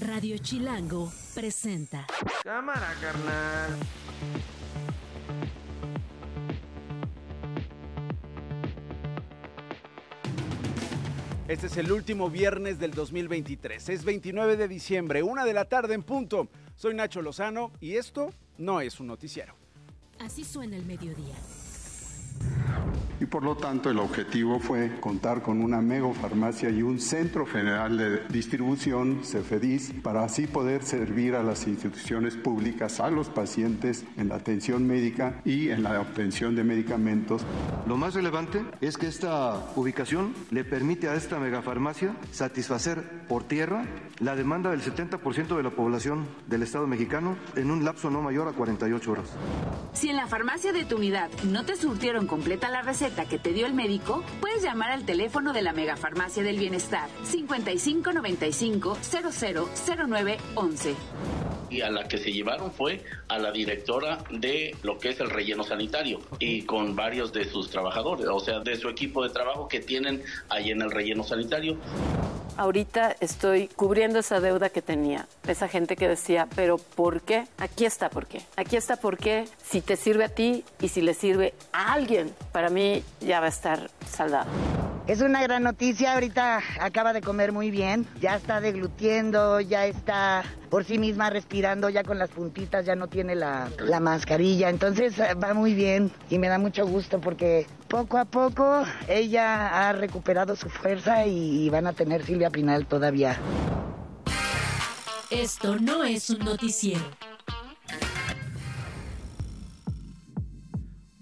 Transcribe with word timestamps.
Radio 0.00 0.38
Chilango 0.38 1.12
presenta. 1.34 2.06
Cámara, 2.44 2.94
carnal. 3.00 3.76
Este 11.48 11.66
es 11.66 11.76
el 11.78 11.90
último 11.90 12.30
viernes 12.30 12.78
del 12.78 12.92
2023. 12.92 13.88
Es 13.88 14.04
29 14.04 14.56
de 14.56 14.68
diciembre, 14.68 15.24
una 15.24 15.44
de 15.44 15.54
la 15.54 15.64
tarde 15.64 15.94
en 15.94 16.04
punto. 16.04 16.48
Soy 16.76 16.94
Nacho 16.94 17.20
Lozano 17.20 17.72
y 17.80 17.96
esto 17.96 18.32
no 18.56 18.80
es 18.80 19.00
un 19.00 19.08
noticiero. 19.08 19.56
Así 20.20 20.44
suena 20.44 20.76
el 20.76 20.84
mediodía 20.84 21.34
y 23.20 23.26
por 23.26 23.42
lo 23.42 23.56
tanto 23.56 23.90
el 23.90 23.98
objetivo 23.98 24.60
fue 24.60 25.00
contar 25.00 25.42
con 25.42 25.62
una 25.62 25.80
megafarmacia 25.80 26.70
y 26.70 26.82
un 26.82 27.00
centro 27.00 27.46
general 27.46 27.98
de 27.98 28.20
distribución, 28.28 29.20
CEFEDIS, 29.24 29.94
para 30.02 30.24
así 30.24 30.46
poder 30.46 30.82
servir 30.82 31.34
a 31.34 31.42
las 31.42 31.66
instituciones 31.66 32.36
públicas, 32.36 33.00
a 33.00 33.10
los 33.10 33.28
pacientes 33.28 34.04
en 34.16 34.28
la 34.28 34.36
atención 34.36 34.86
médica 34.86 35.40
y 35.44 35.70
en 35.70 35.82
la 35.82 36.00
obtención 36.00 36.54
de 36.54 36.64
medicamentos. 36.64 37.42
Lo 37.86 37.96
más 37.96 38.14
relevante 38.14 38.64
es 38.80 38.96
que 38.96 39.06
esta 39.06 39.72
ubicación 39.76 40.34
le 40.50 40.64
permite 40.64 41.08
a 41.08 41.14
esta 41.14 41.38
megafarmacia 41.38 42.14
satisfacer 42.30 43.02
por 43.28 43.44
tierra 43.44 43.84
la 44.20 44.36
demanda 44.36 44.70
del 44.70 44.82
70% 44.82 45.56
de 45.56 45.62
la 45.62 45.70
población 45.70 46.26
del 46.46 46.62
Estado 46.62 46.86
mexicano 46.86 47.36
en 47.56 47.70
un 47.70 47.84
lapso 47.84 48.10
no 48.10 48.22
mayor 48.22 48.48
a 48.48 48.52
48 48.52 49.12
horas. 49.12 49.30
Si 49.92 50.08
en 50.08 50.16
la 50.16 50.26
farmacia 50.26 50.72
de 50.72 50.84
tu 50.84 50.96
unidad 50.96 51.30
no 51.44 51.64
te 51.64 51.76
surtieron 51.76 52.26
completa 52.26 52.68
la 52.68 52.82
receta, 52.82 53.07
que 53.08 53.38
te 53.38 53.52
dio 53.52 53.66
el 53.66 53.74
médico, 53.74 54.22
puedes 54.40 54.62
llamar 54.62 54.90
al 54.90 55.04
teléfono 55.04 55.52
de 55.52 55.62
la 55.62 55.72
Megafarmacia 55.72 56.42
del 56.42 56.58
Bienestar 56.58 57.08
5595 57.24 58.98
000911. 59.02 60.94
Y 61.70 61.80
a 61.80 61.90
la 61.90 62.06
que 62.06 62.18
se 62.18 62.32
llevaron 62.32 62.70
fue 62.72 63.04
a 63.28 63.38
la 63.38 63.50
directora 63.50 64.18
de 64.30 64.76
lo 64.82 64.98
que 64.98 65.10
es 65.10 65.20
el 65.20 65.30
relleno 65.30 65.64
sanitario 65.64 66.20
y 66.38 66.62
con 66.62 66.96
varios 66.96 67.32
de 67.32 67.44
sus 67.44 67.70
trabajadores, 67.70 68.26
o 68.26 68.40
sea, 68.40 68.60
de 68.60 68.76
su 68.76 68.88
equipo 68.88 69.22
de 69.22 69.30
trabajo 69.30 69.68
que 69.68 69.80
tienen 69.80 70.22
ahí 70.48 70.70
en 70.70 70.82
el 70.82 70.90
relleno 70.90 71.24
sanitario 71.24 71.78
ahorita 72.58 73.16
estoy 73.20 73.68
cubriendo 73.68 74.18
esa 74.18 74.40
deuda 74.40 74.68
que 74.68 74.82
tenía. 74.82 75.26
Esa 75.46 75.68
gente 75.68 75.96
que 75.96 76.08
decía, 76.08 76.48
pero 76.54 76.76
¿por 76.76 77.22
qué? 77.22 77.46
Aquí 77.56 77.86
está 77.86 78.10
por 78.10 78.26
qué. 78.26 78.42
Aquí 78.56 78.76
está 78.76 78.96
por 78.96 79.16
qué. 79.16 79.46
Si 79.64 79.80
te 79.80 79.96
sirve 79.96 80.24
a 80.24 80.28
ti 80.28 80.64
y 80.80 80.88
si 80.88 81.00
le 81.00 81.14
sirve 81.14 81.54
a 81.72 81.92
alguien, 81.92 82.34
para 82.52 82.68
mí 82.68 82.97
ya 83.20 83.40
va 83.40 83.46
a 83.46 83.50
estar 83.50 83.90
saldado. 84.08 84.50
Es 85.06 85.22
una 85.22 85.42
gran 85.42 85.62
noticia, 85.62 86.12
ahorita 86.12 86.60
acaba 86.80 87.14
de 87.14 87.22
comer 87.22 87.50
muy 87.50 87.70
bien, 87.70 88.06
ya 88.20 88.36
está 88.36 88.60
deglutiendo, 88.60 89.58
ya 89.58 89.86
está 89.86 90.44
por 90.68 90.84
sí 90.84 90.98
misma 90.98 91.30
respirando, 91.30 91.88
ya 91.88 92.04
con 92.04 92.18
las 92.18 92.28
puntitas, 92.28 92.84
ya 92.84 92.94
no 92.94 93.08
tiene 93.08 93.34
la, 93.34 93.70
la 93.78 94.00
mascarilla, 94.00 94.68
entonces 94.68 95.18
eh, 95.18 95.32
va 95.32 95.54
muy 95.54 95.72
bien 95.72 96.12
y 96.28 96.38
me 96.38 96.48
da 96.48 96.58
mucho 96.58 96.86
gusto 96.86 97.22
porque 97.22 97.66
poco 97.88 98.18
a 98.18 98.26
poco 98.26 98.84
ella 99.08 99.88
ha 99.88 99.94
recuperado 99.94 100.56
su 100.56 100.68
fuerza 100.68 101.24
y 101.24 101.70
van 101.70 101.86
a 101.86 101.94
tener 101.94 102.22
Silvia 102.26 102.50
Pinal 102.50 102.86
todavía. 102.86 103.38
Esto 105.30 105.76
no 105.76 106.04
es 106.04 106.28
un 106.30 106.40
noticiero. 106.40 107.27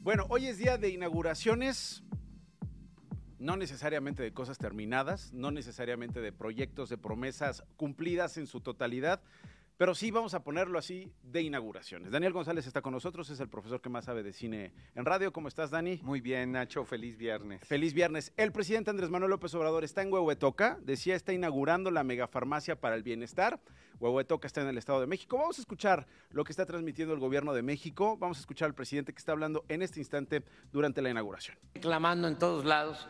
Bueno, 0.06 0.24
hoy 0.28 0.46
es 0.46 0.58
día 0.58 0.78
de 0.78 0.90
inauguraciones 0.90 2.04
no 3.40 3.56
necesariamente 3.56 4.22
de 4.22 4.32
cosas 4.32 4.56
terminadas, 4.56 5.32
no 5.32 5.50
necesariamente 5.50 6.20
de 6.20 6.30
proyectos, 6.30 6.88
de 6.88 6.96
promesas 6.96 7.64
cumplidas 7.76 8.36
en 8.36 8.46
su 8.46 8.60
totalidad, 8.60 9.20
pero 9.76 9.94
sí 9.94 10.10
vamos 10.10 10.34
a 10.34 10.42
ponerlo 10.42 10.78
así 10.78 11.12
de 11.22 11.42
inauguraciones. 11.42 12.10
Daniel 12.10 12.32
González 12.32 12.66
está 12.66 12.82
con 12.82 12.92
nosotros, 12.92 13.30
es 13.30 13.40
el 13.40 13.48
profesor 13.48 13.80
que 13.80 13.88
más 13.88 14.06
sabe 14.06 14.22
de 14.22 14.32
cine 14.32 14.72
en 14.94 15.04
radio. 15.04 15.32
¿Cómo 15.32 15.48
estás, 15.48 15.70
Dani? 15.70 16.00
Muy 16.02 16.20
bien, 16.20 16.52
Nacho, 16.52 16.84
feliz 16.84 17.16
viernes. 17.16 17.60
Feliz 17.66 17.94
viernes. 17.94 18.32
El 18.36 18.52
presidente 18.52 18.90
Andrés 18.90 19.10
Manuel 19.10 19.30
López 19.30 19.54
Obrador 19.54 19.84
está 19.84 20.02
en 20.02 20.12
Huehuetoca, 20.12 20.78
decía 20.82 21.14
está 21.14 21.32
inaugurando 21.32 21.90
la 21.90 22.04
megafarmacia 22.04 22.80
para 22.80 22.96
el 22.96 23.02
bienestar. 23.02 23.60
Huehuetoca 23.98 24.46
está 24.46 24.60
en 24.60 24.68
el 24.68 24.78
Estado 24.78 25.00
de 25.00 25.06
México. 25.06 25.38
Vamos 25.38 25.58
a 25.58 25.62
escuchar 25.62 26.06
lo 26.30 26.44
que 26.44 26.52
está 26.52 26.66
transmitiendo 26.66 27.14
el 27.14 27.20
gobierno 27.20 27.54
de 27.54 27.62
México. 27.62 28.16
Vamos 28.18 28.36
a 28.38 28.40
escuchar 28.40 28.66
al 28.66 28.74
presidente 28.74 29.12
que 29.12 29.18
está 29.18 29.32
hablando 29.32 29.64
en 29.68 29.82
este 29.82 30.00
instante 30.00 30.42
durante 30.70 31.00
la 31.00 31.10
inauguración. 31.10 31.56
Reclamando 31.74 32.28
en 32.28 32.38
todos 32.38 32.64
lados 32.64 33.08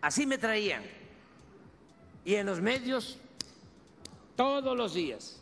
Así 0.00 0.24
me 0.24 0.38
traían. 0.38 0.84
Y 2.24 2.34
en 2.34 2.46
los 2.46 2.60
medios, 2.60 3.18
todos 4.36 4.76
los 4.76 4.94
días. 4.94 5.40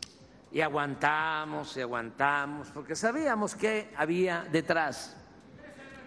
Y 0.55 0.61
aguantamos 0.61 1.75
y 1.75 1.81
aguantamos, 1.81 2.69
porque 2.69 2.95
sabíamos 2.95 3.55
que 3.55 3.93
había 3.97 4.47
detrás. 4.49 5.17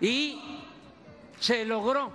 Y 0.01 0.65
se 1.39 1.67
logró, 1.67 2.11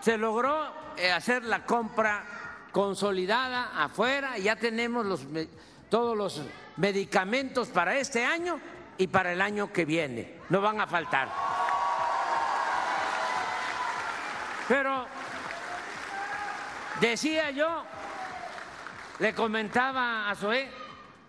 se 0.00 0.16
logró 0.16 0.72
eh, 0.96 1.10
hacer 1.10 1.42
la 1.42 1.66
compra 1.66 2.22
consolidada 2.70 3.82
afuera. 3.82 4.38
Ya 4.38 4.54
tenemos 4.54 5.26
todos 5.88 6.16
los 6.16 6.40
medicamentos 6.76 7.66
para 7.66 7.98
este 7.98 8.24
año 8.24 8.60
y 8.96 9.08
para 9.08 9.32
el 9.32 9.40
año 9.40 9.72
que 9.72 9.84
viene. 9.84 10.38
No 10.50 10.60
van 10.60 10.80
a 10.80 10.86
faltar. 10.86 11.28
Pero 14.68 15.08
Decía 17.00 17.50
yo, 17.50 17.82
le 19.20 19.34
comentaba 19.34 20.28
a 20.28 20.34
Zoé, 20.34 20.70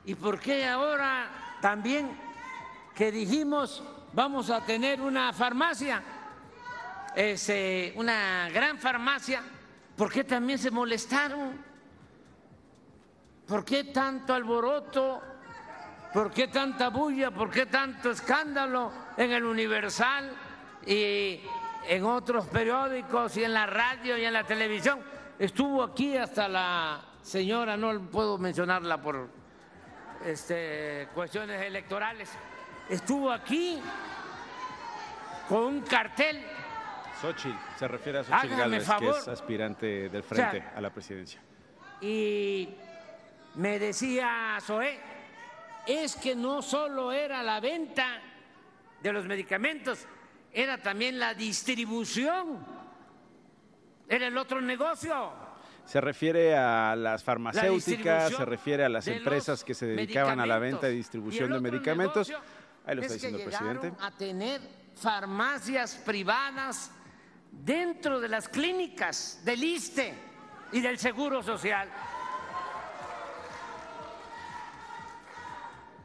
¿y 0.06 0.16
por 0.16 0.40
qué 0.40 0.68
ahora 0.68 1.30
también 1.62 2.12
que 2.96 3.12
dijimos 3.12 3.84
vamos 4.14 4.50
a 4.50 4.62
tener 4.62 5.02
una 5.02 5.32
farmacia, 5.34 6.02
eh, 7.16 7.94
una 7.96 8.50
gran 8.50 8.78
farmacia, 8.78 9.42
¿por 9.96 10.12
qué 10.12 10.24
también 10.24 10.60
se 10.60 10.72
molestaron? 10.72 11.72
¿Por 13.48 13.66
qué 13.66 13.86
tanto 13.86 14.34
alboroto? 14.34 15.22
¿Por 16.14 16.32
qué 16.32 16.48
tanta 16.48 16.90
bulla? 16.90 17.32
¿Por 17.32 17.50
qué 17.50 17.66
tanto 17.66 18.12
escándalo 18.12 18.92
en 19.18 19.32
el 19.32 19.44
Universal 19.44 20.32
y 20.86 21.42
en 21.88 22.06
otros 22.06 22.48
periódicos 22.48 23.36
y 23.38 23.44
en 23.44 23.54
la 23.54 23.66
radio 23.66 24.18
y 24.18 24.26
en 24.26 24.34
la 24.34 24.46
televisión? 24.46 25.00
Estuvo 25.40 25.84
aquí 25.84 26.18
hasta 26.18 26.48
la 26.48 27.02
señora, 27.22 27.78
no 27.78 28.00
puedo 28.10 28.38
mencionarla 28.38 29.02
por 29.02 29.41
este, 30.26 31.08
cuestiones 31.14 31.62
electorales, 31.62 32.30
estuvo 32.90 33.32
aquí 33.32 33.82
con 35.48 35.64
un 35.64 35.82
cartel. 35.82 36.44
Xochitl, 37.22 37.58
se 37.78 37.88
refiere 37.88 38.20
a 38.20 38.24
Xochitl 38.24 38.56
Gálvez, 38.56 38.90
que 39.00 39.10
es 39.10 39.28
aspirante 39.28 40.10
del 40.10 40.24
frente 40.24 40.64
a 40.76 40.82
la 40.82 40.90
presidencia. 40.90 41.42
Y 42.00 42.70
me 43.56 43.78
decía 43.80 44.58
Zoé, 44.62 45.00
es 45.86 46.16
que 46.16 46.36
no 46.36 46.62
solo 46.62 47.12
era 47.12 47.44
la 47.44 47.60
venta 47.60 48.22
de 49.02 49.14
los 49.14 49.26
medicamentos, 49.26 50.08
era 50.54 50.78
también 50.78 51.20
la 51.20 51.34
distribución 51.34 52.82
era 54.12 54.28
el 54.28 54.38
otro 54.38 54.60
negocio. 54.60 55.32
Se 55.86 56.00
refiere 56.00 56.56
a 56.56 56.96
las 56.96 57.24
farmacéuticas, 57.24 58.34
se 58.34 58.46
refiere 58.46 58.86
a 58.86 58.90
las 58.90 59.08
empresas 59.08 59.64
que 59.64 59.74
se 59.74 59.86
dedicaban 59.86 60.40
a 60.40 60.46
la 60.46 60.60
venta 60.60 60.90
y 60.90 60.96
distribución 60.96 61.52
de 61.52 61.60
medicamentos. 61.60 62.32
Ahí 62.86 62.96
lo 62.96 63.02
está 63.02 63.14
diciendo 63.14 63.38
el 63.40 63.46
presidente. 63.46 63.94
A 64.00 64.12
tener 64.12 64.62
farmacias 64.96 65.96
privadas 66.06 66.92
dentro 67.52 68.20
de 68.20 68.30
las 68.30 68.48
clínicas 68.48 69.42
del 69.44 69.64
ISTE 69.64 70.14
y 70.72 70.80
del 70.80 70.98
Seguro 70.98 71.44
Social. 71.44 71.90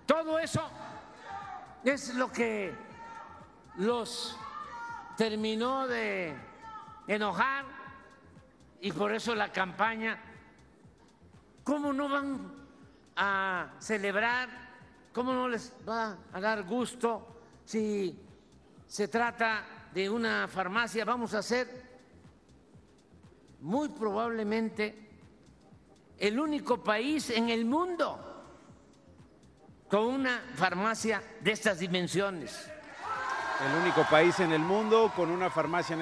Todo 0.05 0.39
eso 0.39 0.69
es 1.85 2.15
lo 2.15 2.31
que 2.31 2.75
los 3.77 4.37
terminó 5.17 5.87
de 5.87 6.35
enojar 7.07 7.76
y 8.87 8.93
por 8.93 9.13
eso 9.13 9.35
la 9.35 9.51
campaña, 9.51 10.17
¿cómo 11.65 11.93
no 11.93 12.09
van 12.09 12.55
a 13.17 13.73
celebrar? 13.81 14.49
¿Cómo 15.13 15.33
no 15.33 15.49
les 15.49 15.73
va 15.89 16.17
a 16.33 16.41
dar 16.41 16.63
gusto 16.63 17.43
si 17.65 18.17
se 18.87 19.09
trata 19.09 19.89
de 19.93 20.09
una 20.09 20.47
farmacia? 20.47 21.05
Vamos 21.05 21.35
a 21.35 21.43
ser 21.43 21.69
muy 23.61 23.89
probablemente 23.89 25.11
el 26.17 26.39
único 26.39 26.85
país 26.85 27.31
en 27.31 27.49
el 27.49 27.65
mundo 27.65 28.21
con 29.89 30.05
una 30.05 30.45
farmacia 30.55 31.21
de 31.41 31.51
estas 31.51 31.81
dimensiones. 31.81 32.71
El 33.65 33.83
único 33.83 34.05
país 34.11 34.39
en 34.41 34.53
el 34.53 34.61
mundo 34.61 35.11
con 35.17 35.31
una 35.31 35.49
farmacia 35.49 35.97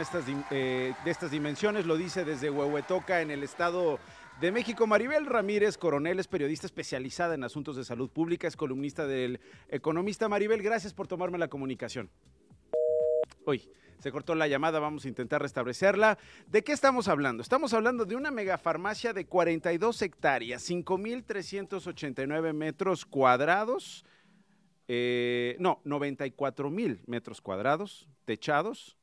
eh, 0.50 0.92
de 1.04 1.10
estas 1.10 1.30
dimensiones, 1.30 1.86
lo 1.86 1.96
dice 1.96 2.24
desde 2.24 2.50
Huehuetoca, 2.50 3.20
en 3.20 3.30
el 3.30 3.44
Estado 3.44 4.00
De 4.40 4.50
México, 4.50 4.88
Maribel 4.88 5.24
Ramírez 5.24 5.78
Coronel 5.78 6.18
es 6.18 6.26
periodista 6.26 6.66
especializada 6.66 7.34
en 7.34 7.44
asuntos 7.44 7.76
de 7.76 7.84
salud 7.84 8.10
pública, 8.10 8.48
es 8.48 8.56
columnista 8.56 9.06
del 9.06 9.38
Economista. 9.68 10.28
Maribel, 10.28 10.62
gracias 10.62 10.94
por 10.94 11.06
tomarme 11.06 11.38
la 11.38 11.46
comunicación. 11.46 12.10
Uy, 13.46 13.70
se 14.00 14.10
cortó 14.10 14.34
la 14.34 14.48
llamada, 14.48 14.80
vamos 14.80 15.04
a 15.04 15.08
intentar 15.08 15.40
restablecerla. 15.40 16.18
¿De 16.48 16.64
qué 16.64 16.72
estamos 16.72 17.06
hablando? 17.06 17.40
Estamos 17.40 17.72
hablando 17.72 18.04
de 18.04 18.16
una 18.16 18.32
megafarmacia 18.32 19.12
de 19.12 19.26
42 19.26 20.02
hectáreas, 20.02 20.68
5.389 20.68 22.52
metros 22.52 23.06
cuadrados, 23.06 24.04
eh, 24.86 25.56
no, 25.58 25.80
94 25.84 26.70
mil 26.70 27.00
metros 27.06 27.40
cuadrados, 27.40 28.08
techados, 28.24 28.98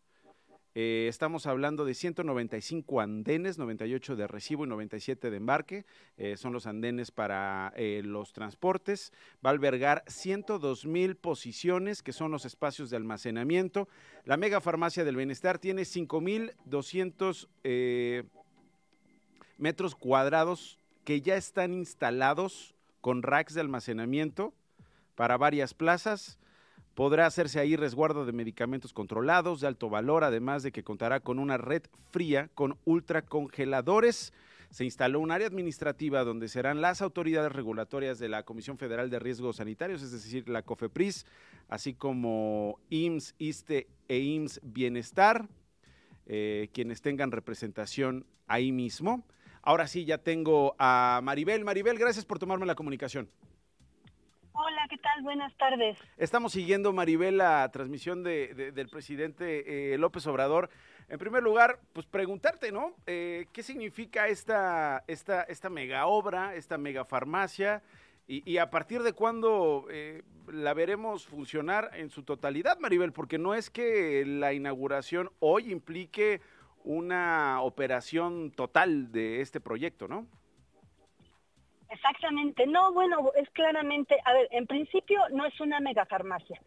eh, 0.74 1.08
estamos 1.10 1.48
hablando 1.48 1.84
de 1.84 1.94
195 1.94 3.02
andenes, 3.02 3.58
98 3.58 4.16
de 4.16 4.26
recibo 4.26 4.64
y 4.64 4.70
97 4.70 5.30
de 5.30 5.36
embarque. 5.36 5.86
Eh, 6.16 6.38
son 6.38 6.54
los 6.54 6.66
andenes 6.66 7.12
para 7.12 7.74
los 8.04 8.32
transportes. 8.32 9.12
Va 9.46 9.50
a 9.50 9.54
albergar 9.54 10.06
102 10.08 10.86
mil 10.86 11.18
posiciones, 11.18 12.02
que 12.02 12.14
son 12.14 12.32
los 12.32 12.46
espacios 12.46 12.90
de 12.90 12.96
almacenamiento. 12.96 13.90
La 14.24 14.38
mega 14.38 14.62
farmacia 14.62 15.04
del 15.04 15.18
bienestar 15.18 15.60
tiene 15.60 15.82
5.200 15.82 17.50
metros 19.58 19.96
cuadrados 19.96 20.80
que 21.04 21.20
ya 21.20 21.36
están 21.36 21.74
instalados 21.74 22.76
con 23.02 23.24
racks 23.24 23.56
de 23.56 23.62
almacenamiento 23.62 24.54
para 25.16 25.38
varias 25.38 25.74
plazas. 25.74 26.40
Podrá 26.94 27.26
hacerse 27.26 27.60
ahí 27.60 27.76
resguardo 27.76 28.26
de 28.26 28.34
medicamentos 28.34 28.92
controlados 28.94 29.62
de 29.62 29.68
alto 29.68 29.90
valor, 29.90 30.24
además 30.24 30.62
de 30.62 30.72
que 30.72 30.84
contará 30.84 31.22
con 31.22 31.40
una 31.40 31.58
red 31.58 31.84
fría 32.12 32.50
con 32.54 32.78
ultracongeladores. 32.84 34.34
Se 34.72 34.84
instaló 34.84 35.20
un 35.20 35.32
área 35.32 35.48
administrativa 35.48 36.24
donde 36.24 36.48
serán 36.48 36.82
las 36.82 37.02
autoridades 37.02 37.52
regulatorias 37.52 38.20
de 38.20 38.30
la 38.30 38.44
Comisión 38.44 38.78
Federal 38.78 39.10
de 39.10 39.20
Riesgos 39.20 39.58
Sanitarios, 39.58 40.02
es 40.02 40.12
decir, 40.12 40.48
la 40.50 40.64
COFEPRIS, 40.64 41.26
así 41.70 41.94
como 41.94 42.80
IMSS, 42.90 43.36
ISTE 43.38 43.88
e 44.08 44.20
IMSS 44.20 44.62
Bienestar, 44.64 45.48
eh, 46.26 46.70
quienes 46.74 47.02
tengan 47.02 47.32
representación 47.32 48.26
ahí 48.48 48.72
mismo. 48.72 49.26
Ahora 49.62 49.88
sí, 49.88 50.06
ya 50.06 50.18
tengo 50.18 50.76
a 50.80 51.22
Maribel. 51.24 51.64
Maribel, 51.64 51.98
gracias 51.98 52.26
por 52.26 52.40
tomarme 52.40 52.66
la 52.66 52.76
comunicación. 52.76 53.30
¿Qué 54.92 54.98
tal? 54.98 55.24
Buenas 55.24 55.56
tardes. 55.56 55.98
Estamos 56.18 56.52
siguiendo, 56.52 56.92
Maribel, 56.92 57.38
la 57.38 57.70
transmisión 57.72 58.24
de, 58.24 58.74
del 58.74 58.90
presidente 58.90 59.94
eh, 59.94 59.98
López 59.98 60.28
Obrador. 60.28 60.70
En 61.08 61.18
primer 61.18 61.42
lugar, 61.42 61.80
pues 61.94 62.06
preguntarte, 62.06 62.74
¿no? 62.74 62.94
Eh, 63.08 63.46
¿Qué 63.54 63.64
significa 63.64 64.28
esta, 64.28 65.06
esta, 65.08 65.44
esta 65.44 65.70
mega 65.70 66.08
obra, 66.08 66.56
esta 66.56 66.78
mega 66.78 67.06
farmacia? 67.06 67.82
Y, 68.28 68.58
a 68.58 68.70
partir 68.70 69.02
de 69.04 69.12
cuándo 69.12 69.88
eh, 69.90 70.24
la 70.48 70.74
veremos 70.74 71.26
funcionar 71.26 71.92
en 71.94 72.10
su 72.10 72.24
totalidad, 72.24 72.78
Maribel? 72.80 73.14
Porque 73.14 73.38
no 73.38 73.54
es 73.54 73.70
que 73.70 74.26
la 74.26 74.54
inauguración 74.54 75.32
hoy 75.40 75.72
implique 75.72 76.42
una 76.84 77.62
operación 77.62 78.52
total 78.52 79.12
de 79.12 79.42
este 79.42 79.60
proyecto, 79.62 80.08
¿no? 80.10 80.28
Exactamente. 81.92 82.66
No, 82.66 82.94
bueno, 82.94 83.32
es 83.36 83.50
claramente, 83.52 84.18
a 84.26 84.34
ver, 84.34 84.48
en 84.52 84.66
principio 84.66 85.20
no 85.32 85.46
es 85.46 85.60
una 85.60 85.80
megafarmacia 85.80 86.60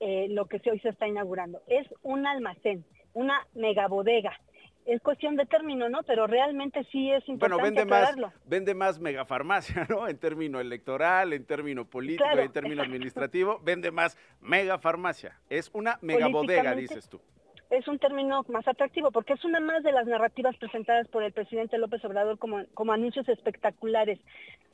eh, 0.00 0.26
lo 0.30 0.46
que 0.46 0.60
hoy 0.68 0.80
se 0.80 0.88
está 0.88 1.06
inaugurando, 1.06 1.62
es 1.68 1.86
un 2.02 2.26
almacén, 2.26 2.84
una 3.14 3.46
megabodega. 3.54 4.32
Es 4.84 5.00
cuestión 5.00 5.36
de 5.36 5.46
término, 5.46 5.88
¿no? 5.88 6.02
Pero 6.02 6.26
realmente 6.26 6.82
sí 6.90 7.08
es 7.12 7.28
importante 7.28 7.62
bueno, 7.62 7.62
vende 7.62 7.82
aclararlo. 7.82 8.26
Más, 8.26 8.48
vende 8.48 8.74
más 8.74 8.98
megafarmacia, 8.98 9.86
¿no? 9.88 10.08
En 10.08 10.18
término 10.18 10.58
electoral, 10.60 11.32
en 11.32 11.44
término 11.46 11.84
político, 11.84 12.28
en 12.36 12.50
término 12.50 12.82
administrativo, 12.82 13.60
vende 13.62 13.92
más 13.92 14.18
megafarmacia. 14.40 15.38
Es 15.48 15.70
una 15.72 16.00
megabodega, 16.02 16.74
dices 16.74 17.08
tú 17.08 17.20
es 17.72 17.88
un 17.88 17.98
término 17.98 18.44
más 18.48 18.68
atractivo 18.68 19.10
porque 19.10 19.32
es 19.32 19.44
una 19.44 19.58
más 19.58 19.82
de 19.82 19.92
las 19.92 20.06
narrativas 20.06 20.56
presentadas 20.58 21.08
por 21.08 21.22
el 21.22 21.32
presidente 21.32 21.78
López 21.78 22.04
Obrador 22.04 22.38
como, 22.38 22.64
como 22.74 22.92
anuncios 22.92 23.26
espectaculares 23.30 24.18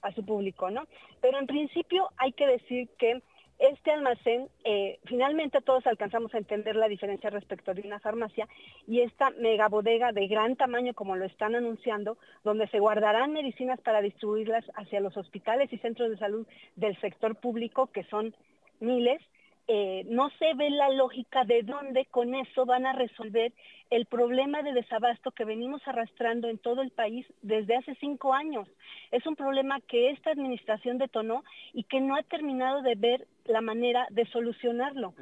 a 0.03 0.13
su 0.13 0.27
público, 0.27 0.69
¿no? 0.71 0.83
Pero 1.21 1.39
en 1.39 1.47
principio 1.47 2.09
hay 2.17 2.33
que 2.33 2.47
decir 2.47 2.89
que 2.99 3.23
este 3.61 3.93
almacén, 3.93 4.49
eh, 4.65 4.99
finalmente 5.05 5.61
todos 5.61 5.87
alcanzamos 5.87 6.35
a 6.35 6.39
entender 6.39 6.75
la 6.75 6.89
diferencia 6.89 7.31
respecto 7.31 7.73
de 7.73 7.83
una 7.83 8.01
farmacia 8.01 8.49
y 8.87 9.01
esta 9.01 9.31
mega 9.31 9.69
bodega 9.69 10.11
de 10.13 10.27
gran 10.27 10.57
tamaño 10.57 10.93
como 10.95 11.15
lo 11.15 11.25
están 11.25 11.55
anunciando, 11.55 12.19
donde 12.43 12.67
se 12.69 12.81
guardarán 12.81 13.33
medicinas 13.33 13.81
para 13.81 14.01
distribuirlas 14.01 14.65
hacia 14.75 15.01
los 15.01 15.17
hospitales 15.17 15.73
y 15.73 15.79
centros 15.79 16.11
de 16.11 16.19
salud 16.19 16.47
del 16.75 16.97
sector 17.01 17.37
público, 17.37 17.89
que 17.89 18.03
son 18.05 18.35
miles, 18.81 19.21
eh, 19.71 20.05
no 20.09 20.31
se 20.39 20.55
ve 20.55 20.71
la 20.71 20.89
lógica 20.89 21.45
de 21.45 21.63
dónde 21.63 22.07
con 22.07 22.35
eso 22.35 22.65
van 22.65 22.87
a 22.87 22.95
resolver 22.95 23.53
el 23.91 24.07
problema 24.07 24.63
de 24.63 24.73
desabasto 24.73 25.31
que 25.31 25.45
venimos 25.45 25.87
arrastrando 25.87 26.49
en 26.49 26.57
todo 26.57 26.81
el 26.81 26.91
país 26.91 27.27
desde 27.43 27.77
hace 27.77 27.95
cinco 27.97 28.33
años. 28.33 28.67
Es 29.11 29.27
un 29.27 29.37
problema 29.37 29.81
que 29.83 30.11
esta 30.11 30.31
administración 30.31 30.97
detonó 30.97 31.45
y 31.75 31.85
que 31.85 32.01
no 32.01 32.17
ha 32.17 32.23
terminado 32.23 32.81
de 32.81 32.95
ver 32.95 33.27
la 33.45 33.61
manera 33.61 34.07
de 34.11 34.25
solucionarlo 34.27 35.15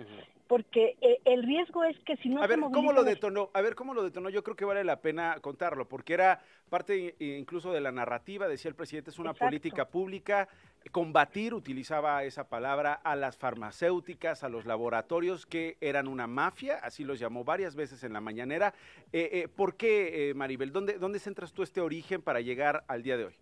porque 0.47 0.97
eh, 1.01 1.19
el 1.25 1.43
riesgo 1.43 1.85
es 1.85 1.99
que 2.01 2.17
si 2.19 2.29
no 2.29 2.43
a 2.43 2.47
ver 2.47 2.61
cómo 2.61 2.93
lo 2.93 3.03
detonó 3.03 3.51
a 3.53 3.61
ver 3.61 3.75
cómo 3.75 3.95
lo 3.95 4.03
detonó 4.03 4.31
yo 4.31 4.45
creo 4.45 4.57
que 4.57 4.65
vale 4.65 4.85
la 4.85 5.01
pena 5.01 5.37
contarlo 5.41 5.89
porque 5.89 6.15
era 6.15 6.41
parte 6.69 7.17
incluso 7.19 7.73
de 7.73 7.81
la 7.81 7.93
narrativa 7.93 8.47
decía 8.47 8.69
el 8.69 8.75
presidente 8.75 9.11
es 9.11 9.19
una 9.19 9.35
política 9.35 9.89
pública. 9.89 10.49
Combatir 10.93 11.53
utilizaba 11.53 12.23
esa 12.23 12.49
palabra 12.49 12.93
a 12.93 13.17
las 13.17 13.37
farmacéuticas 13.37 14.45
a 14.45 14.49
los 14.49 14.67
laboratorios 14.67 15.45
que 15.45 15.77
eran 15.81 16.07
una 16.07 16.29
mafia 16.29 16.77
así 16.77 17.03
los 17.03 17.19
llamó 17.19 17.43
varias 17.43 17.75
veces 17.75 18.05
en 18.05 18.13
la 18.13 18.21
mañanera. 18.21 18.73
Eh, 19.13 19.31
eh, 19.33 19.49
por 19.49 19.77
qué 19.77 20.33
Maribel 20.37 20.73
dónde 20.73 20.99
dónde 20.99 21.19
centras 21.19 21.53
tú 21.53 21.63
este 21.63 21.81
origen 21.81 22.23
para 22.23 22.41
llegar 22.41 22.85
al 22.87 23.03
día 23.03 23.17
de 23.17 23.25
hoy 23.27 23.35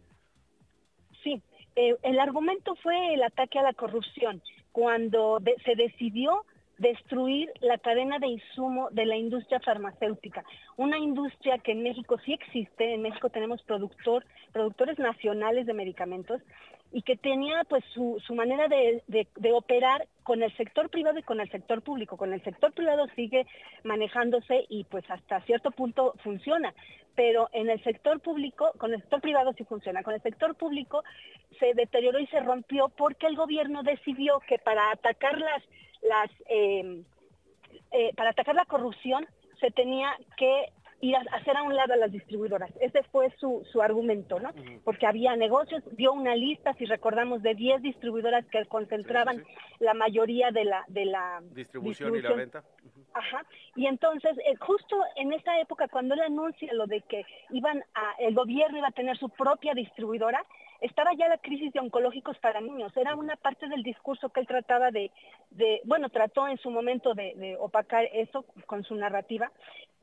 sí 1.23 1.43
el 1.77 2.21
argumento 2.21 2.77
fue 2.77 3.15
el 3.15 3.23
ataque 3.25 3.59
a 3.59 3.63
la 3.63 3.73
corrupción 3.73 4.41
cuando 4.73 5.41
se 5.65 5.75
decidió 5.75 6.45
destruir 6.79 7.51
la 7.61 7.79
cadena 7.79 8.19
de 8.19 8.29
insumo 8.29 8.89
de 8.91 9.07
la 9.07 9.17
industria 9.17 9.61
farmacéutica, 9.61 10.45
una 10.77 10.99
industria 10.99 11.59
que 11.59 11.73
en 11.73 11.83
México 11.83 12.19
sí 12.25 12.33
existe, 12.33 12.95
en 12.95 13.03
México 13.03 13.31
tenemos 13.31 13.63
productor, 13.63 14.25
productores 14.53 14.99
nacionales 14.99 15.67
de 15.67 15.75
medicamentos 15.75 16.41
y 16.95 17.03
que 17.03 17.17
tenía 17.17 17.65
pues 17.69 17.85
su, 17.93 18.23
su 18.25 18.37
manera 18.37 18.69
de, 18.69 19.03
de, 19.09 19.53
operar 19.53 20.07
con 20.23 20.45
el 20.45 20.57
sector 20.57 20.89
privado 20.91 21.19
y 21.19 21.25
con 21.25 21.41
el 21.41 21.51
sector 21.51 21.83
público. 21.83 22.17
Con 22.17 22.33
el 22.33 22.41
sector 22.45 22.73
privado 22.73 23.09
sigue 23.17 23.47
manejándose 23.83 24.65
y 24.69 24.85
pues 24.85 25.05
hasta 25.11 25.41
cierto 25.41 25.73
punto 25.73 26.15
funciona, 26.23 26.73
pero 27.15 27.49
en 27.53 27.71
el 27.71 27.83
sector 27.85 28.21
público, 28.21 28.73
con 28.79 28.93
el 28.93 29.01
sector 29.01 29.21
privado 29.21 29.53
sí 29.53 29.65
funciona, 29.65 30.03
con 30.03 30.15
el 30.15 30.23
sector 30.23 30.55
público 30.57 31.05
se 31.59 31.75
deterioró 31.75 32.19
y 32.19 32.27
se 32.27 32.41
rompió 32.41 32.89
porque 32.89 33.27
el 33.27 33.37
gobierno 33.37 33.83
decidió 33.83 34.41
que 34.41 34.59
para 34.59 34.91
atacar 34.91 35.39
las 35.39 35.63
las 36.03 36.31
em, 36.47 37.05
eh, 37.93 38.13
para 38.17 38.31
atacar 38.31 38.55
la 38.55 38.67
corrupción 38.67 39.27
se 39.61 39.71
tenía 39.71 40.17
que 40.37 40.67
a 41.13 41.21
hacer 41.33 41.57
a 41.57 41.63
un 41.63 41.75
lado 41.75 41.93
a 41.93 41.97
las 41.97 42.11
distribuidoras. 42.11 42.71
Ese 42.81 43.03
fue 43.13 43.31
su, 43.39 43.67
su 43.71 43.83
argumento, 43.83 44.41
¿no? 44.41 44.51
Porque 44.85 45.07
había 45.07 45.37
negocios, 45.37 45.83
dio 45.97 46.13
una 46.13 46.35
lista, 46.37 46.73
si 46.75 46.87
recordamos, 46.87 47.43
de 47.43 47.55
10 47.55 47.83
distribuidoras 47.83 48.47
que 48.47 48.65
concentraban 48.67 49.45
la 49.81 49.93
mayoría 49.93 50.51
de 50.51 50.65
la, 50.65 50.85
de 50.89 51.05
la 51.05 51.43
distribución, 51.51 52.17
y 52.17 52.23
la 52.23 52.33
venta. 52.33 52.65
Ajá. 53.13 53.45
Y 53.77 53.87
entonces, 53.87 54.37
eh, 54.39 54.57
justo 54.57 54.97
en 55.17 55.33
esa 55.33 55.61
época, 55.61 55.89
cuando 55.89 56.15
él 56.15 56.21
anuncia 56.21 56.73
lo 56.73 56.87
de 56.87 57.03
que 57.03 57.25
iban 57.51 57.85
a, 57.95 58.15
el 58.19 58.35
gobierno 58.35 58.79
iba 58.79 58.89
a 58.89 58.93
tener 58.93 59.17
su 59.19 59.29
propia 59.29 59.75
distribuidora, 59.75 60.45
estaba 60.81 61.13
ya 61.15 61.29
la 61.29 61.39
crisis 61.39 61.73
de 61.73 61.81
oncológicos 61.81 62.39
para 62.39 62.61
niños. 62.61 62.97
Era 62.97 63.17
una 63.17 63.37
parte 63.37 63.69
del 63.69 63.83
discurso 63.83 64.31
que 64.31 64.41
él 64.41 64.47
trataba 64.47 64.91
de, 64.91 65.11
de 65.51 65.81
bueno, 65.85 66.09
trató 66.09 66.49
en 66.49 66.59
su 66.59 66.71
momento 66.71 67.15
de, 67.15 67.35
de 67.37 67.57
opacar 67.59 68.05
eso 68.13 68.45
con 68.67 68.85
su 68.85 68.95
narrativa 68.95 69.51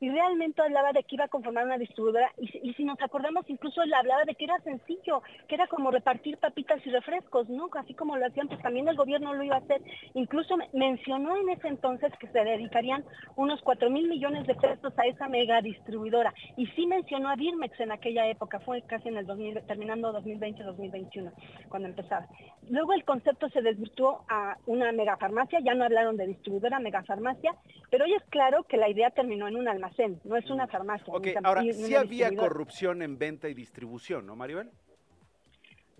y 0.02 0.10
realmente 0.10 0.60
hablaba 0.60 0.92
de 0.92 1.04
que 1.04 1.14
iba 1.14 1.26
a 1.26 1.28
conformar 1.28 1.64
una 1.64 1.78
distribuidora 1.78 2.32
y, 2.36 2.72
si 2.74 2.84
nos 2.84 3.00
acordamos 3.00 3.48
incluso 3.48 3.84
le 3.84 3.94
hablaba 3.94 4.24
de 4.24 4.34
que 4.34 4.46
era 4.46 4.58
sencillo, 4.64 5.22
que 5.46 5.54
era 5.54 5.68
como 5.68 5.92
repartir 5.92 6.38
papitas 6.38 6.84
y 6.84 6.90
refrescos, 6.90 7.48
¿no? 7.48 7.70
Así 7.78 7.94
como 7.94 8.16
lo 8.16 8.26
hacían, 8.26 8.48
pues 8.48 8.60
también 8.62 8.88
el 8.88 8.96
gobierno 8.96 9.32
lo 9.32 9.44
iba 9.44 9.54
a 9.54 9.60
hacer. 9.60 9.80
Incluso 10.14 10.56
mencionó 10.72 11.36
en 11.36 11.50
ese 11.50 11.68
entonces 11.68 12.12
que 12.18 12.26
se 12.26 12.42
dedicarían 12.42 13.04
unos 13.36 13.62
4 13.62 13.90
mil 13.90 14.08
millones 14.08 14.44
de 14.48 14.56
pesos 14.56 14.92
a 14.98 15.06
esa 15.06 15.28
mega 15.28 15.62
distribuidora 15.62 16.34
y 16.56 16.66
sí 16.66 16.84
mencionó 16.88 17.28
a 17.28 17.36
Birmex 17.36 17.78
en 17.78 17.92
aquella 17.92 18.26
época, 18.26 18.58
fue 18.58 18.82
casi 18.82 19.08
en 19.08 19.18
el 19.18 19.26
2000, 19.26 19.62
terminando 19.68 20.10
2020 20.10 20.61
2020-2021, 20.64 21.32
cuando 21.68 21.88
empezaba. 21.88 22.26
Luego 22.68 22.92
el 22.92 23.04
concepto 23.04 23.48
se 23.50 23.62
desvirtuó 23.62 24.24
a 24.28 24.56
una 24.66 24.92
megafarmacia, 24.92 25.60
ya 25.60 25.74
no 25.74 25.84
hablaron 25.84 26.16
de 26.16 26.26
distribuidora, 26.26 26.78
megafarmacia, 26.78 27.54
pero 27.90 28.04
hoy 28.04 28.14
es 28.14 28.22
claro 28.30 28.64
que 28.64 28.76
la 28.76 28.88
idea 28.88 29.10
terminó 29.10 29.48
en 29.48 29.56
un 29.56 29.68
almacén, 29.68 30.20
no 30.24 30.36
es 30.36 30.48
una 30.50 30.66
farmacia. 30.66 31.12
Ok, 31.12 31.28
ahora, 31.42 31.62
sí 31.62 31.94
había 31.94 32.34
corrupción 32.34 33.02
en 33.02 33.18
venta 33.18 33.48
y 33.48 33.54
distribución, 33.54 34.26
¿no, 34.26 34.36
Maribel? 34.36 34.70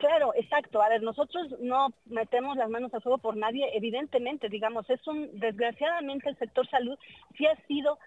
Claro, 0.02 0.32
exacto. 0.34 0.82
A 0.82 0.88
ver, 0.88 1.00
nosotros 1.00 1.54
no 1.60 1.90
metemos 2.06 2.56
las 2.56 2.68
manos 2.68 2.92
a 2.92 3.00
fuego 3.00 3.18
por 3.18 3.36
nadie, 3.36 3.70
evidentemente, 3.72 4.48
digamos, 4.48 4.88
es 4.90 5.06
un, 5.06 5.30
desgraciadamente 5.38 6.28
el 6.28 6.36
sector 6.38 6.68
salud 6.68 6.98
sí 7.38 7.46
ha 7.46 7.54
sido 7.68 7.98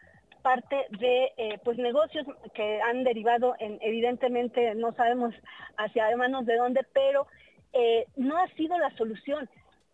parte 0.46 0.76
de 1.00 1.34
eh, 1.38 1.60
pues 1.64 1.76
negocios 1.80 2.24
que 2.54 2.80
han 2.80 3.04
derivado 3.04 3.56
en 3.58 3.80
evidentemente 3.82 4.76
no 4.76 4.94
sabemos 4.94 5.34
hacia 5.76 6.16
manos 6.18 6.46
de 6.46 6.56
dónde 6.56 6.86
pero 6.94 7.26
eh, 7.74 8.06
no 8.16 8.38
ha 8.38 8.48
sido 8.50 8.78
la 8.78 8.96
solución 8.96 9.50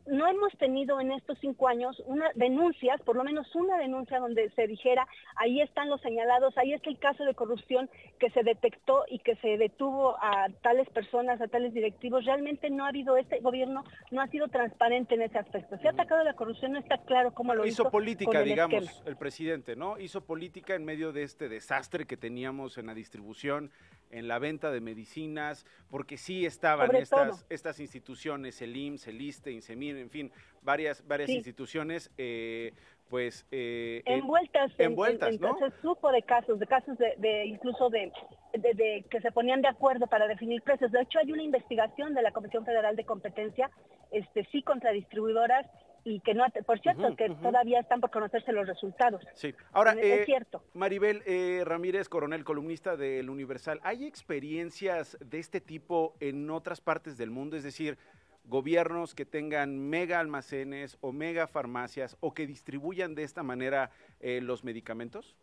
no 0.05 0.27
hemos 0.27 0.51
tenido 0.57 0.99
en 0.99 1.11
estos 1.11 1.37
cinco 1.39 1.67
años 1.67 2.01
una 2.05 2.31
denuncias, 2.35 3.01
por 3.01 3.15
lo 3.15 3.23
menos 3.23 3.53
una 3.55 3.77
denuncia 3.77 4.19
donde 4.19 4.49
se 4.51 4.67
dijera, 4.67 5.07
ahí 5.35 5.61
están 5.61 5.89
los 5.89 6.01
señalados, 6.01 6.57
ahí 6.57 6.73
está 6.73 6.89
el 6.89 6.99
caso 6.99 7.23
de 7.23 7.33
corrupción 7.33 7.89
que 8.19 8.29
se 8.31 8.43
detectó 8.43 9.03
y 9.09 9.19
que 9.19 9.35
se 9.37 9.57
detuvo 9.57 10.15
a 10.21 10.47
tales 10.61 10.89
personas, 10.89 11.41
a 11.41 11.47
tales 11.47 11.73
directivos. 11.73 12.25
Realmente 12.25 12.69
no 12.69 12.85
ha 12.85 12.89
habido, 12.89 13.17
este 13.17 13.39
gobierno 13.39 13.83
no 14.11 14.21
ha 14.21 14.27
sido 14.27 14.47
transparente 14.47 15.15
en 15.15 15.23
ese 15.23 15.37
aspecto. 15.37 15.77
Se 15.77 15.87
ha 15.87 15.91
atacado 15.91 16.23
la 16.23 16.33
corrupción, 16.33 16.73
no 16.73 16.79
está 16.79 16.97
claro 16.99 17.33
cómo 17.33 17.53
lo 17.53 17.65
hizo. 17.65 17.83
Hizo 17.83 17.91
política, 17.91 18.41
digamos, 18.41 19.03
el 19.05 19.17
presidente, 19.17 19.75
¿no? 19.75 19.99
Hizo 19.99 20.21
política 20.25 20.75
en 20.75 20.85
medio 20.85 21.11
de 21.11 21.23
este 21.23 21.49
desastre 21.49 22.05
que 22.05 22.17
teníamos 22.17 22.77
en 22.77 22.87
la 22.87 22.93
distribución, 22.93 23.71
en 24.11 24.27
la 24.27 24.39
venta 24.39 24.71
de 24.71 24.81
medicinas, 24.81 25.65
porque 25.89 26.17
sí 26.17 26.45
estaban 26.45 26.95
estas, 26.95 27.45
estas 27.49 27.79
instituciones, 27.79 28.61
el 28.61 28.75
IMSS, 28.75 29.07
el 29.07 29.21
ISTE, 29.21 29.51
INSEMIR, 29.51 29.97
en 29.97 30.09
fin, 30.09 30.31
varias, 30.61 31.05
varias 31.07 31.29
instituciones, 31.29 32.11
eh, 32.17 32.73
pues... 33.09 33.45
Eh, 33.51 34.03
envueltas, 34.05 34.71
envueltas, 34.77 35.39
¿no? 35.39 35.57
Se 35.59 35.71
supo 35.81 36.11
de 36.11 36.21
casos, 36.21 36.59
de 36.59 36.67
casos 36.67 36.97
de, 36.97 37.45
incluso 37.45 37.89
de, 37.89 38.11
de, 38.53 39.05
que 39.09 39.21
se 39.21 39.31
ponían 39.31 39.61
de 39.61 39.67
acuerdo 39.67 40.07
para 40.07 40.27
definir 40.27 40.61
precios. 40.61 40.91
De 40.91 41.01
hecho, 41.01 41.19
hay 41.19 41.31
una 41.31 41.43
investigación 41.43 42.13
de 42.13 42.21
la 42.21 42.31
Comisión 42.31 42.65
Federal 42.65 42.95
de 42.95 43.05
Competencia, 43.05 43.69
este 44.11 44.47
sí 44.51 44.61
contra 44.61 44.91
distribuidoras 44.91 45.65
y 46.03 46.19
que 46.21 46.33
no, 46.33 46.45
por 46.65 46.79
cierto, 46.79 47.15
que 47.15 47.29
todavía 47.41 47.79
están 47.79 48.01
por 48.01 48.11
conocerse 48.11 48.51
los 48.51 48.67
resultados. 48.67 49.23
Sí, 49.33 49.53
ahora, 49.71 49.93
es 49.93 50.21
eh, 50.21 50.25
cierto. 50.25 50.63
Maribel 50.73 51.21
eh, 51.25 51.63
Ramírez, 51.65 52.09
coronel, 52.09 52.43
columnista 52.43 52.97
del 52.97 53.29
Universal, 53.29 53.79
¿hay 53.83 54.05
experiencias 54.05 55.17
de 55.23 55.39
este 55.39 55.61
tipo 55.61 56.15
en 56.19 56.49
otras 56.49 56.81
partes 56.81 57.17
del 57.17 57.29
mundo? 57.29 57.55
Es 57.55 57.63
decir, 57.63 57.97
gobiernos 58.45 59.13
que 59.13 59.25
tengan 59.25 59.77
mega 59.77 60.19
almacenes 60.19 60.97
o 61.01 61.11
mega 61.11 61.47
farmacias 61.47 62.17
o 62.19 62.33
que 62.33 62.47
distribuyan 62.47 63.15
de 63.15 63.23
esta 63.23 63.43
manera 63.43 63.91
eh, 64.19 64.41
los 64.41 64.63
medicamentos? 64.63 65.35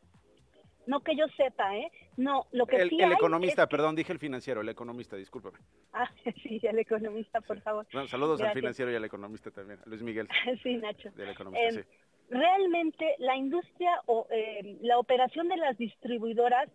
No 0.88 1.00
que 1.00 1.14
yo 1.14 1.26
sepa, 1.36 1.76
¿eh? 1.76 1.92
No, 2.16 2.46
lo 2.50 2.66
que 2.66 2.76
el, 2.76 2.88
sí 2.88 2.96
El 2.98 3.12
economista, 3.12 3.66
perdón, 3.68 3.94
dije 3.94 4.10
el 4.10 4.18
financiero, 4.18 4.62
el 4.62 4.70
economista, 4.70 5.16
discúlpame. 5.16 5.58
Ah, 5.92 6.10
sí, 6.42 6.58
el 6.62 6.78
economista, 6.78 7.42
por 7.42 7.60
favor. 7.60 7.86
saludos 8.08 8.40
al 8.40 8.54
financiero 8.54 8.90
y 8.90 8.94
al 8.94 9.04
economista 9.04 9.50
también, 9.50 9.80
Luis 9.84 10.02
Miguel. 10.02 10.26
sí, 10.62 10.78
Nacho. 10.78 11.10
Del 11.10 11.28
economista, 11.28 11.80
em, 11.80 11.84
Realmente 12.30 13.16
la 13.18 13.36
industria 13.36 14.00
o 14.06 14.26
eh, 14.30 14.78
la 14.80 14.98
operación 14.98 15.48
de 15.48 15.58
las 15.58 15.76
distribuidoras 15.76 16.70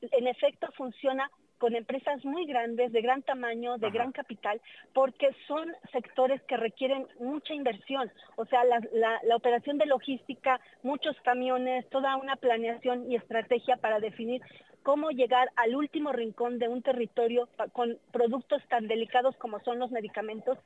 en 0.00 0.26
efecto 0.26 0.68
funciona 0.76 1.30
con 1.62 1.76
empresas 1.76 2.24
muy 2.24 2.44
grandes, 2.44 2.90
de 2.90 3.00
gran 3.02 3.22
tamaño, 3.22 3.78
de 3.78 3.88
gran 3.92 4.10
capital, 4.10 4.60
porque 4.92 5.28
son 5.46 5.70
sectores 5.92 6.42
que 6.48 6.56
requieren 6.56 7.06
mucha 7.20 7.54
inversión. 7.54 8.10
O 8.34 8.44
sea, 8.46 8.64
la, 8.64 8.80
la, 9.22 9.36
operación 9.36 9.78
de 9.78 9.86
logística, 9.86 10.58
muchos 10.82 11.14
camiones, 11.20 11.88
toda 11.90 12.16
una 12.16 12.34
planeación 12.34 13.08
y 13.08 13.14
estrategia 13.14 13.76
para 13.76 14.00
definir 14.00 14.42
cómo 14.82 15.10
llegar 15.10 15.50
al 15.54 15.76
último 15.76 16.10
rincón 16.10 16.58
de 16.58 16.66
un 16.66 16.82
territorio 16.82 17.48
con 17.72 17.96
productos 18.10 18.60
tan 18.68 18.88
delicados 18.88 19.36
como 19.36 19.60
son 19.60 19.78
los 19.78 19.92
medicamentos, 19.92 20.58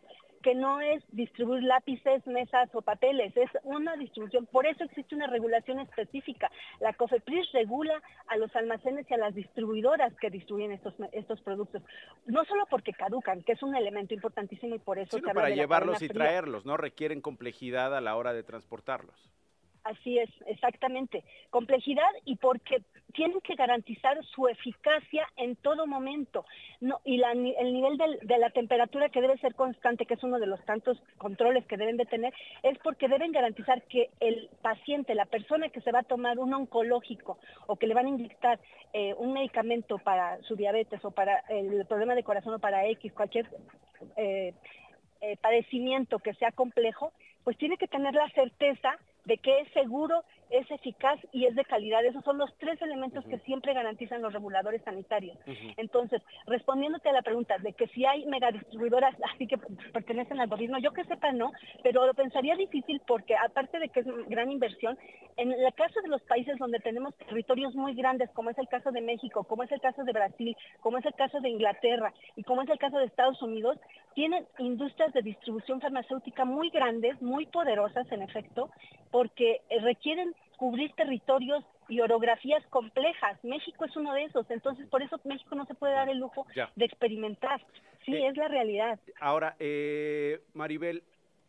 que 0.47 0.55
no 0.55 0.81
es 0.81 1.03
distribuir 1.11 1.65
lápices, 1.65 2.25
mesas 2.25 2.73
o 2.73 2.81
papeles, 2.81 3.37
es 3.37 3.51
una 3.65 3.97
distribución. 3.97 4.47
Por 4.47 4.65
eso 4.65 4.85
existe 4.85 5.17
una 5.17 5.27
regulación 5.27 5.81
específica. 5.81 6.53
La 6.79 6.93
COFEPRIS 6.93 7.51
regula 7.51 8.01
a 8.29 8.37
los 8.37 8.55
almacenes 8.55 9.11
y 9.11 9.15
a 9.15 9.17
las 9.17 9.35
distribuidoras 9.35 10.15
que 10.21 10.31
distribuyen 10.31 10.71
estos, 10.71 10.95
estos 11.11 11.41
productos. 11.41 11.83
No 12.27 12.45
solo 12.45 12.65
porque 12.71 12.93
caducan, 12.93 13.43
que 13.43 13.55
es 13.55 13.63
un 13.65 13.75
elemento 13.75 14.15
importantísimo 14.15 14.77
y 14.77 14.79
por 14.79 15.01
eso... 15.01 15.17
Sino 15.17 15.33
para 15.33 15.51
llevarlos 15.51 16.01
y 16.01 16.07
traerlos, 16.07 16.65
¿no? 16.65 16.77
Requieren 16.77 17.21
complejidad 17.21 17.97
a 17.97 18.01
la 18.01 18.15
hora 18.15 18.33
de 18.33 18.45
transportarlos. 18.45 19.17
Así 19.87 20.19
es, 20.19 20.29
exactamente. 20.47 21.23
Complejidad 21.51 22.11
y 22.25 22.35
porque 22.37 22.83
tienen 23.15 23.41
que 23.41 23.55
garantizar 23.55 24.19
su 24.25 24.49
eficacia 24.49 25.29
en 25.37 25.55
todo 25.55 25.87
momento. 25.87 26.45
Y 27.05 27.23
el 27.23 27.73
nivel 27.73 27.97
de 27.97 28.39
la 28.39 28.51
temperatura 28.51 29.11
que 29.11 29.21
debe 29.21 29.39
ser 29.39 29.55
constante, 29.55 30.05
que 30.05 30.15
es 30.15 30.25
uno 30.25 30.41
de 30.41 30.49
los 30.49 30.63
tantos 30.65 31.01
controles 31.19 31.65
que 31.67 31.77
deben 31.77 31.97
de 31.97 32.05
tener, 32.05 32.35
es 32.65 32.77
porque 32.79 33.07
deben 33.07 33.31
garantizar 33.31 33.81
que 33.83 34.11
el 34.19 34.51
paciente, 34.61 35.15
la 35.15 35.27
persona 35.27 35.69
que 35.69 35.81
se 35.81 35.93
va 35.93 36.01
a 36.01 36.11
tomar 36.15 36.41
un 36.41 36.53
oncológico 36.53 37.39
o 37.69 37.77
que 37.77 37.87
le 37.87 37.95
van 37.95 38.07
a 38.07 38.11
inyectar 38.11 38.59
eh, 38.93 39.15
un 39.15 39.35
medicamento 39.35 39.99
para 39.99 40.43
su 40.43 40.57
diabetes 40.57 41.05
o 41.05 41.13
para 41.13 41.45
el 41.49 41.87
problema 41.87 42.17
de 42.17 42.25
corazón 42.25 42.55
o 42.55 42.59
para 42.59 42.87
X, 42.89 43.13
cualquier 43.13 43.49
eh, 44.17 44.53
eh, 45.21 45.37
padecimiento 45.41 46.19
que 46.19 46.35
sea 46.35 46.51
complejo, 46.51 47.13
pues 47.45 47.57
tiene 47.57 47.77
que 47.77 47.87
tener 47.87 48.15
la 48.15 48.29
certeza 48.31 48.99
de 49.27 49.39
que 49.39 49.61
es 49.61 49.69
seguro, 49.73 50.25
es 50.51 50.71
eficaz 50.71 51.19
y 51.33 51.47
es 51.47 51.55
de 51.55 51.65
calidad. 51.65 52.05
Esos 52.05 52.25
son 52.25 52.39
los 52.39 52.53
tres 52.59 52.81
elementos 52.83 53.25
que 53.25 53.39
siempre 53.41 53.75
garantizan 53.75 54.23
los 54.23 54.33
reguladores 54.33 54.83
sanitarios. 54.83 55.37
Entonces, 55.77 56.23
respondiéndote 56.47 57.09
a 57.09 57.13
la 57.13 57.23
pregunta 57.23 57.59
de 57.59 57.73
que 57.73 57.87
si 57.89 58.05
hay 58.05 58.25
megadistribuidoras 58.27 59.15
así 59.35 59.47
que 59.47 59.59
pertenecen 59.93 60.41
al 60.41 60.49
gobierno, 60.49 60.79
yo 60.79 60.93
que 60.93 61.05
sepa 61.05 61.33
no, 61.33 61.53
pero 61.83 62.07
lo 62.07 62.15
pensaría 62.15 62.57
difícil 62.57 63.01
porque 63.07 63.35
aparte 63.37 63.79
de 63.79 63.89
que 63.89 64.01
es 64.01 64.07
gran 64.29 64.51
inversión, 64.51 64.99
en 65.37 65.53
el 65.53 65.75
caso 65.75 66.01
de 66.01 66.09
los 66.09 66.23
países 66.23 66.57
donde 66.59 66.79
tenemos 66.79 67.15
territorios 67.17 67.75
muy 67.75 67.95
grandes, 67.95 68.31
como 68.31 68.51
es 68.51 68.59
el 68.59 68.69
caso 68.69 68.91
de 68.91 69.01
México, 69.01 69.45
como 69.45 69.63
es 69.65 69.73
el 69.73 69.81
caso 69.81 70.05
de 70.05 70.13
Brasil, 70.13 70.57
como 70.81 70.99
es 70.99 71.05
el 71.05 71.15
caso 71.15 71.41
de 71.41 71.51
Inglaterra 71.51 72.13
y 72.37 72.43
como 72.43 72.63
es 72.63 72.71
el 72.71 72.79
caso 72.79 72.99
de 72.99 73.07
Estados 73.07 73.41
Unidos, 73.43 73.79
tienen 74.15 74.47
industrias 74.59 75.13
de 75.13 75.23
distribución 75.23 75.81
farmacéutica 75.81 76.45
muy 76.45 76.71
grandes, 76.71 77.21
muy 77.21 77.47
poderosas 77.47 78.11
en 78.11 78.23
efecto, 78.23 78.71
porque 79.11 79.61
eh, 79.69 79.81
requieren 79.81 80.35
cubrir 80.57 80.93
territorios 80.93 81.65
y 81.89 82.01
orografías 82.01 82.65
complejas. 82.69 83.43
México 83.45 83.85
es 83.85 83.97
uno 83.97 84.13
de 84.13 84.25
esos, 84.25 84.51
entonces 84.51 84.87
por 84.89 85.03
eso 85.03 85.21
México 85.25 85.55
no 85.55 85.67
se 85.67 85.75
puede 85.75 85.95
dar 85.95 86.09
el 86.09 86.19
lujo 86.19 86.47
de 86.75 86.85
experimentar. 86.85 87.65
Sí, 88.05 88.15
eh, 88.15 88.29
es 88.29 88.37
la 88.37 88.49
realidad. 88.49 88.99
Ahora, 89.21 89.57
eh, 89.59 90.41
Maribel, 90.55 91.03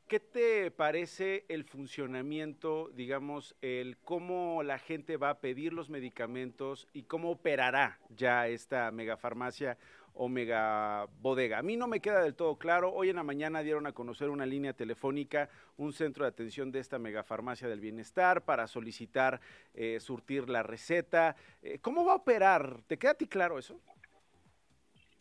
¿qué 0.07 0.19
te 0.19 0.71
parece 0.71 1.45
el 1.49 1.63
funcionamiento, 1.63 2.89
digamos, 2.93 3.55
el 3.61 3.97
cómo 3.97 4.63
la 4.63 4.79
gente 4.79 5.17
va 5.17 5.31
a 5.31 5.39
pedir 5.39 5.73
los 5.73 5.89
medicamentos 5.89 6.87
y 6.93 7.03
cómo 7.03 7.31
operará 7.31 7.99
ya 8.09 8.47
esta 8.47 8.91
megafarmacia 8.91 9.77
Omega 10.17 11.07
Bodega. 11.21 11.59
A 11.59 11.61
mí 11.61 11.77
no 11.77 11.87
me 11.87 11.99
queda 11.99 12.21
del 12.21 12.35
todo 12.35 12.57
claro. 12.57 12.91
Hoy 12.93 13.09
en 13.09 13.15
la 13.15 13.23
mañana 13.23 13.61
dieron 13.61 13.87
a 13.87 13.93
conocer 13.93 14.29
una 14.29 14.45
línea 14.45 14.73
telefónica, 14.73 15.49
un 15.77 15.93
centro 15.93 16.25
de 16.25 16.29
atención 16.29 16.71
de 16.71 16.79
esta 16.79 16.99
megafarmacia 16.99 17.67
del 17.67 17.79
bienestar 17.79 18.43
para 18.43 18.67
solicitar 18.67 19.39
eh, 19.73 19.99
surtir 19.99 20.49
la 20.49 20.63
receta. 20.63 21.35
Eh, 21.61 21.79
¿Cómo 21.79 22.05
va 22.05 22.13
a 22.13 22.17
operar? 22.17 22.81
¿Te 22.87 22.97
queda 22.97 23.11
a 23.11 23.15
ti 23.15 23.27
claro 23.27 23.57
eso? 23.57 23.79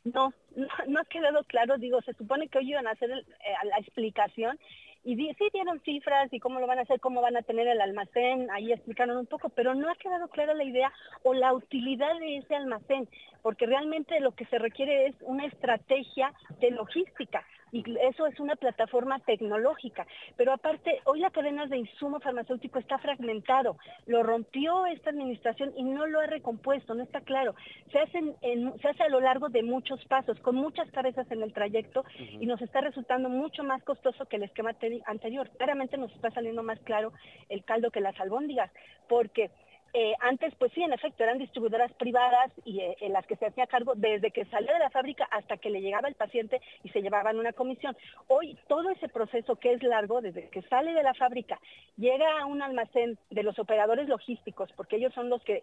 No, 0.04 0.32
no, 0.54 1.00
ha 1.00 1.04
quedado 1.04 1.42
claro. 1.44 1.78
Digo, 1.78 2.00
se 2.02 2.12
supone 2.14 2.48
que 2.48 2.58
hoy 2.58 2.70
iban 2.70 2.86
a 2.86 2.92
hacer 2.92 3.10
eh, 3.10 3.24
la 3.64 3.76
explicación 3.78 4.58
y 5.06 5.14
sí 5.14 5.48
dieron 5.52 5.80
cifras 5.82 6.32
y 6.32 6.40
cómo 6.40 6.58
lo 6.58 6.66
van 6.66 6.80
a 6.80 6.82
hacer, 6.82 6.98
cómo 6.98 7.20
van 7.20 7.36
a 7.36 7.42
tener 7.42 7.68
el 7.68 7.80
almacén, 7.80 8.50
ahí 8.50 8.72
explicaron 8.72 9.16
un 9.16 9.26
poco, 9.26 9.50
pero 9.50 9.72
no 9.72 9.88
ha 9.88 9.94
quedado 9.94 10.26
clara 10.26 10.52
la 10.52 10.64
idea 10.64 10.92
o 11.22 11.32
la 11.32 11.54
utilidad 11.54 12.18
de 12.18 12.38
ese 12.38 12.56
almacén, 12.56 13.08
porque 13.40 13.66
realmente 13.66 14.18
lo 14.18 14.32
que 14.32 14.46
se 14.46 14.58
requiere 14.58 15.06
es 15.06 15.14
una 15.20 15.46
estrategia 15.46 16.32
de 16.60 16.72
logística 16.72 17.44
y 17.72 17.84
eso 18.00 18.26
es 18.26 18.38
una 18.38 18.56
plataforma 18.56 19.18
tecnológica. 19.20 20.06
Pero 20.36 20.52
aparte, 20.52 21.00
hoy 21.04 21.20
la 21.20 21.30
cadena 21.30 21.66
de 21.66 21.78
insumo 21.78 22.20
farmacéutico 22.20 22.78
está 22.78 22.98
fragmentado. 22.98 23.76
Lo 24.06 24.22
rompió 24.22 24.86
esta 24.86 25.10
administración 25.10 25.72
y 25.76 25.82
no 25.82 26.06
lo 26.06 26.20
ha 26.20 26.26
recompuesto, 26.26 26.94
no 26.94 27.02
está 27.02 27.20
claro. 27.20 27.54
Se, 27.90 27.98
hacen 27.98 28.34
se 28.40 28.88
hace 28.88 29.02
a 29.02 29.08
lo 29.08 29.20
largo 29.20 29.48
de 29.48 29.62
muchos 29.62 30.04
pasos, 30.06 30.38
con 30.40 30.54
muchas 30.54 30.90
cabezas 30.90 31.30
en 31.30 31.42
el 31.42 31.52
trayecto 31.52 32.04
y 32.18 32.46
nos 32.46 32.60
está 32.62 32.80
resultando 32.80 33.28
mucho 33.28 33.64
más 33.64 33.82
costoso 33.82 34.26
que 34.26 34.36
el 34.36 34.44
esquema 34.44 34.74
anterior. 35.06 35.50
Claramente 35.56 35.96
nos 35.96 36.12
está 36.12 36.30
saliendo 36.30 36.62
más 36.62 36.78
claro 36.80 37.12
el 37.48 37.64
caldo 37.64 37.90
que 37.90 38.00
las 38.00 38.18
albóndigas, 38.20 38.70
porque 39.08 39.50
eh, 39.92 40.12
antes, 40.20 40.54
pues 40.56 40.72
sí, 40.72 40.82
en 40.82 40.92
efecto, 40.92 41.22
eran 41.22 41.38
distribuidoras 41.38 41.92
privadas 41.94 42.52
y 42.64 42.80
eh, 42.80 42.96
en 43.00 43.12
las 43.12 43.26
que 43.26 43.36
se 43.36 43.46
hacía 43.46 43.66
cargo 43.66 43.94
desde 43.94 44.30
que 44.30 44.44
salió 44.46 44.72
de 44.72 44.78
la 44.78 44.90
fábrica 44.90 45.26
hasta 45.30 45.56
que 45.56 45.70
le 45.70 45.80
llegaba 45.80 46.08
el 46.08 46.14
paciente 46.14 46.60
y 46.82 46.90
se 46.90 47.00
llevaban 47.00 47.38
una 47.38 47.52
comisión. 47.52 47.96
Hoy 48.28 48.58
todo 48.68 48.90
ese 48.90 49.08
proceso 49.08 49.56
que 49.56 49.72
es 49.72 49.82
largo, 49.82 50.20
desde 50.20 50.48
que 50.50 50.62
sale 50.62 50.92
de 50.92 51.02
la 51.02 51.14
fábrica, 51.14 51.58
llega 51.96 52.40
a 52.40 52.46
un 52.46 52.62
almacén 52.62 53.18
de 53.30 53.42
los 53.42 53.58
operadores 53.58 54.08
logísticos, 54.08 54.70
porque 54.76 54.96
ellos 54.96 55.14
son 55.14 55.30
los 55.30 55.42
que 55.44 55.62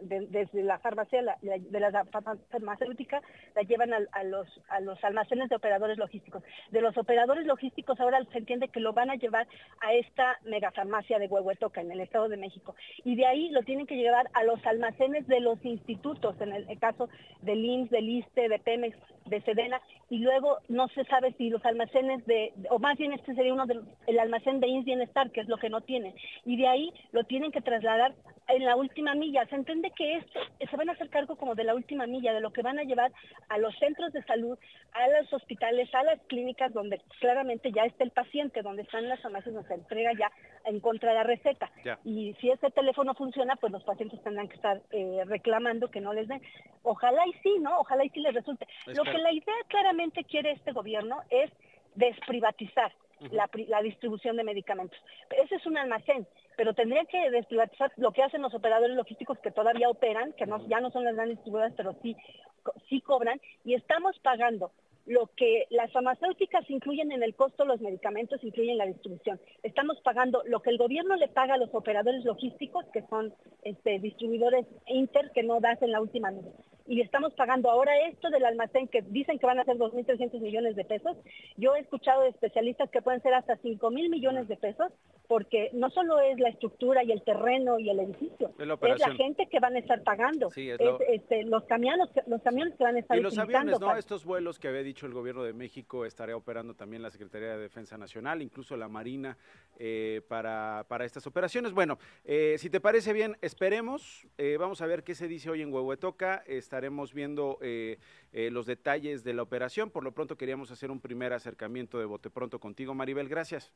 desde 0.00 0.62
la 0.62 0.78
farmacia, 0.78 1.36
de 1.42 1.80
la 1.80 2.04
farmacéutica, 2.04 3.20
la 3.54 3.62
llevan 3.62 3.92
a, 3.92 4.24
los, 4.24 4.48
a 4.68 4.80
los 4.80 5.02
almacenes 5.04 5.48
de 5.48 5.56
operadores 5.56 5.98
logísticos. 5.98 6.42
De 6.70 6.80
los 6.80 6.96
operadores 6.96 7.46
logísticos 7.46 8.00
ahora 8.00 8.22
se 8.32 8.38
entiende 8.38 8.68
que 8.68 8.80
lo 8.80 8.92
van 8.92 9.10
a 9.10 9.16
llevar 9.16 9.46
a 9.80 9.92
esta 9.92 10.38
megafarmacia 10.44 11.18
de 11.18 11.26
Huehuetoca 11.26 11.80
en 11.80 11.90
el 11.90 12.00
Estado 12.00 12.28
de 12.28 12.36
México. 12.36 12.74
Y 13.04 13.15
de 13.16 13.26
ahí 13.26 13.48
lo 13.50 13.62
tienen 13.62 13.86
que 13.86 13.96
llevar 13.96 14.28
a 14.34 14.44
los 14.44 14.64
almacenes 14.66 15.26
de 15.26 15.40
los 15.40 15.62
institutos, 15.64 16.38
en 16.40 16.52
el, 16.52 16.78
caso 16.78 17.08
del 17.42 17.64
IMSS, 17.64 17.90
del 17.90 18.08
ISTE, 18.08 18.48
de 18.48 18.58
Pemex, 18.58 18.96
de 19.24 19.40
Sedena, 19.40 19.80
y 20.10 20.18
luego 20.18 20.58
no 20.68 20.86
se 20.88 21.04
sabe 21.04 21.32
si 21.38 21.50
los 21.50 21.64
almacenes 21.64 22.24
de, 22.26 22.52
o 22.70 22.78
más 22.78 22.96
bien 22.96 23.12
este 23.12 23.34
sería 23.34 23.54
uno 23.54 23.66
del 23.66 23.82
el 24.06 24.18
almacén 24.18 24.60
de 24.60 24.68
IMSS 24.68 24.84
Bienestar, 24.84 25.30
que 25.30 25.40
es 25.40 25.48
lo 25.48 25.56
que 25.56 25.70
no 25.70 25.80
tienen, 25.80 26.14
y 26.44 26.56
de 26.56 26.68
ahí 26.68 26.92
lo 27.12 27.24
tienen 27.24 27.50
que 27.50 27.60
trasladar 27.60 28.14
en 28.48 28.64
la 28.64 28.76
última 28.76 29.14
milla. 29.14 29.46
Se 29.46 29.56
entiende 29.56 29.90
que 29.96 30.16
esto 30.16 30.40
se 30.58 30.76
van 30.76 30.88
a 30.88 30.92
hacer 30.92 31.08
cargo 31.08 31.36
como 31.36 31.54
de 31.54 31.64
la 31.64 31.74
última 31.74 32.06
milla, 32.06 32.32
de 32.32 32.40
lo 32.40 32.52
que 32.52 32.62
van 32.62 32.78
a 32.78 32.84
llevar 32.84 33.12
a 33.48 33.58
los 33.58 33.76
centros 33.78 34.12
de 34.12 34.22
salud, 34.24 34.58
a 34.92 35.08
los 35.20 35.32
hospitales, 35.32 35.92
a 35.94 36.04
las 36.04 36.20
clínicas, 36.22 36.72
donde 36.72 37.00
claramente 37.20 37.72
ya 37.72 37.84
está 37.84 38.04
el 38.04 38.10
paciente, 38.10 38.62
donde 38.62 38.82
están 38.82 39.08
las 39.08 39.20
farmacias, 39.20 39.54
donde 39.54 39.68
se 39.68 39.74
entrega 39.74 40.12
ya 40.18 40.30
en 40.64 40.80
contra 40.80 41.10
de 41.10 41.16
la 41.16 41.22
receta. 41.24 41.70
Y 42.04 42.34
si 42.40 42.50
ese 42.50 42.70
teléfono 42.70 43.05
funciona, 43.14 43.56
pues 43.56 43.72
los 43.72 43.84
pacientes 43.84 44.22
tendrán 44.22 44.48
que 44.48 44.56
estar 44.56 44.80
eh, 44.90 45.22
reclamando 45.26 45.90
que 45.90 46.00
no 46.00 46.12
les 46.12 46.28
den. 46.28 46.42
Ojalá 46.82 47.26
y 47.26 47.32
sí, 47.42 47.58
¿no? 47.60 47.78
Ojalá 47.80 48.04
y 48.04 48.10
sí 48.10 48.20
les 48.20 48.34
resulte. 48.34 48.66
Lo 48.86 49.04
que 49.04 49.18
la 49.18 49.32
idea 49.32 49.54
claramente 49.68 50.24
quiere 50.24 50.52
este 50.52 50.72
gobierno 50.72 51.20
es 51.30 51.50
desprivatizar 51.94 52.92
la, 53.30 53.48
la, 53.68 53.80
distribución 53.82 54.36
de 54.36 54.44
medicamentos. 54.44 54.98
Ese 55.30 55.54
es 55.54 55.66
un 55.66 55.78
almacén, 55.78 56.26
pero 56.56 56.74
tendría 56.74 57.04
que 57.06 57.30
desprivatizar 57.30 57.90
lo 57.96 58.12
que 58.12 58.22
hacen 58.22 58.42
los 58.42 58.54
operadores 58.54 58.94
logísticos 58.94 59.38
que 59.38 59.50
todavía 59.50 59.88
operan, 59.88 60.32
que 60.34 60.46
no, 60.46 60.66
ya 60.68 60.80
no 60.80 60.90
son 60.90 61.04
las 61.04 61.14
grandes 61.14 61.38
distribuidoras, 61.38 61.74
pero 61.76 61.94
sí, 62.02 62.14
sí 62.88 63.00
cobran, 63.00 63.40
y 63.64 63.74
estamos 63.74 64.18
pagando 64.18 64.70
lo 65.06 65.30
que 65.36 65.66
las 65.70 65.92
farmacéuticas 65.92 66.68
incluyen 66.68 67.12
en 67.12 67.22
el 67.22 67.34
costo, 67.34 67.64
los 67.64 67.80
medicamentos 67.80 68.42
incluyen 68.42 68.76
la 68.78 68.86
distribución. 68.86 69.40
Estamos 69.62 70.00
pagando 70.02 70.42
lo 70.46 70.60
que 70.60 70.70
el 70.70 70.78
gobierno 70.78 71.16
le 71.16 71.28
paga 71.28 71.54
a 71.54 71.58
los 71.58 71.72
operadores 71.74 72.24
logísticos, 72.24 72.84
que 72.92 73.02
son 73.08 73.32
este, 73.62 73.98
distribuidores 74.00 74.66
inter 74.86 75.30
que 75.34 75.42
no 75.42 75.60
das 75.60 75.80
en 75.82 75.92
la 75.92 76.00
última 76.00 76.30
medida 76.30 76.52
y 76.88 77.00
estamos 77.00 77.32
pagando 77.34 77.70
ahora 77.70 77.92
esto 78.08 78.30
del 78.30 78.44
almacén 78.44 78.88
que 78.88 79.02
dicen 79.02 79.38
que 79.38 79.46
van 79.46 79.58
a 79.58 79.64
ser 79.64 79.76
2.300 79.76 80.40
millones 80.40 80.76
de 80.76 80.84
pesos. 80.84 81.16
Yo 81.56 81.74
he 81.74 81.80
escuchado 81.80 82.22
de 82.22 82.28
especialistas 82.28 82.90
que 82.90 83.02
pueden 83.02 83.20
ser 83.22 83.34
hasta 83.34 83.56
5.000 83.58 83.90
millones 84.08 84.48
de 84.48 84.56
pesos 84.56 84.92
porque 85.28 85.70
no 85.72 85.90
solo 85.90 86.20
es 86.20 86.38
la 86.38 86.50
estructura 86.50 87.02
y 87.02 87.10
el 87.10 87.22
terreno 87.22 87.80
y 87.80 87.90
el 87.90 87.98
edificio, 87.98 88.52
es 88.58 89.00
la, 89.00 89.14
gente 89.14 89.46
que 89.46 89.58
van 89.58 89.74
a 89.74 89.80
estar 89.80 90.00
pagando, 90.04 90.48
es, 90.54 90.78
este, 91.08 91.42
los, 91.42 91.64
camiones, 91.64 92.08
los 92.28 92.40
camiones 92.42 92.74
que 92.76 92.84
van 92.84 92.94
a 92.94 93.00
estar 93.00 93.18
Y 93.18 93.22
los 93.22 93.36
aviones, 93.36 93.80
¿no? 93.80 93.96
Estos 93.96 94.24
vuelos 94.24 94.60
que 94.60 94.68
había 94.68 94.84
dicho 94.84 94.95
el 95.04 95.12
gobierno 95.12 95.42
de 95.42 95.52
México 95.52 96.06
estaría 96.06 96.34
operando 96.34 96.74
también 96.74 97.02
la 97.02 97.10
Secretaría 97.10 97.48
de 97.48 97.58
Defensa 97.58 97.98
Nacional, 97.98 98.40
incluso 98.40 98.74
la 98.76 98.88
Marina, 98.88 99.36
eh, 99.78 100.22
para, 100.28 100.86
para, 100.88 101.04
estas 101.04 101.26
operaciones. 101.26 101.72
Bueno, 101.72 101.98
eh, 102.24 102.56
si 102.56 102.70
te 102.70 102.80
parece 102.80 103.12
bien, 103.12 103.36
esperemos, 103.42 104.26
eh, 104.38 104.56
vamos 104.58 104.80
a 104.80 104.86
ver 104.86 105.04
qué 105.04 105.14
se 105.14 105.28
dice 105.28 105.50
hoy 105.50 105.60
en 105.60 105.70
Huehuetoca, 105.70 106.42
estaremos 106.46 107.12
viendo 107.12 107.58
eh, 107.60 107.98
eh, 108.32 108.50
los 108.50 108.66
detalles 108.66 109.24
de 109.24 109.34
la 109.34 109.42
operación. 109.42 109.90
Por 109.90 110.04
lo 110.04 110.12
pronto 110.12 110.36
queríamos 110.36 110.70
hacer 110.70 110.90
un 110.90 111.00
primer 111.00 111.32
acercamiento 111.32 111.98
de 111.98 112.04
bote 112.04 112.30
pronto 112.30 112.58
contigo, 112.58 112.94
Maribel. 112.94 113.28
Gracias. 113.28 113.72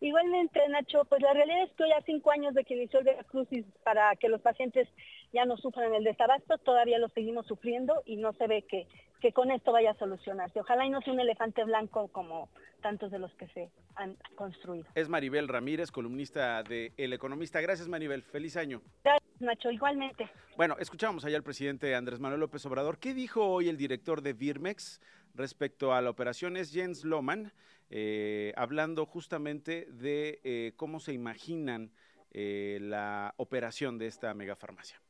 Igualmente, 0.00 0.60
Nacho, 0.68 1.04
pues 1.06 1.22
la 1.22 1.32
realidad 1.32 1.64
es 1.64 1.72
que 1.72 1.84
hoy 1.84 1.92
a 1.92 2.02
cinco 2.02 2.30
años 2.30 2.54
de 2.54 2.64
que 2.64 2.74
inició 2.74 2.98
el 2.98 3.06
Veracruz 3.06 3.48
para 3.82 4.14
que 4.16 4.28
los 4.28 4.42
pacientes 4.42 4.88
ya 5.32 5.44
no 5.44 5.56
sufran 5.56 5.94
el 5.94 6.04
desabasto, 6.04 6.58
todavía 6.58 6.98
lo 6.98 7.08
seguimos 7.10 7.46
sufriendo 7.46 8.02
y 8.04 8.16
no 8.16 8.32
se 8.34 8.46
ve 8.46 8.62
que, 8.62 8.86
que 9.20 9.32
con 9.32 9.50
esto 9.50 9.72
vaya 9.72 9.90
a 9.92 9.98
solucionarse. 9.98 10.60
Ojalá 10.60 10.86
y 10.86 10.90
no 10.90 11.00
sea 11.02 11.12
un 11.12 11.20
elefante 11.20 11.64
blanco 11.64 12.08
como 12.08 12.48
tantos 12.80 13.10
de 13.10 13.18
los 13.18 13.32
que 13.34 13.46
se 13.48 13.70
han 13.96 14.16
construido. 14.36 14.86
Es 14.94 15.08
Maribel 15.08 15.48
Ramírez, 15.48 15.90
columnista 15.90 16.62
de 16.62 16.92
El 16.96 17.12
Economista. 17.12 17.60
Gracias, 17.60 17.88
Maribel. 17.88 18.22
Feliz 18.22 18.56
año. 18.56 18.82
Gracias, 19.02 19.40
Nacho. 19.40 19.70
Igualmente. 19.70 20.30
Bueno, 20.56 20.76
escuchamos 20.78 21.24
allá 21.24 21.36
al 21.36 21.42
presidente 21.42 21.94
Andrés 21.94 22.20
Manuel 22.20 22.40
López 22.40 22.64
Obrador. 22.66 22.98
¿Qué 22.98 23.14
dijo 23.14 23.44
hoy 23.44 23.68
el 23.68 23.76
director 23.76 24.22
de 24.22 24.32
Birmex 24.32 25.00
respecto 25.34 25.92
a 25.92 26.00
la 26.00 26.10
operación? 26.10 26.56
Es 26.56 26.72
Jens 26.72 27.04
Lohmann, 27.04 27.52
eh, 27.90 28.52
hablando 28.56 29.04
justamente 29.06 29.86
de 29.90 30.40
eh, 30.44 30.72
cómo 30.76 31.00
se 31.00 31.12
imaginan 31.12 31.90
eh, 32.30 32.78
la 32.80 33.34
operación 33.36 33.98
de 33.98 34.06
esta 34.06 34.32
megafarmacia. 34.34 35.00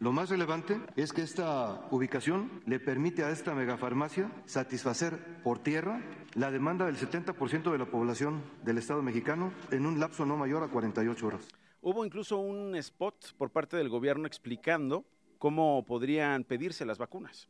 Lo 0.00 0.12
más 0.12 0.28
relevante 0.28 0.80
es 0.96 1.12
que 1.12 1.22
esta 1.22 1.86
ubicación 1.90 2.62
le 2.66 2.80
permite 2.80 3.22
a 3.22 3.30
esta 3.30 3.54
megafarmacia 3.54 4.30
satisfacer 4.44 5.40
por 5.42 5.60
tierra 5.60 6.02
la 6.34 6.50
demanda 6.50 6.86
del 6.86 6.96
70% 6.96 7.70
de 7.70 7.78
la 7.78 7.86
población 7.86 8.42
del 8.64 8.78
Estado 8.78 9.02
mexicano 9.02 9.52
en 9.70 9.86
un 9.86 10.00
lapso 10.00 10.26
no 10.26 10.36
mayor 10.36 10.64
a 10.64 10.68
48 10.68 11.26
horas. 11.26 11.48
Hubo 11.80 12.04
incluso 12.04 12.38
un 12.38 12.74
spot 12.74 13.34
por 13.38 13.50
parte 13.50 13.76
del 13.76 13.88
gobierno 13.88 14.26
explicando 14.26 15.04
cómo 15.38 15.84
podrían 15.86 16.42
pedirse 16.42 16.84
las 16.84 16.98
vacunas. 16.98 17.48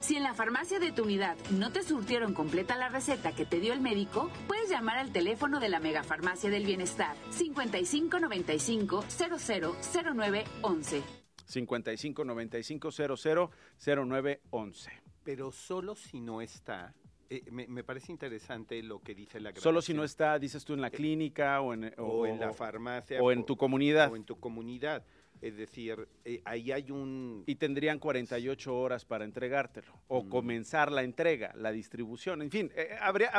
Si 0.00 0.16
en 0.16 0.22
la 0.22 0.32
farmacia 0.32 0.78
de 0.78 0.92
tu 0.92 1.02
unidad 1.02 1.36
no 1.50 1.72
te 1.72 1.82
surtieron 1.82 2.32
completa 2.32 2.76
la 2.76 2.88
receta 2.88 3.32
que 3.32 3.44
te 3.44 3.58
dio 3.58 3.72
el 3.72 3.80
médico, 3.80 4.30
puedes 4.46 4.70
llamar 4.70 4.96
al 4.96 5.12
teléfono 5.12 5.58
de 5.58 5.68
la 5.68 5.80
Megafarmacia 5.80 6.50
del 6.50 6.64
Bienestar 6.64 7.16
5595 7.30 9.04
000911. 9.08 11.17
55 11.48 12.24
95 12.24 12.90
00 12.90 13.50
0911. 13.78 14.90
Pero 15.24 15.50
solo 15.50 15.94
si 15.94 16.20
no 16.20 16.40
está. 16.40 16.94
Eh, 17.30 17.42
me, 17.50 17.84
parece 17.84 18.10
interesante 18.10 18.82
lo 18.82 19.00
que 19.00 19.14
dice 19.14 19.38
la 19.38 19.54
Solo 19.54 19.82
si 19.82 19.92
no 19.92 20.02
está, 20.02 20.38
dices 20.38 20.64
tú, 20.64 20.72
en 20.72 20.80
la 20.80 20.90
clínica 20.90 21.60
o 21.60 21.74
en, 21.74 21.92
o, 21.98 22.26
en 22.26 22.40
la 22.40 22.52
farmacia. 22.54 23.20
O 23.20 23.30
en 23.30 23.44
tu 23.44 23.56
comunidad. 23.56 24.10
O 24.10 24.16
en 24.16 24.24
tu 24.24 24.40
comunidad. 24.40 25.04
Es 25.40 25.56
decir, 25.56 26.08
eh, 26.24 26.40
ahí 26.44 26.72
hay 26.72 26.90
un... 26.90 27.44
Y 27.46 27.56
tendrían 27.56 27.98
48 27.98 28.76
horas 28.76 29.04
para 29.04 29.24
entregártelo, 29.24 29.92
o 30.08 30.24
mm. 30.24 30.28
comenzar 30.28 30.90
la 30.90 31.02
entrega, 31.02 31.52
la 31.54 31.70
distribución, 31.70 32.42
en 32.42 32.50
fin, 32.50 32.72
eh, 32.74 32.96
habría, 33.00 33.30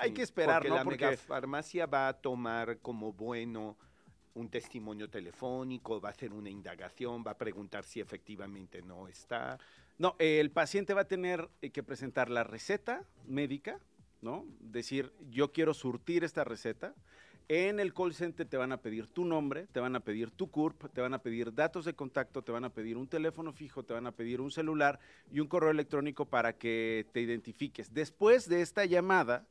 hay 0.00 0.12
que 0.12 0.22
esperar, 0.22 0.58
porque 0.58 0.68
¿no? 0.68 0.76
La 0.76 0.84
porque 0.84 1.16
farmacia 1.16 1.86
va 1.86 2.08
a 2.08 2.12
tomar 2.12 2.78
como 2.78 3.12
bueno 3.12 3.76
un 4.38 4.48
testimonio 4.48 5.10
telefónico, 5.10 6.00
va 6.00 6.10
a 6.10 6.12
hacer 6.12 6.32
una 6.32 6.50
indagación, 6.50 7.24
va 7.26 7.32
a 7.32 7.38
preguntar 7.38 7.84
si 7.84 8.00
efectivamente 8.00 8.82
no 8.82 9.08
está. 9.08 9.58
No, 9.98 10.14
el 10.18 10.50
paciente 10.50 10.94
va 10.94 11.02
a 11.02 11.08
tener 11.08 11.48
eh, 11.60 11.70
que 11.70 11.82
presentar 11.82 12.30
la 12.30 12.44
receta 12.44 13.04
médica, 13.26 13.80
¿no? 14.22 14.46
Decir, 14.60 15.12
yo 15.30 15.52
quiero 15.52 15.74
surtir 15.74 16.24
esta 16.24 16.44
receta. 16.44 16.94
En 17.48 17.80
el 17.80 17.94
call 17.94 18.14
center 18.14 18.46
te 18.46 18.58
van 18.58 18.72
a 18.72 18.82
pedir 18.82 19.06
tu 19.06 19.24
nombre, 19.24 19.66
te 19.72 19.80
van 19.80 19.96
a 19.96 20.00
pedir 20.00 20.30
tu 20.30 20.50
CURP, 20.50 20.92
te 20.92 21.00
van 21.00 21.14
a 21.14 21.22
pedir 21.22 21.54
datos 21.54 21.86
de 21.86 21.94
contacto, 21.94 22.42
te 22.42 22.52
van 22.52 22.66
a 22.66 22.74
pedir 22.74 22.98
un 22.98 23.08
teléfono 23.08 23.52
fijo, 23.52 23.84
te 23.84 23.94
van 23.94 24.06
a 24.06 24.12
pedir 24.12 24.42
un 24.42 24.50
celular 24.50 25.00
y 25.32 25.40
un 25.40 25.48
correo 25.48 25.70
electrónico 25.70 26.26
para 26.26 26.52
que 26.52 27.06
te 27.12 27.22
identifiques. 27.22 27.94
Después 27.94 28.50
de 28.50 28.60
esta 28.60 28.84
llamada, 28.84 29.46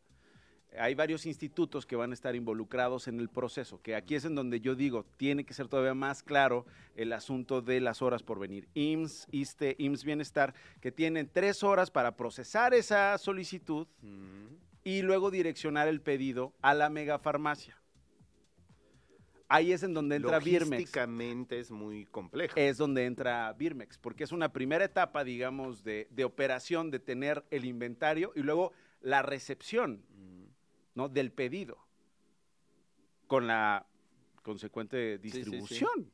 hay 0.78 0.96
varios 0.96 1.26
institutos 1.26 1.86
que 1.86 1.96
van 1.96 2.12
a 2.12 2.14
estar 2.14 2.36
involucrados 2.36 3.08
en 3.08 3.20
el 3.20 3.30
proceso, 3.30 3.82
que 3.82 3.96
aquí 3.96 4.16
es 4.16 4.26
en 4.26 4.36
donde 4.36 4.60
yo 4.60 4.76
digo, 4.76 5.06
tiene 5.18 5.44
que 5.44 5.54
ser 5.54 5.68
todavía 5.68 5.94
más 5.94 6.24
claro 6.24 6.66
el 6.96 7.14
asunto 7.14 7.62
de 7.62 7.80
las 7.80 8.02
horas 8.02 8.24
por 8.24 8.40
venir. 8.40 8.68
IMSS, 8.74 9.28
ISTE, 9.32 9.76
IMSS 9.80 10.04
Bienestar, 10.04 10.54
que 10.82 10.92
tienen 10.92 11.30
tres 11.32 11.64
horas 11.64 11.92
para 11.92 12.16
procesar 12.16 12.74
esa 12.74 13.18
solicitud 13.18 13.88
y 14.84 15.02
luego 15.02 15.32
direccionar 15.32 15.88
el 15.88 16.02
pedido 16.02 16.54
a 16.62 16.74
la 16.74 16.90
megafarmacia. 16.90 17.78
Ahí 19.50 19.72
es 19.72 19.82
en 19.84 19.94
donde 19.94 20.18
entra 20.18 20.40
Birmex. 20.40 20.72
Logísticamente 20.72 21.60
es 21.60 21.72
muy 21.72 22.06
complejo. 22.06 22.54
Es 22.58 22.78
donde 22.78 23.06
entra 23.06 23.54
Birmex, 23.54 23.98
porque 23.98 24.26
es 24.26 24.34
una 24.34 24.52
primera 24.52 24.84
etapa, 24.84 25.24
digamos, 25.24 25.86
de, 25.86 26.10
de 26.12 26.26
operación, 26.26 26.92
de 26.92 27.00
tener 27.00 27.46
el 27.50 27.64
inventario 27.64 28.34
y 28.36 28.42
luego 28.42 28.74
la 29.00 29.22
recepción 29.22 30.04
¿no? 30.98 31.08
Del 31.10 31.32
pedido, 31.32 31.78
con 33.28 33.46
la 33.46 33.86
consecuente 34.42 35.20
distribución. 35.20 36.12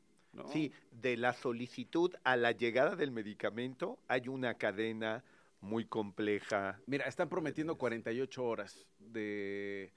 Sí, 0.52 0.72
de 0.90 1.16
la 1.16 1.32
solicitud 1.32 2.12
a 2.22 2.36
la 2.36 2.52
llegada 2.52 2.96
del 2.96 3.12
medicamento 3.12 3.98
hay 4.08 4.28
una 4.28 4.54
cadena 4.54 5.24
muy 5.60 5.86
compleja. 5.86 6.80
Mira, 6.86 7.06
están 7.06 7.28
prometiendo 7.28 7.78
48 7.78 8.44
horas 8.44 8.84
de 8.98 9.92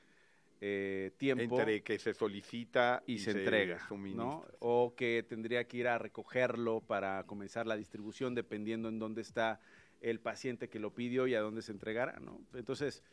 eh, 0.62 1.12
tiempo. 1.18 1.60
Entre 1.60 1.82
que 1.82 2.00
se 2.00 2.14
solicita 2.14 3.04
y, 3.08 3.18
se, 3.18 3.32
entrega, 3.32 3.86
¿no? 3.90 4.46
O 4.60 4.94
que 4.96 5.26
tendría 5.28 5.68
que 5.68 5.78
ir 5.78 5.88
a 5.88 5.98
recogerlo 5.98 6.80
para 6.82 7.24
comenzar 7.26 7.68
la 7.68 7.76
distribución, 7.76 8.36
dependiendo 8.36 8.88
en 8.88 9.00
dónde 9.00 9.22
está 9.22 9.60
el 10.02 10.20
paciente 10.20 10.70
que 10.70 10.80
lo 10.80 10.94
pidió 10.94 11.28
y 11.28 11.34
a 11.34 11.42
dónde 11.42 11.64
se 11.64 11.72
entregará, 11.72 12.20
¿no? 12.20 12.40
Entonces, 12.54 13.04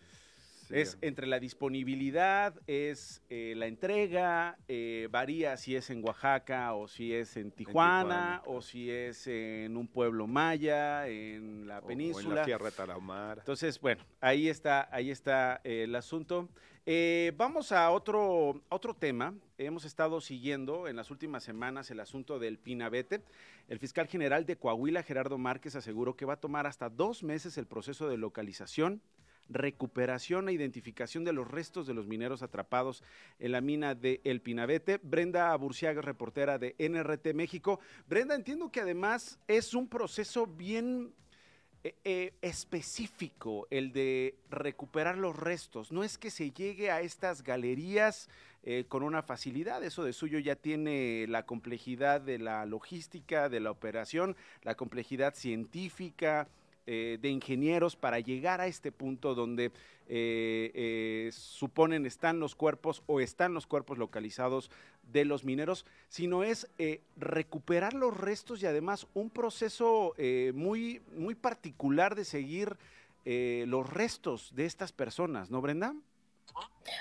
es 0.70 0.98
entre 1.00 1.26
la 1.26 1.38
disponibilidad, 1.40 2.54
es 2.66 3.22
eh, 3.28 3.54
la 3.56 3.66
entrega, 3.66 4.56
eh, 4.68 5.08
varía 5.10 5.56
si 5.56 5.76
es 5.76 5.90
en 5.90 6.04
Oaxaca 6.04 6.74
o 6.74 6.88
si 6.88 7.14
es 7.14 7.36
en 7.36 7.50
Tijuana, 7.50 8.42
o 8.46 8.62
si 8.62 8.90
es 8.90 9.26
en 9.26 9.76
un 9.76 9.88
pueblo 9.88 10.26
maya, 10.26 11.06
en 11.08 11.66
la 11.66 11.80
península. 11.80 12.28
O 12.28 12.30
en 12.30 12.36
la 12.36 12.44
Tierra 12.44 12.70
Tarahumara. 12.70 13.40
Entonces, 13.40 13.80
bueno, 13.80 14.04
ahí 14.20 14.48
está, 14.48 14.88
ahí 14.92 15.10
está 15.10 15.60
eh, 15.64 15.84
el 15.84 15.94
asunto. 15.94 16.48
vamos 17.36 17.72
a 17.72 17.90
otro, 17.90 18.62
otro 18.68 18.94
tema. 18.94 19.34
Hemos 19.58 19.84
estado 19.84 20.20
siguiendo 20.20 20.88
en 20.88 20.96
las 20.96 21.10
últimas 21.10 21.44
semanas 21.44 21.90
el 21.90 22.00
asunto 22.00 22.38
del 22.38 22.58
Pinabete. 22.58 23.22
El 23.68 23.78
fiscal 23.78 24.06
general 24.08 24.44
de 24.46 24.56
Coahuila, 24.56 25.02
Gerardo 25.02 25.38
Márquez, 25.38 25.76
aseguró 25.76 26.16
que 26.16 26.26
va 26.26 26.34
a 26.34 26.40
tomar 26.40 26.66
hasta 26.66 26.90
dos 26.90 27.22
meses 27.22 27.56
el 27.56 27.66
proceso 27.66 28.08
de 28.08 28.18
localización 28.18 29.00
recuperación 29.48 30.48
e 30.48 30.52
identificación 30.52 31.24
de 31.24 31.32
los 31.32 31.50
restos 31.50 31.86
de 31.86 31.94
los 31.94 32.06
mineros 32.06 32.42
atrapados 32.42 33.02
en 33.38 33.52
la 33.52 33.60
mina 33.60 33.94
de 33.94 34.20
El 34.24 34.40
Pinabete. 34.40 34.98
Brenda 35.02 35.54
Burciaga, 35.56 36.00
reportera 36.02 36.58
de 36.58 36.74
NRT 36.78 37.34
México. 37.34 37.80
Brenda, 38.08 38.34
entiendo 38.34 38.70
que 38.70 38.80
además 38.80 39.38
es 39.46 39.74
un 39.74 39.88
proceso 39.88 40.46
bien 40.46 41.12
eh, 41.86 41.94
eh, 42.04 42.32
específico 42.40 43.66
el 43.70 43.92
de 43.92 44.38
recuperar 44.48 45.18
los 45.18 45.36
restos. 45.36 45.92
No 45.92 46.02
es 46.02 46.16
que 46.16 46.30
se 46.30 46.50
llegue 46.50 46.90
a 46.90 47.02
estas 47.02 47.42
galerías 47.42 48.30
eh, 48.62 48.86
con 48.88 49.02
una 49.02 49.22
facilidad, 49.22 49.84
eso 49.84 50.02
de 50.02 50.14
suyo 50.14 50.38
ya 50.38 50.56
tiene 50.56 51.26
la 51.28 51.44
complejidad 51.44 52.22
de 52.22 52.38
la 52.38 52.64
logística, 52.64 53.50
de 53.50 53.60
la 53.60 53.70
operación, 53.70 54.34
la 54.62 54.76
complejidad 54.76 55.34
científica, 55.34 56.48
eh, 56.86 57.18
de 57.18 57.30
ingenieros 57.30 57.96
para 57.96 58.20
llegar 58.20 58.60
a 58.60 58.66
este 58.66 58.92
punto 58.92 59.34
donde 59.34 59.72
eh, 60.06 60.70
eh, 60.74 61.30
suponen 61.32 62.04
están 62.04 62.40
los 62.40 62.54
cuerpos 62.54 63.02
o 63.06 63.20
están 63.20 63.54
los 63.54 63.66
cuerpos 63.66 63.96
localizados 63.96 64.70
de 65.10 65.24
los 65.24 65.44
mineros, 65.44 65.86
sino 66.10 66.44
es 66.44 66.68
recuperar 67.16 67.94
los 67.94 68.14
restos 68.14 68.62
y 68.62 68.66
además 68.66 69.06
un 69.14 69.30
proceso 69.30 70.14
muy, 70.54 71.00
muy 71.16 71.34
particular 71.34 72.14
de 72.14 72.24
seguir 72.24 72.76
los 73.24 73.88
restos 73.88 74.54
de 74.54 74.66
estas 74.66 74.92
personas, 74.92 75.50
¿no, 75.50 75.62
Brenda? 75.62 75.94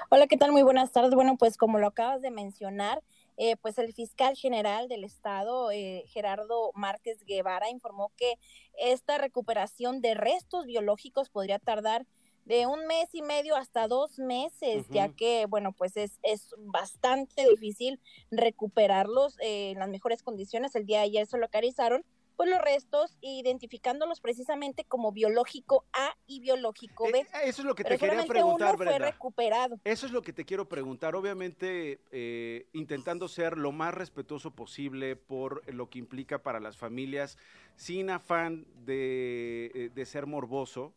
Hola, 0.10 0.28
¿qué 0.28 0.38
tal? 0.38 0.52
Muy 0.52 0.64
buenas 0.64 0.92
tardes. 0.92 1.14
Bueno, 1.14 1.36
pues 1.38 1.58
como 1.58 1.80
lo 1.80 1.88
acabas 1.88 2.22
de 2.22 2.32
mencionar, 2.32 3.02
eh, 3.38 3.56
pues 3.58 3.78
el 3.78 3.94
fiscal 3.94 4.36
general 4.36 4.88
del 4.88 5.04
estado, 5.04 5.72
eh, 5.72 6.04
Gerardo 6.08 6.72
Márquez 6.74 7.24
Guevara, 7.26 7.70
informó 7.70 8.12
que 8.16 8.36
esta 8.78 9.18
recuperación 9.18 10.02
de 10.02 10.14
restos 10.14 10.66
biológicos 10.66 11.30
podría 11.30 11.60
tardar 11.60 12.06
de 12.46 12.68
un 12.68 12.86
mes 12.88 13.10
y 13.14 13.22
medio 13.22 13.56
hasta 13.56 13.88
dos 13.88 14.20
meses, 14.20 14.86
ya 14.90 15.10
que, 15.10 15.46
bueno, 15.46 15.72
pues 15.72 15.96
es, 15.96 16.20
es 16.24 16.54
bastante 16.58 17.48
difícil 17.50 18.02
recuperarlos 18.32 19.40
eh, 19.40 19.72
en 19.72 19.80
las 19.80 19.90
mejores 19.90 20.24
condiciones. 20.24 20.76
El 20.76 20.86
día 20.86 21.00
de 21.00 21.06
ayer 21.06 21.26
se 21.26 21.38
localizaron 21.38 22.04
pues 22.36 22.50
los 22.50 22.62
restos, 22.62 23.18
identificándolos 23.22 24.20
precisamente 24.20 24.84
como 24.86 25.12
biológico 25.12 25.86
A 25.94 26.16
y 26.26 26.40
biológico 26.40 27.06
B. 27.12 27.20
Eh, 27.20 27.26
eso 27.44 27.62
es 27.62 27.66
lo 27.66 27.76
que 27.76 27.84
te 27.84 27.98
quería 27.98 28.24
preguntar, 28.26 28.76
uno 28.76 28.84
fue 28.86 29.00
recuperado. 29.00 29.80
Eso 29.84 30.06
es 30.06 30.12
lo 30.12 30.22
que 30.22 30.34
te 30.34 30.46
quiero 30.46 30.68
preguntar. 30.68 31.16
Obviamente, 31.16 32.00
eh, 32.12 32.68
intentando 32.74 33.28
ser 33.28 33.58
lo 33.58 33.72
más 33.72 33.94
respetuoso 33.94 34.52
posible 34.52 35.16
por 35.16 35.62
lo 35.72 35.90
que 35.90 36.00
implica 36.00 36.40
para 36.40 36.60
las 36.60 36.78
familias, 36.78 37.38
sin 37.76 38.10
afán 38.10 38.66
de, 38.86 39.92
eh, 39.96 40.06
ser 40.06 40.26
morboso. 40.26 40.94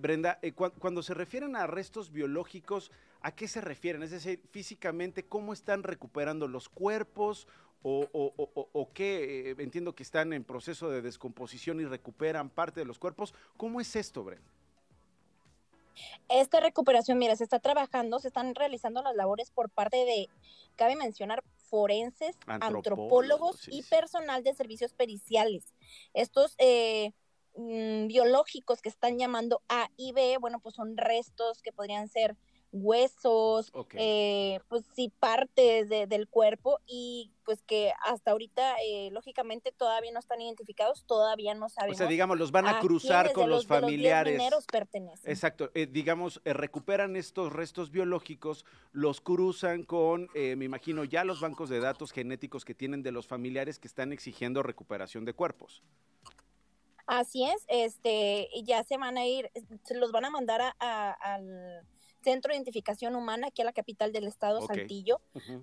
Brenda, 0.00 0.38
cuando 0.78 1.02
se 1.02 1.14
refieren 1.14 1.56
a 1.56 1.66
restos 1.66 2.12
biológicos, 2.12 2.90
¿a 3.22 3.34
qué 3.34 3.48
se 3.48 3.62
refieren? 3.62 4.02
Es 4.02 4.10
decir, 4.10 4.42
físicamente, 4.50 5.24
¿cómo 5.24 5.54
están 5.54 5.82
recuperando 5.82 6.46
los 6.46 6.68
cuerpos 6.68 7.48
o, 7.82 8.08
o, 8.12 8.68
o, 8.72 8.92
qué? 8.92 9.50
Eh, 9.50 9.56
entiendo 9.58 9.94
que 9.94 10.02
están 10.02 10.32
en 10.32 10.44
proceso 10.44 10.90
de 10.90 11.02
descomposición 11.02 11.80
y 11.80 11.84
recuperan 11.84 12.50
parte 12.50 12.80
de 12.80 12.86
los 12.86 12.98
cuerpos. 12.98 13.34
¿Cómo 13.56 13.80
es 13.80 13.94
esto, 13.96 14.24
Bren? 14.24 14.40
Esta 16.28 16.60
recuperación, 16.60 17.18
mira, 17.18 17.36
se 17.36 17.44
está 17.44 17.58
trabajando, 17.58 18.18
se 18.18 18.28
están 18.28 18.54
realizando 18.54 19.02
las 19.02 19.14
labores 19.14 19.50
por 19.50 19.70
parte 19.70 19.96
de, 19.96 20.28
cabe 20.76 20.96
mencionar, 20.96 21.42
forenses, 21.56 22.36
antropólogos, 22.46 23.68
y 23.68 23.82
personal 23.82 24.42
de 24.42 24.54
servicios 24.54 24.92
periciales. 24.92 25.74
Estos 26.14 26.54
eh, 26.58 27.12
mm, 27.56 28.06
biológicos 28.06 28.80
que 28.80 28.88
están 28.88 29.18
llamando 29.18 29.62
A 29.68 29.90
y 29.96 30.12
B, 30.12 30.38
bueno, 30.40 30.60
pues 30.60 30.74
son 30.74 30.96
restos 30.96 31.62
que 31.62 31.72
podrían 31.72 32.08
ser 32.08 32.36
huesos, 32.72 33.72
eh, 33.94 34.60
pues 34.68 34.84
sí, 34.94 35.12
partes 35.18 35.88
del 35.88 36.28
cuerpo 36.28 36.80
y 36.86 37.32
pues 37.44 37.62
que 37.62 37.92
hasta 38.04 38.32
ahorita, 38.32 38.76
eh, 38.84 39.08
lógicamente, 39.10 39.72
todavía 39.72 40.12
no 40.12 40.18
están 40.18 40.40
identificados, 40.40 41.04
todavía 41.06 41.54
no 41.54 41.70
sabemos. 41.70 41.96
O 41.96 41.98
sea, 41.98 42.06
digamos, 42.06 42.38
los 42.38 42.52
van 42.52 42.66
a, 42.66 42.78
cruzar 42.80 43.32
con 43.32 43.48
los, 43.48 43.66
familiares. 43.66 44.38
Los 44.50 44.66
pertenecen. 44.66 45.30
Exacto, 45.30 45.70
eh, 45.74 45.86
digamos, 45.86 46.42
recuperan 46.44 47.16
estos 47.16 47.52
restos 47.52 47.90
biológicos, 47.90 48.66
los 48.92 49.20
cruzan 49.22 49.84
con, 49.84 50.28
me 50.34 50.64
imagino, 50.64 51.04
ya 51.04 51.24
los 51.24 51.40
bancos 51.40 51.70
de 51.70 51.80
datos 51.80 52.12
genéticos 52.12 52.64
que 52.64 52.74
tienen 52.74 53.02
de 53.02 53.12
los 53.12 53.26
familiares 53.26 53.78
que 53.78 53.88
están 53.88 54.12
exigiendo 54.12 54.62
recuperación 54.62 55.24
de 55.24 55.32
cuerpos. 55.32 55.82
Así 57.06 57.44
es, 57.44 57.64
este, 57.68 58.48
ya 58.64 58.84
se 58.84 58.98
van 58.98 59.16
a 59.16 59.24
ir, 59.24 59.50
se 59.84 59.94
los 59.94 60.12
van 60.12 60.26
a 60.26 60.30
mandar 60.30 60.74
a, 60.78 61.12
al 61.12 61.86
Centro 62.22 62.50
de 62.50 62.56
Identificación 62.56 63.16
Humana 63.16 63.48
aquí 63.48 63.62
a 63.62 63.64
la 63.64 63.72
capital 63.72 64.12
del 64.12 64.26
estado, 64.26 64.60
Saltillo, 64.66 65.20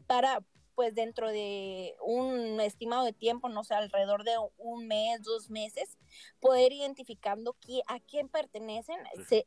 para 0.07 0.43
pues 0.75 0.93
dentro 0.93 1.29
de 1.31 1.95
un 2.01 2.59
estimado 2.59 3.05
de 3.05 3.13
tiempo, 3.13 3.49
no 3.49 3.63
sé, 3.63 3.73
alrededor 3.73 4.23
de 4.25 4.33
un 4.57 4.87
mes, 4.87 5.23
dos 5.23 5.49
meses, 5.49 5.97
poder 6.41 6.73
identificando 6.73 7.55
a 7.87 7.99
quién 8.01 8.27
pertenecen. 8.27 8.97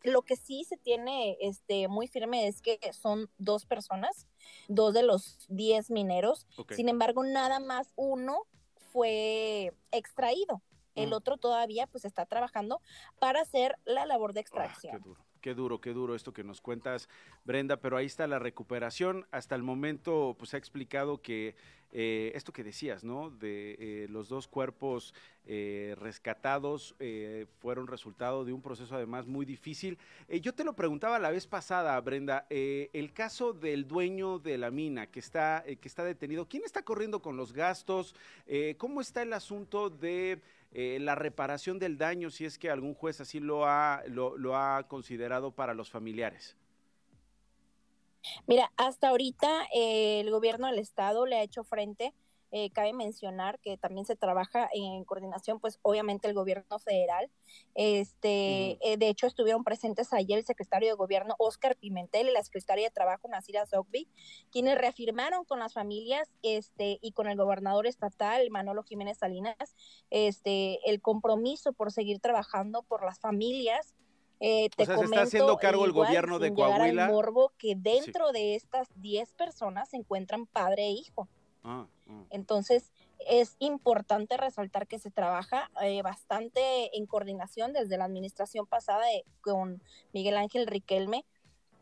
lo 0.02 0.22
que 0.22 0.36
sí 0.36 0.64
se 0.64 0.78
tiene 0.78 1.36
este, 1.40 1.86
muy 1.86 2.08
firme 2.08 2.48
es 2.48 2.62
que 2.62 2.78
son 2.92 3.30
dos 3.36 3.66
personas, 3.66 4.26
dos 4.68 4.94
de 4.94 5.02
los 5.02 5.46
diez 5.48 5.90
mineros. 5.90 6.46
Sin 6.70 6.88
embargo, 6.88 7.22
nada 7.22 7.60
más 7.60 7.92
uno 7.94 8.46
fue 8.90 9.74
extraído. 9.92 10.62
El 10.94 11.10
mm. 11.10 11.12
otro 11.12 11.36
todavía 11.36 11.86
pues 11.86 12.04
está 12.04 12.26
trabajando 12.26 12.80
para 13.20 13.42
hacer 13.42 13.76
la 13.84 14.06
labor 14.06 14.32
de 14.32 14.40
ah, 14.40 14.42
extracción. 14.42 15.02
Qué 15.40 15.54
duro, 15.54 15.80
qué 15.80 15.92
duro 15.92 16.14
esto 16.14 16.32
que 16.32 16.44
nos 16.44 16.60
cuentas, 16.60 17.08
Brenda, 17.44 17.76
pero 17.76 17.96
ahí 17.96 18.06
está 18.06 18.26
la 18.26 18.38
recuperación. 18.38 19.26
Hasta 19.30 19.54
el 19.54 19.62
momento, 19.62 20.34
pues 20.38 20.54
ha 20.54 20.56
explicado 20.56 21.22
que 21.22 21.54
eh, 21.90 22.32
esto 22.34 22.52
que 22.52 22.64
decías, 22.64 23.02
¿no? 23.02 23.30
De 23.30 23.76
eh, 23.78 24.06
los 24.10 24.28
dos 24.28 24.46
cuerpos 24.46 25.14
eh, 25.46 25.94
rescatados 25.98 26.94
fueron 27.60 27.86
resultado 27.86 28.44
de 28.44 28.52
un 28.52 28.60
proceso 28.60 28.94
además 28.94 29.26
muy 29.26 29.46
difícil. 29.46 29.98
yo 30.42 30.54
te 30.54 30.64
lo 30.64 30.74
preguntaba 30.74 31.18
la 31.18 31.30
vez 31.30 31.46
pasada, 31.46 31.98
Brenda, 32.00 32.46
el 32.50 33.12
caso 33.14 33.54
del 33.54 33.88
dueño 33.88 34.38
de 34.38 34.58
la 34.58 34.70
mina 34.70 35.06
que 35.06 35.20
está, 35.20 35.64
que 35.64 35.88
está 35.88 36.04
detenido, 36.04 36.46
¿quién 36.46 36.64
está 36.64 36.82
corriendo 36.82 37.22
con 37.22 37.38
los 37.38 37.54
gastos? 37.54 38.14
¿Cómo 38.76 39.00
está 39.00 39.22
el 39.22 39.32
asunto 39.32 39.88
de 39.88 40.42
eh, 40.70 40.98
la 41.00 41.14
reparación 41.14 41.78
del 41.78 41.96
daño 41.96 42.30
si 42.30 42.44
es 42.44 42.58
que 42.58 42.70
algún 42.70 42.94
juez 42.94 43.20
así 43.20 43.40
lo 43.40 43.66
ha, 43.66 44.02
lo, 44.06 44.56
ha 44.56 44.86
considerado 44.86 45.52
para 45.52 45.74
los 45.74 45.90
familiares? 45.90 46.56
Mira, 48.46 48.70
hasta 48.76 49.08
ahorita 49.08 49.66
eh, 49.74 50.20
el 50.20 50.30
gobierno 50.30 50.66
del 50.66 50.78
estado 50.78 51.24
le 51.24 51.36
ha 51.36 51.42
hecho 51.42 51.64
frente 51.64 52.12
eh, 52.50 52.70
cabe 52.70 52.92
mencionar 52.92 53.58
que 53.60 53.76
también 53.76 54.06
se 54.06 54.16
trabaja 54.16 54.68
en 54.72 55.04
coordinación, 55.04 55.60
pues 55.60 55.78
obviamente 55.82 56.28
el 56.28 56.34
gobierno 56.34 56.78
federal. 56.78 57.30
Este, 57.74 58.78
eh, 58.80 58.96
de 58.96 59.08
hecho, 59.08 59.26
estuvieron 59.26 59.64
presentes 59.64 60.12
ayer 60.12 60.38
el 60.38 60.44
secretario 60.44 60.88
de 60.88 60.94
gobierno 60.94 61.34
Oscar 61.38 61.76
Pimentel 61.76 62.28
y 62.28 62.32
la 62.32 62.42
secretaria 62.42 62.88
de 62.88 62.90
trabajo 62.90 63.28
Nasira 63.28 63.66
Zogby, 63.66 64.08
quienes 64.50 64.78
reafirmaron 64.78 65.44
con 65.44 65.58
las 65.58 65.74
familias 65.74 66.30
este, 66.42 66.98
y 67.02 67.12
con 67.12 67.28
el 67.28 67.36
gobernador 67.36 67.86
estatal 67.86 68.48
Manolo 68.50 68.82
Jiménez 68.82 69.18
Salinas 69.18 69.76
este, 70.10 70.78
el 70.88 71.00
compromiso 71.00 71.72
por 71.72 71.92
seguir 71.92 72.20
trabajando 72.20 72.82
por 72.82 73.04
las 73.04 73.20
familias. 73.20 73.94
Eh, 74.40 74.70
te 74.76 74.84
o 74.84 74.86
sea, 74.86 74.98
se 74.98 75.04
está 75.04 75.22
haciendo 75.22 75.56
cargo 75.56 75.84
el 75.84 75.92
gobierno 75.92 76.38
de 76.38 76.54
Coahuila. 76.54 77.08
morbo 77.08 77.52
que 77.58 77.74
dentro 77.76 78.30
de 78.30 78.54
estas 78.54 78.88
10 78.96 79.32
personas 79.32 79.90
se 79.90 79.96
encuentran 79.96 80.46
padre 80.46 80.84
e 80.84 80.90
hijo. 80.90 81.28
Ah, 81.64 81.86
ah. 81.86 81.97
Entonces, 82.30 82.92
es 83.26 83.56
importante 83.58 84.36
resaltar 84.36 84.86
que 84.86 84.98
se 84.98 85.10
trabaja 85.10 85.70
eh, 85.82 86.02
bastante 86.02 86.96
en 86.96 87.06
coordinación 87.06 87.72
desde 87.72 87.98
la 87.98 88.04
administración 88.04 88.66
pasada 88.66 89.04
con 89.40 89.82
Miguel 90.12 90.36
Ángel 90.36 90.66
Riquelme, 90.66 91.24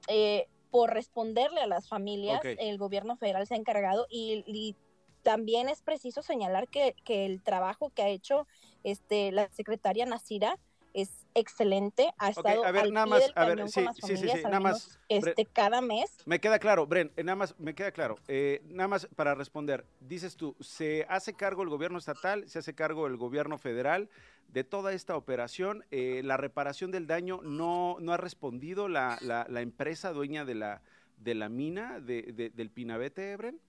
eh, 0.09 0.49
por 0.71 0.93
responderle 0.93 1.61
a 1.61 1.67
las 1.67 1.89
familias, 1.89 2.41
el 2.43 2.77
gobierno 2.77 3.17
federal 3.17 3.47
se 3.47 3.55
ha 3.55 3.57
encargado 3.57 4.07
y, 4.11 4.77
también 5.23 5.69
es 5.69 5.83
preciso 5.83 6.23
señalar 6.23 6.69
que, 6.69 6.95
que, 7.05 7.27
el 7.27 7.43
trabajo 7.43 7.91
que 7.91 8.03
ha 8.03 8.09
hecho 8.09 8.47
este, 8.85 9.33
la 9.33 9.51
secretaria 9.51 10.07
Nasira 10.07 10.57
es 10.95 11.26
excelente, 11.37 12.12
ha 12.18 12.31
estado 12.31 12.64
a 12.64 12.72
ver, 12.72 12.83
al 12.83 12.92
nada 12.92 13.07
pie 13.07 13.11
más, 13.11 13.20
del 13.20 13.33
a 13.37 13.44
ver, 13.44 13.55
cañón 13.57 13.68
sí, 13.68 13.75
con 13.75 13.85
las 13.85 13.96
sí, 13.96 14.03
sí, 14.03 14.14
familias, 14.14 14.38
sí, 14.38 14.44
al 14.44 14.51
nada 14.51 14.61
menos, 14.61 14.88
más, 14.88 15.01
este, 15.09 15.46
cada 15.46 15.81
mes. 15.81 16.16
Me 16.25 16.40
queda 16.40 16.59
claro, 16.59 16.87
Bren, 16.87 17.12
eh, 17.16 17.22
nada 17.22 17.37
más, 17.37 17.59
me 17.59 17.75
queda 17.75 17.92
claro, 17.92 18.16
eh, 18.27 18.62
nada 18.64 18.88
más 18.88 19.07
para 19.14 19.35
responder, 19.35 19.87
dices 20.01 20.37
tú, 20.37 20.57
¿se 20.61 21.07
hace 21.09 21.35
cargo 21.35 21.62
el 21.62 21.68
gobierno 21.68 21.99
estatal, 21.99 22.49
se 22.49 22.59
hace 22.59 22.75
cargo 22.75 23.07
el 23.07 23.16
gobierno 23.16 23.59
federal 23.59 24.09
de 24.49 24.64
toda 24.64 24.92
esta 24.92 25.16
operación? 25.16 25.85
Eh, 25.90 26.22
¿La 26.25 26.37
reparación 26.37 26.90
del 26.90 27.07
daño 27.07 27.40
no, 27.42 27.96
no 28.01 28.12
ha 28.12 28.16
respondido 28.16 28.88
la, 28.88 29.18
la, 29.20 29.46
la 29.49 29.61
empresa 29.61 30.12
dueña 30.12 30.44
de 30.44 30.55
la, 30.55 30.83
de 31.18 31.35
la 31.35 31.49
mina 31.49 32.01
de, 32.01 32.22
de, 32.33 32.51
del 32.51 32.70
Pinabete, 32.70 33.37
Bren? 33.37 33.61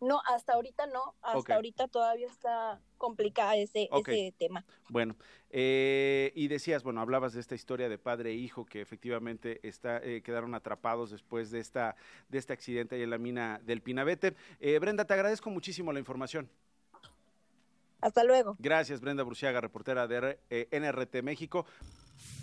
No, 0.00 0.20
hasta 0.26 0.52
ahorita 0.52 0.86
no, 0.86 1.14
hasta 1.22 1.54
ahorita 1.54 1.88
todavía 1.88 2.26
está 2.26 2.80
complicada 2.96 3.56
ese, 3.56 3.88
ese 3.92 4.34
tema. 4.38 4.64
Bueno, 4.88 5.16
eh, 5.50 6.32
y 6.34 6.48
decías, 6.48 6.82
bueno, 6.82 7.00
hablabas 7.00 7.32
de 7.32 7.40
esta 7.40 7.54
historia 7.54 7.88
de 7.88 7.98
padre 7.98 8.30
e 8.30 8.34
hijo 8.34 8.64
que 8.66 8.80
efectivamente 8.80 9.60
está, 9.62 9.98
eh, 10.02 10.22
quedaron 10.22 10.54
atrapados 10.54 11.10
después 11.10 11.50
de, 11.50 11.60
esta, 11.60 11.96
de 12.28 12.38
este 12.38 12.52
accidente 12.52 12.96
ahí 12.96 13.02
en 13.02 13.10
la 13.10 13.18
mina 13.18 13.60
del 13.64 13.80
Pinabete. 13.82 14.34
Eh, 14.60 14.78
Brenda, 14.78 15.04
te 15.04 15.14
agradezco 15.14 15.50
muchísimo 15.50 15.92
la 15.92 15.98
información. 15.98 16.48
Hasta 18.00 18.24
luego. 18.24 18.56
Gracias, 18.58 19.00
Brenda 19.00 19.22
Burciaga, 19.22 19.60
reportera 19.60 20.06
de 20.06 20.16
R- 20.16 20.38
eh, 20.50 20.68
NRT 20.70 21.22
México. 21.22 21.66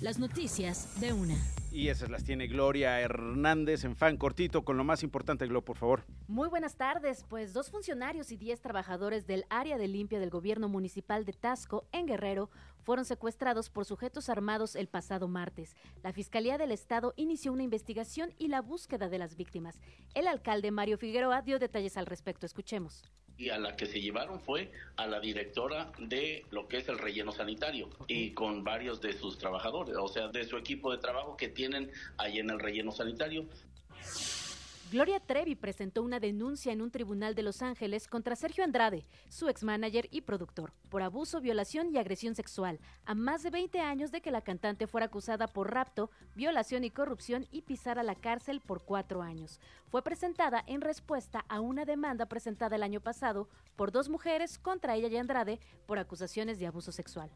Las 0.01 0.19
noticias 0.19 0.99
de 0.99 1.13
una. 1.13 1.35
Y 1.71 1.87
esas 1.87 2.09
las 2.09 2.23
tiene 2.23 2.47
Gloria 2.47 2.99
Hernández 2.99 3.83
en 3.83 3.95
fan 3.95 4.17
cortito 4.17 4.63
con 4.63 4.77
lo 4.77 4.83
más 4.83 5.01
importante, 5.01 5.47
Glo, 5.47 5.63
por 5.63 5.77
favor. 5.77 6.03
Muy 6.27 6.47
buenas 6.47 6.75
tardes, 6.75 7.25
pues 7.27 7.51
dos 7.53 7.71
funcionarios 7.71 8.31
y 8.31 8.37
diez 8.37 8.61
trabajadores 8.61 9.25
del 9.25 9.45
área 9.49 9.79
de 9.79 9.87
limpia 9.87 10.19
del 10.19 10.29
gobierno 10.29 10.69
municipal 10.69 11.25
de 11.25 11.33
Tasco, 11.33 11.85
en 11.91 12.05
Guerrero, 12.05 12.51
fueron 12.83 13.05
secuestrados 13.05 13.69
por 13.69 13.85
sujetos 13.85 14.29
armados 14.29 14.75
el 14.75 14.87
pasado 14.87 15.27
martes. 15.27 15.75
La 16.03 16.13
Fiscalía 16.13 16.57
del 16.57 16.71
Estado 16.71 17.13
inició 17.15 17.51
una 17.51 17.63
investigación 17.63 18.33
y 18.37 18.49
la 18.49 18.61
búsqueda 18.61 19.09
de 19.09 19.17
las 19.17 19.35
víctimas. 19.35 19.79
El 20.13 20.27
alcalde 20.27 20.69
Mario 20.69 20.97
Figueroa 20.99 21.41
dio 21.41 21.57
detalles 21.57 21.97
al 21.97 22.05
respecto. 22.05 22.45
Escuchemos. 22.45 23.03
Y 23.37 23.49
a 23.49 23.57
la 23.57 23.75
que 23.75 23.85
se 23.85 24.01
llevaron 24.01 24.39
fue 24.39 24.71
a 24.95 25.07
la 25.07 25.19
directora 25.19 25.91
de 25.97 26.45
lo 26.51 26.67
que 26.67 26.77
es 26.77 26.87
el 26.89 26.97
relleno 26.97 27.31
sanitario 27.31 27.89
y 28.07 28.31
con 28.31 28.63
varios 28.63 29.01
de 29.01 29.13
sus 29.13 29.37
trabajadores, 29.37 29.95
o 29.97 30.07
sea, 30.07 30.27
de 30.27 30.45
su 30.45 30.57
equipo 30.57 30.91
de 30.91 30.97
trabajo 30.99 31.35
que 31.35 31.49
tienen 31.49 31.91
ahí 32.17 32.39
en 32.39 32.49
el 32.49 32.59
relleno 32.59 32.91
sanitario. 32.91 33.45
Gloria 34.93 35.19
Trevi 35.19 35.55
presentó 35.55 36.03
una 36.03 36.19
denuncia 36.19 36.71
en 36.71 36.79
un 36.79 36.91
tribunal 36.91 37.33
de 37.33 37.41
Los 37.41 37.63
Ángeles 37.63 38.07
contra 38.07 38.35
Sergio 38.35 38.63
Andrade, 38.63 39.07
su 39.27 39.49
ex-manager 39.49 40.07
y 40.11 40.21
productor, 40.21 40.71
por 40.91 41.01
abuso, 41.01 41.41
violación 41.41 41.89
y 41.91 41.97
agresión 41.97 42.35
sexual, 42.35 42.79
a 43.03 43.15
más 43.15 43.41
de 43.41 43.49
20 43.49 43.79
años 43.79 44.11
de 44.11 44.21
que 44.21 44.29
la 44.29 44.41
cantante 44.41 44.85
fuera 44.85 45.07
acusada 45.07 45.47
por 45.47 45.73
rapto, 45.73 46.11
violación 46.35 46.83
y 46.83 46.91
corrupción 46.91 47.47
y 47.49 47.63
pisar 47.63 47.97
a 47.97 48.03
la 48.03 48.13
cárcel 48.13 48.61
por 48.61 48.83
cuatro 48.83 49.23
años. 49.23 49.59
Fue 49.89 50.03
presentada 50.03 50.63
en 50.67 50.81
respuesta 50.81 51.43
a 51.49 51.59
una 51.59 51.85
demanda 51.85 52.27
presentada 52.27 52.75
el 52.75 52.83
año 52.83 53.01
pasado 53.01 53.49
por 53.75 53.91
dos 53.91 54.09
mujeres 54.09 54.59
contra 54.59 54.93
ella 54.95 55.07
y 55.07 55.17
Andrade 55.17 55.59
por 55.87 55.97
acusaciones 55.97 56.59
de 56.59 56.67
abuso 56.67 56.91
sexual. 56.91 57.31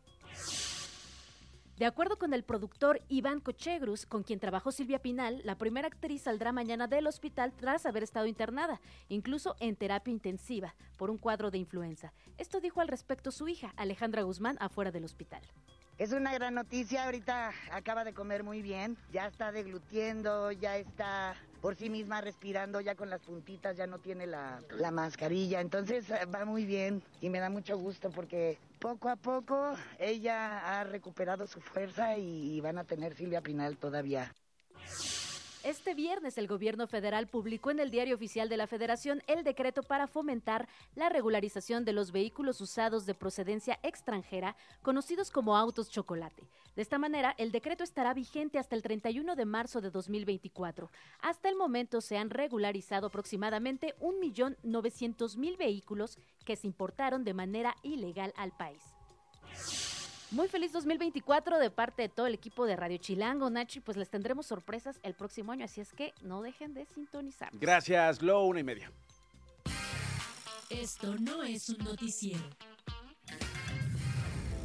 De 1.77 1.85
acuerdo 1.85 2.17
con 2.17 2.33
el 2.33 2.43
productor 2.43 3.03
Iván 3.07 3.39
Cochegrus, 3.39 4.07
con 4.07 4.23
quien 4.23 4.39
trabajó 4.39 4.71
Silvia 4.71 4.97
Pinal, 4.97 5.41
la 5.43 5.59
primera 5.59 5.87
actriz 5.87 6.23
saldrá 6.23 6.51
mañana 6.51 6.87
del 6.87 7.05
hospital 7.05 7.53
tras 7.55 7.85
haber 7.85 8.01
estado 8.01 8.25
internada, 8.25 8.81
incluso 9.09 9.55
en 9.59 9.75
terapia 9.75 10.11
intensiva, 10.11 10.73
por 10.97 11.11
un 11.11 11.19
cuadro 11.19 11.51
de 11.51 11.59
influenza. 11.59 12.13
Esto 12.39 12.61
dijo 12.61 12.81
al 12.81 12.87
respecto 12.87 13.29
su 13.29 13.47
hija, 13.47 13.75
Alejandra 13.77 14.23
Guzmán, 14.23 14.57
afuera 14.59 14.89
del 14.89 15.05
hospital. 15.05 15.43
Es 15.99 16.13
una 16.13 16.33
gran 16.33 16.55
noticia, 16.55 17.05
ahorita 17.05 17.51
acaba 17.71 18.03
de 18.03 18.15
comer 18.15 18.43
muy 18.43 18.63
bien, 18.63 18.97
ya 19.11 19.27
está 19.27 19.51
deglutiendo, 19.51 20.51
ya 20.51 20.77
está 20.77 21.35
por 21.61 21.75
sí 21.75 21.89
misma 21.89 22.21
respirando, 22.21 22.81
ya 22.81 22.95
con 22.95 23.09
las 23.09 23.21
puntitas, 23.21 23.75
ya 23.75 23.87
no 23.87 23.99
tiene 23.99 24.27
la, 24.27 24.61
la 24.77 24.91
mascarilla, 24.91 25.61
entonces 25.61 26.09
eh, 26.09 26.25
va 26.25 26.45
muy 26.45 26.65
bien 26.65 27.01
y 27.21 27.29
me 27.29 27.39
da 27.39 27.49
mucho 27.49 27.77
gusto 27.77 28.09
porque 28.09 28.57
poco 28.79 29.09
a 29.09 29.15
poco 29.15 29.75
ella 29.99 30.79
ha 30.79 30.83
recuperado 30.83 31.47
su 31.47 31.59
fuerza 31.61 32.17
y, 32.17 32.55
y 32.55 32.61
van 32.61 32.77
a 32.77 32.83
tener 32.83 33.15
Silvia 33.15 33.41
Pinal 33.41 33.77
todavía. 33.77 34.33
Este 35.67 35.93
viernes 35.93 36.37
el 36.37 36.47
gobierno 36.47 36.87
federal 36.87 37.27
publicó 37.27 37.71
en 37.71 37.81
el 37.81 37.91
Diario 37.91 38.15
Oficial 38.15 38.47
de 38.47 38.55
la 38.55 38.67
Federación 38.67 39.21
el 39.27 39.43
decreto 39.43 39.83
para 39.83 40.07
fomentar 40.07 40.65
la 40.95 41.09
regularización 41.09 41.83
de 41.83 41.91
los 41.91 42.13
vehículos 42.13 42.61
usados 42.61 43.05
de 43.05 43.13
procedencia 43.13 43.77
extranjera, 43.83 44.55
conocidos 44.81 45.29
como 45.29 45.57
autos 45.57 45.89
chocolate. 45.89 46.47
De 46.77 46.81
esta 46.81 46.97
manera, 46.97 47.35
el 47.37 47.51
decreto 47.51 47.83
estará 47.83 48.13
vigente 48.13 48.59
hasta 48.59 48.77
el 48.77 48.81
31 48.81 49.35
de 49.35 49.43
marzo 49.43 49.81
de 49.81 49.89
2024. 49.89 50.89
Hasta 51.19 51.49
el 51.49 51.57
momento 51.57 51.99
se 51.99 52.17
han 52.17 52.29
regularizado 52.29 53.07
aproximadamente 53.07 53.93
1.900.000 53.99 55.57
vehículos 55.57 56.17
que 56.45 56.55
se 56.55 56.67
importaron 56.67 57.25
de 57.25 57.33
manera 57.33 57.75
ilegal 57.83 58.33
al 58.37 58.55
país. 58.55 58.83
Muy 60.29 60.49
feliz 60.49 60.73
2024 60.73 61.57
de 61.57 61.69
parte 61.69 62.01
de 62.01 62.09
todo 62.09 62.27
el 62.27 62.33
equipo 62.33 62.65
de 62.65 62.75
Radio 62.75 62.97
Chilango, 62.97 63.49
Nachi, 63.49 63.79
pues 63.79 63.95
les 63.95 64.09
tendremos 64.09 64.45
sorpresas 64.45 64.99
el 65.03 65.13
próximo 65.13 65.53
año, 65.53 65.63
así 65.63 65.79
es 65.79 65.93
que 65.93 66.13
no 66.21 66.41
dejen 66.41 66.73
de 66.73 66.85
sintonizar. 66.85 67.49
Gracias, 67.53 68.19
Glo, 68.19 68.43
una 68.43 68.59
y 68.59 68.63
media. 68.63 68.91
Esto 70.69 71.15
no 71.15 71.43
es 71.43 71.69
un 71.69 71.77
noticiero. 71.77 72.43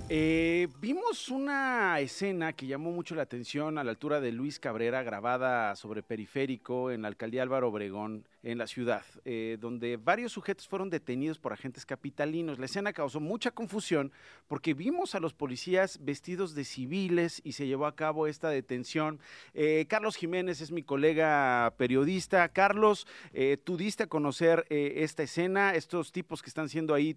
Eh, 0.09 0.67
vimos 0.81 1.29
una 1.29 2.01
escena 2.01 2.53
que 2.55 2.67
llamó 2.67 2.91
mucho 2.91 3.15
la 3.15 3.23
atención 3.23 3.79
a 3.79 3.85
la 3.85 3.93
altura 3.93 4.21
de 4.21 4.33
Luis 4.33 4.59
Cabrera, 4.59 5.05
grabada 5.05 5.77
sobre 5.77 6.03
periférico 6.03 6.91
en 6.91 7.03
la 7.03 7.09
alcaldía 7.09 7.45
Álvaro 7.45 7.69
Obregón, 7.69 8.27
en 8.43 8.59
la 8.59 8.67
ciudad, 8.67 9.05
eh, 9.25 9.57
donde 9.61 9.97
varios 9.97 10.33
sujetos 10.33 10.67
fueron 10.67 10.91
detenidos 10.91 11.39
por 11.39 11.53
agentes 11.53 11.87
capitalinos. 11.87 12.59
La 12.59 12.65
escena 12.67 12.93
causó 12.93 13.21
mucha 13.21 13.53
confusión 13.53 14.13
porque 14.49 14.75
vimos 14.75 15.15
a 15.15 15.21
los 15.21 15.33
policías 15.33 15.99
vestidos 16.03 16.55
de 16.55 16.65
civiles 16.65 17.41
y 17.45 17.53
se 17.53 17.67
llevó 17.67 17.87
a 17.87 17.95
cabo 17.95 18.27
esta 18.27 18.51
detención. 18.51 19.21
Eh, 19.55 19.87
Carlos 19.89 20.17
Jiménez 20.17 20.61
es 20.61 20.73
mi 20.73 20.83
colega 20.83 21.73
periodista. 21.77 22.49
Carlos, 22.49 23.07
eh, 23.33 23.59
tú 23.63 23.77
diste 23.77 24.05
a 24.05 24.09
conocer 24.09 24.67
eh, 24.71 24.95
esta 24.97 25.23
escena, 25.23 25.75
estos 25.75 26.11
tipos 26.11 26.43
que 26.43 26.51
están 26.51 26.69
siendo 26.69 26.95
ahí 26.95 27.17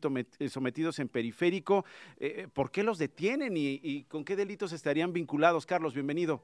sometidos 0.50 1.00
en 1.00 1.10
periférico. 1.10 1.86
¿Por 2.54 2.72
qué 2.72 2.84
los 2.84 2.98
detienen 2.98 3.58
y, 3.58 3.80
y 3.82 4.04
con 4.04 4.24
qué 4.24 4.36
delitos 4.36 4.74
estarían 4.74 5.12
vinculados? 5.12 5.66
Carlos, 5.66 5.94
bienvenido. 5.94 6.44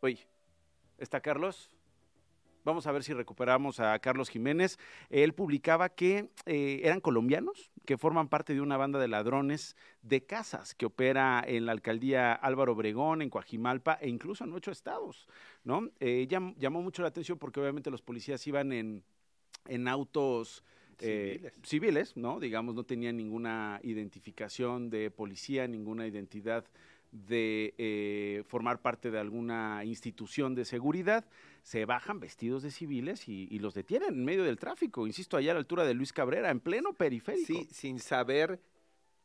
Oye, 0.00 0.26
¿está 0.98 1.20
Carlos? 1.20 1.70
Vamos 2.64 2.86
a 2.86 2.92
ver 2.92 3.02
si 3.02 3.12
recuperamos 3.12 3.80
a 3.80 3.98
Carlos 3.98 4.28
Jiménez. 4.28 4.78
Él 5.10 5.34
publicaba 5.34 5.88
que 5.88 6.30
eh, 6.46 6.80
eran 6.84 7.00
colombianos, 7.00 7.72
que 7.84 7.98
forman 7.98 8.28
parte 8.28 8.54
de 8.54 8.60
una 8.60 8.76
banda 8.76 9.00
de 9.00 9.08
ladrones 9.08 9.76
de 10.02 10.24
casas 10.24 10.74
que 10.74 10.86
opera 10.86 11.42
en 11.44 11.66
la 11.66 11.72
alcaldía 11.72 12.32
Álvaro 12.32 12.72
Obregón, 12.72 13.20
en 13.20 13.30
Coajimalpa 13.30 13.98
e 14.00 14.08
incluso 14.08 14.44
en 14.44 14.52
ocho 14.52 14.70
estados. 14.70 15.26
¿no? 15.64 15.90
Eh, 15.98 16.28
llam- 16.30 16.54
llamó 16.56 16.82
mucho 16.82 17.02
la 17.02 17.08
atención 17.08 17.36
porque 17.36 17.58
obviamente 17.58 17.90
los 17.90 18.00
policías 18.02 18.46
iban 18.46 18.72
en, 18.72 19.02
en 19.66 19.88
autos 19.88 20.62
eh, 21.00 21.38
Civiles. 21.38 21.60
civiles, 21.64 22.16
¿no? 22.16 22.38
Digamos, 22.38 22.76
no 22.76 22.84
tenían 22.84 23.16
ninguna 23.16 23.80
identificación 23.82 24.88
de 24.88 25.10
policía, 25.10 25.66
ninguna 25.66 26.06
identidad 26.06 26.64
de 27.12 27.74
eh, 27.76 28.42
formar 28.48 28.80
parte 28.80 29.10
de 29.10 29.18
alguna 29.18 29.84
institución 29.84 30.54
de 30.54 30.64
seguridad, 30.64 31.26
se 31.62 31.84
bajan 31.84 32.18
vestidos 32.18 32.62
de 32.62 32.70
civiles 32.70 33.28
y, 33.28 33.46
y 33.50 33.58
los 33.58 33.74
detienen 33.74 34.08
en 34.14 34.24
medio 34.24 34.44
del 34.44 34.58
tráfico, 34.58 35.06
insisto, 35.06 35.36
allá 35.36 35.50
a 35.52 35.54
la 35.54 35.60
altura 35.60 35.84
de 35.84 35.94
Luis 35.94 36.12
Cabrera, 36.12 36.50
en 36.50 36.58
pleno 36.60 36.94
periférico. 36.94 37.46
Sí, 37.46 37.68
sin 37.70 38.00
saber 38.00 38.60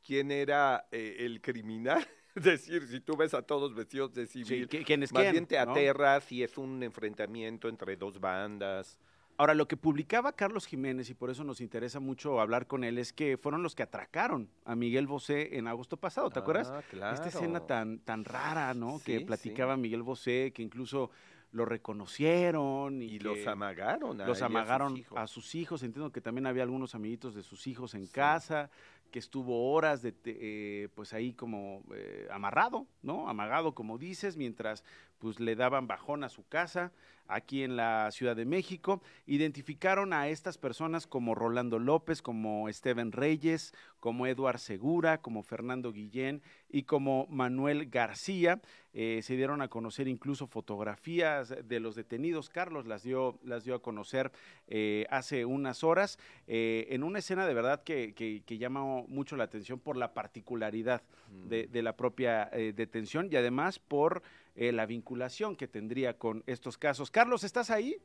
quién 0.05 0.31
era 0.31 0.87
eh, 0.91 1.15
el 1.19 1.41
criminal. 1.41 2.05
Es 2.35 2.43
decir, 2.43 2.85
si 2.87 2.99
tú 2.99 3.15
ves 3.15 3.33
a 3.33 3.41
todos 3.41 3.73
vestidos 3.73 4.13
de 4.13 4.27
civil, 4.27 4.67
¿qui- 4.69 4.85
quién 4.85 5.01
es 5.01 5.11
más 5.13 5.23
quién, 5.23 5.31
bien 5.31 5.45
te 5.47 5.55
no? 5.55 5.71
aterras 5.71 6.29
y 6.31 6.43
es 6.43 6.57
un 6.57 6.83
enfrentamiento 6.83 7.69
entre 7.69 7.95
dos 7.95 8.19
bandas. 8.19 8.99
Ahora, 9.39 9.53
lo 9.53 9.67
que 9.67 9.77
publicaba 9.77 10.33
Carlos 10.33 10.65
Jiménez, 10.65 11.09
y 11.11 11.13
por 11.13 11.29
eso 11.29 11.43
nos 11.43 11.61
interesa 11.61 11.99
mucho 11.99 12.39
hablar 12.41 12.65
con 12.65 12.83
él, 12.83 12.97
es 12.97 13.13
que 13.13 13.37
fueron 13.37 13.61
los 13.61 13.75
que 13.75 13.83
atracaron 13.83 14.49
a 14.65 14.75
Miguel 14.75 15.05
Bosé 15.05 15.57
en 15.57 15.67
agosto 15.67 15.97
pasado, 15.97 16.31
¿te 16.31 16.39
acuerdas? 16.39 16.69
Ah, 16.71 16.81
claro. 16.89 17.13
Esta 17.13 17.27
escena 17.27 17.59
tan, 17.59 17.99
tan 17.99 18.25
rara, 18.25 18.73
¿no? 18.73 18.99
que 19.05 19.19
Sí, 19.19 19.25
platicaba 19.25 19.77
Miguel 19.77 20.01
Bosé, 20.01 20.51
que 20.55 20.63
incluso 20.63 21.11
lo 21.51 21.65
reconocieron. 21.65 23.01
Y, 23.01 23.05
Y 23.15 23.19
los 23.19 23.45
amagaron 23.45 24.19
a 24.21 24.25
Los 24.25 24.37
a 24.41 24.45
sus 24.47 24.55
amagaron 24.57 24.97
hijos. 24.97 25.17
a 25.17 25.27
sus 25.27 25.55
hijos. 25.55 25.83
Entiendo 25.83 26.11
que 26.11 26.19
también 26.21 26.47
había 26.47 26.63
algunos 26.63 26.95
amiguitos 26.95 27.35
de 27.35 27.43
sus 27.43 27.67
hijos 27.67 27.93
en 27.93 28.07
casa, 28.07 28.69
que 29.11 29.19
estuvo 29.19 29.71
horas 29.71 30.01
de, 30.01 30.13
eh, 30.25 30.89
pues 30.95 31.13
ahí 31.13 31.33
como 31.33 31.83
eh, 31.93 32.27
amarrado, 32.31 32.87
¿no? 33.01 33.29
Amagado, 33.29 33.73
como 33.73 33.97
dices, 33.97 34.35
mientras 34.35 34.83
pues 35.19 35.39
le 35.39 35.55
daban 35.55 35.87
bajón 35.87 36.23
a 36.23 36.29
su 36.29 36.47
casa 36.47 36.91
aquí 37.27 37.63
en 37.63 37.75
la 37.75 38.09
Ciudad 38.11 38.35
de 38.35 38.45
México. 38.45 39.01
Identificaron 39.25 40.13
a 40.13 40.27
estas 40.29 40.57
personas 40.57 41.07
como 41.07 41.35
Rolando 41.35 41.79
López, 41.79 42.21
como 42.21 42.69
Esteban 42.69 43.11
Reyes, 43.11 43.73
como 43.99 44.27
Eduard 44.27 44.59
Segura, 44.59 45.19
como 45.19 45.43
Fernando 45.43 45.91
Guillén 45.91 46.41
y 46.69 46.83
como 46.83 47.27
Manuel 47.29 47.89
García. 47.89 48.61
Eh, 48.93 49.21
se 49.21 49.35
dieron 49.35 49.61
a 49.61 49.67
conocer 49.67 50.07
incluso 50.07 50.47
fotografías 50.47 51.53
de 51.63 51.79
los 51.79 51.95
detenidos. 51.95 52.49
Carlos 52.49 52.87
las 52.87 53.03
dio, 53.03 53.39
las 53.43 53.63
dio 53.63 53.75
a 53.75 53.81
conocer 53.81 54.31
eh, 54.67 55.05
hace 55.09 55.45
unas 55.45 55.83
horas 55.83 56.17
eh, 56.47 56.87
en 56.89 57.03
una 57.03 57.19
escena 57.19 57.45
de 57.45 57.53
verdad 57.53 57.83
que, 57.83 58.13
que, 58.13 58.57
llama 58.57 59.03
mucho 59.07 59.35
la 59.35 59.43
atención 59.43 59.79
por 59.79 59.97
la 59.97 60.15
particularidad 60.15 61.03
de, 61.47 61.67
de 61.67 61.81
la 61.83 61.95
propia 61.95 62.45
detención 62.45 63.29
y 63.31 63.35
además 63.35 63.77
por 63.77 64.23
la 64.57 64.85
vinculación 64.85 65.55
que 65.55 65.67
tendría 65.67 66.17
con 66.17 66.43
estos 66.47 66.77
casos. 66.77 67.11
Carlos, 67.11 67.43
¿estás 67.43 67.69
ahí? 67.69 68.01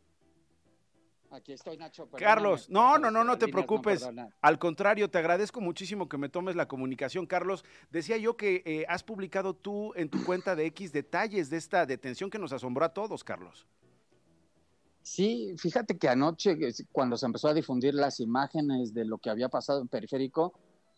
Aquí 1.33 1.55
estoy, 1.55 1.79
Nacho. 1.79 2.11
Carlos, 2.11 2.69
no, 2.69 2.99
no, 2.99 3.11
no, 3.11 3.25
no 3.25 3.39
te 3.39 3.49
preocupes. 3.49 4.07
Al 4.43 4.59
contrario, 4.59 5.09
te 5.09 5.17
agradezco 5.17 5.63
muchísimo 5.63 6.07
que 6.07 6.19
me 6.19 6.29
tomes 6.29 6.57
la 6.57 6.69
comunicación. 6.69 7.27
Carlos, 7.27 7.65
decía 7.91 8.19
yo 8.19 8.37
que 8.37 8.63
eh, 8.67 8.85
has 8.87 9.03
publicado 9.03 9.55
tú 9.55 9.95
en 9.97 10.11
tu 10.11 10.23
cuenta 10.25 10.55
de 10.55 10.67
X 10.67 10.93
detalles 10.93 11.49
de 11.49 11.57
esta 11.57 11.87
detención 11.87 12.29
que 12.29 12.39
nos 12.39 12.53
asombró 12.53 12.85
a 12.85 12.93
todos, 12.93 13.25
Carlos. 13.25 13.67
Sí, 15.01 15.55
fíjate 15.59 15.97
que 15.97 16.09
anoche, 16.09 16.57
cuando 16.93 17.17
se 17.17 17.27
empezó 17.27 17.49
a 17.49 17.55
difundir 17.55 17.95
las 17.95 18.21
imágenes 18.21 18.93
de 18.93 19.07
lo 19.07 19.17
que 19.17 19.31
había 19.31 19.49
pasado 19.49 19.81
en 19.81 19.89
Periférico, 19.89 20.53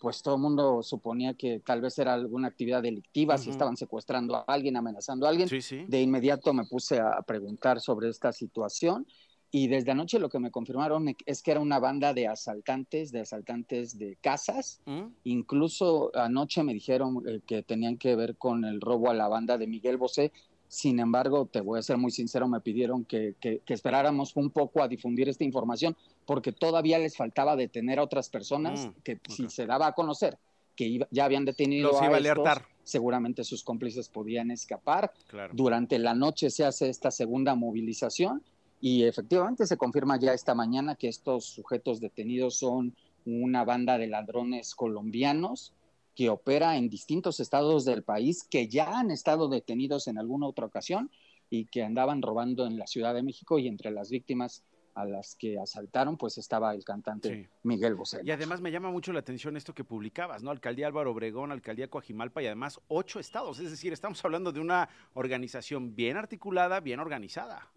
pues 0.05 0.21
todo 0.21 0.35
el 0.35 0.43
mundo 0.43 0.83
suponía 0.83 1.33
que 1.33 1.61
tal 1.61 1.81
vez 1.81 1.99
era 1.99 2.13
alguna 2.13 2.49
actividad 2.49 2.83
delictiva, 2.83 3.39
si 3.39 3.49
estaban 3.49 3.75
secuestrando 3.75 4.37
a 4.37 4.45
alguien, 4.47 4.77
amenazando 4.77 5.25
a 5.25 5.31
alguien. 5.31 5.49
De 5.89 6.03
inmediato 6.03 6.53
me 6.53 6.67
puse 6.67 7.01
a 7.01 7.23
preguntar 7.23 7.81
sobre 7.81 8.11
esta 8.11 8.31
situación 8.31 9.07
y 9.51 9.69
desde 9.69 9.93
anoche 9.93 10.19
lo 10.19 10.29
que 10.29 10.39
me 10.39 10.51
confirmaron 10.51 11.17
es 11.25 11.43
que 11.43 11.53
era 11.53 11.61
una 11.61 11.79
banda 11.79 12.13
de 12.13 12.29
asaltantes, 12.29 13.13
de 13.13 13.21
asaltantes 13.21 13.97
de 13.97 14.19
casas. 14.21 14.83
Mm. 14.85 15.05
Incluso 15.25 16.15
anoche 16.15 16.63
me 16.63 16.75
dijeron 16.75 17.23
eh, 17.27 17.41
que 17.47 17.63
tenían 17.63 17.97
que 17.97 18.15
ver 18.15 18.37
con 18.37 18.67
el 18.67 18.83
robo 18.83 19.09
a 19.09 19.15
la 19.15 19.27
banda 19.29 19.57
de 19.57 19.67
Miguel 19.67 19.97
Bosé. 19.97 20.33
Sin 20.69 20.99
embargo, 20.99 21.47
te 21.47 21.61
voy 21.61 21.79
a 21.79 21.83
ser 21.83 21.99
muy 21.99 22.11
sincero, 22.11 22.49
me 22.49 22.61
pidieron 22.61 23.05
que, 23.05 23.35
que, 23.41 23.61
esperáramos 23.69 24.35
un 24.37 24.51
poco 24.51 24.83
a 24.83 24.89
difundir 24.89 25.29
esta 25.29 25.45
información 25.45 25.97
porque 26.27 26.53
todavía 26.53 26.99
les 26.99 27.17
faltaba 27.17 27.55
detener 27.55 27.99
a 27.99 28.03
otras 28.03 28.29
personas 28.29 28.87
mm, 28.87 28.91
que 29.03 29.21
si 29.29 29.49
se 29.49 29.67
daba 29.67 29.87
a 29.87 29.93
conocer 29.93 30.39
que 30.75 31.07
ya 31.11 31.25
habían 31.25 31.45
detenido 31.45 32.01
a, 32.01 32.19
estos, 32.19 32.49
seguramente 32.83 33.45
sus 33.45 33.63
cómplices 33.63 34.09
podían 34.09 34.51
escapar. 34.51 35.13
Durante 35.53 35.99
la 35.99 36.15
noche 36.15 36.51
se 36.51 36.65
hace 36.65 36.89
esta 36.89 37.11
segunda 37.11 37.55
movilización 37.55 38.43
y 38.81 39.05
efectivamente 39.05 39.67
se 39.67 39.77
confirma 39.77 40.19
ya 40.19 40.33
esta 40.33 40.55
mañana 40.55 40.97
que 40.97 41.09
estos 41.09 41.45
sujetos 41.45 42.01
detenidos 42.01 42.59
son 42.59 42.95
una 43.25 43.65
banda 43.65 43.97
de 43.99 44.07
ladrones 44.07 44.75
colombianos 44.75 45.73
que 46.15 46.31
opera 46.31 46.77
en 46.77 46.89
distintos 46.89 47.41
estados 47.41 47.85
del 47.85 48.03
país, 48.03 48.47
que 48.49 48.69
ya 48.69 48.99
han 48.99 49.11
estado 49.11 49.49
detenidos 49.49 50.07
en 50.09 50.19
alguna 50.19 50.47
otra 50.47 50.67
ocasión 50.67 51.11
y 51.51 51.67
que 51.67 51.83
andaban 51.83 52.23
robando 52.23 52.67
en 52.67 52.79
la 52.79 52.87
Ciudad 52.87 53.15
de 53.15 53.23
México 53.23 53.59
y 53.59 53.69
entre 53.69 53.91
las 53.91 54.11
víctimas 54.11 54.65
a 54.95 55.05
las 55.05 55.35
que 55.35 55.59
asaltaron, 55.59 56.17
pues 56.17 56.39
estaba 56.39 56.73
el 56.73 56.85
cantante 56.85 57.51
Miguel 57.65 57.97
Bosé. 57.97 58.21
Y 58.25 58.31
además 58.31 58.61
me 58.61 58.71
llama 58.71 58.91
mucho 58.91 59.13
la 59.13 59.19
atención 59.19 59.57
esto 59.57 59.75
que 59.75 59.83
publicabas, 59.83 60.43
¿no? 60.43 60.51
Alcaldía 60.51 60.87
Álvaro 60.87 61.11
Obregón, 61.11 61.51
Alcaldía 61.51 61.91
Coajimalpa 61.91 62.43
y 62.43 62.47
además 62.47 62.81
ocho 62.87 63.19
estados. 63.19 63.59
Es 63.59 63.71
decir, 63.71 63.93
estamos 63.93 64.25
hablando 64.25 64.53
de 64.53 64.61
una 64.61 64.89
organización 65.15 65.97
bien 65.97 66.17
articulada, 66.17 66.79
bien 66.79 67.01
organizada. 67.01 67.73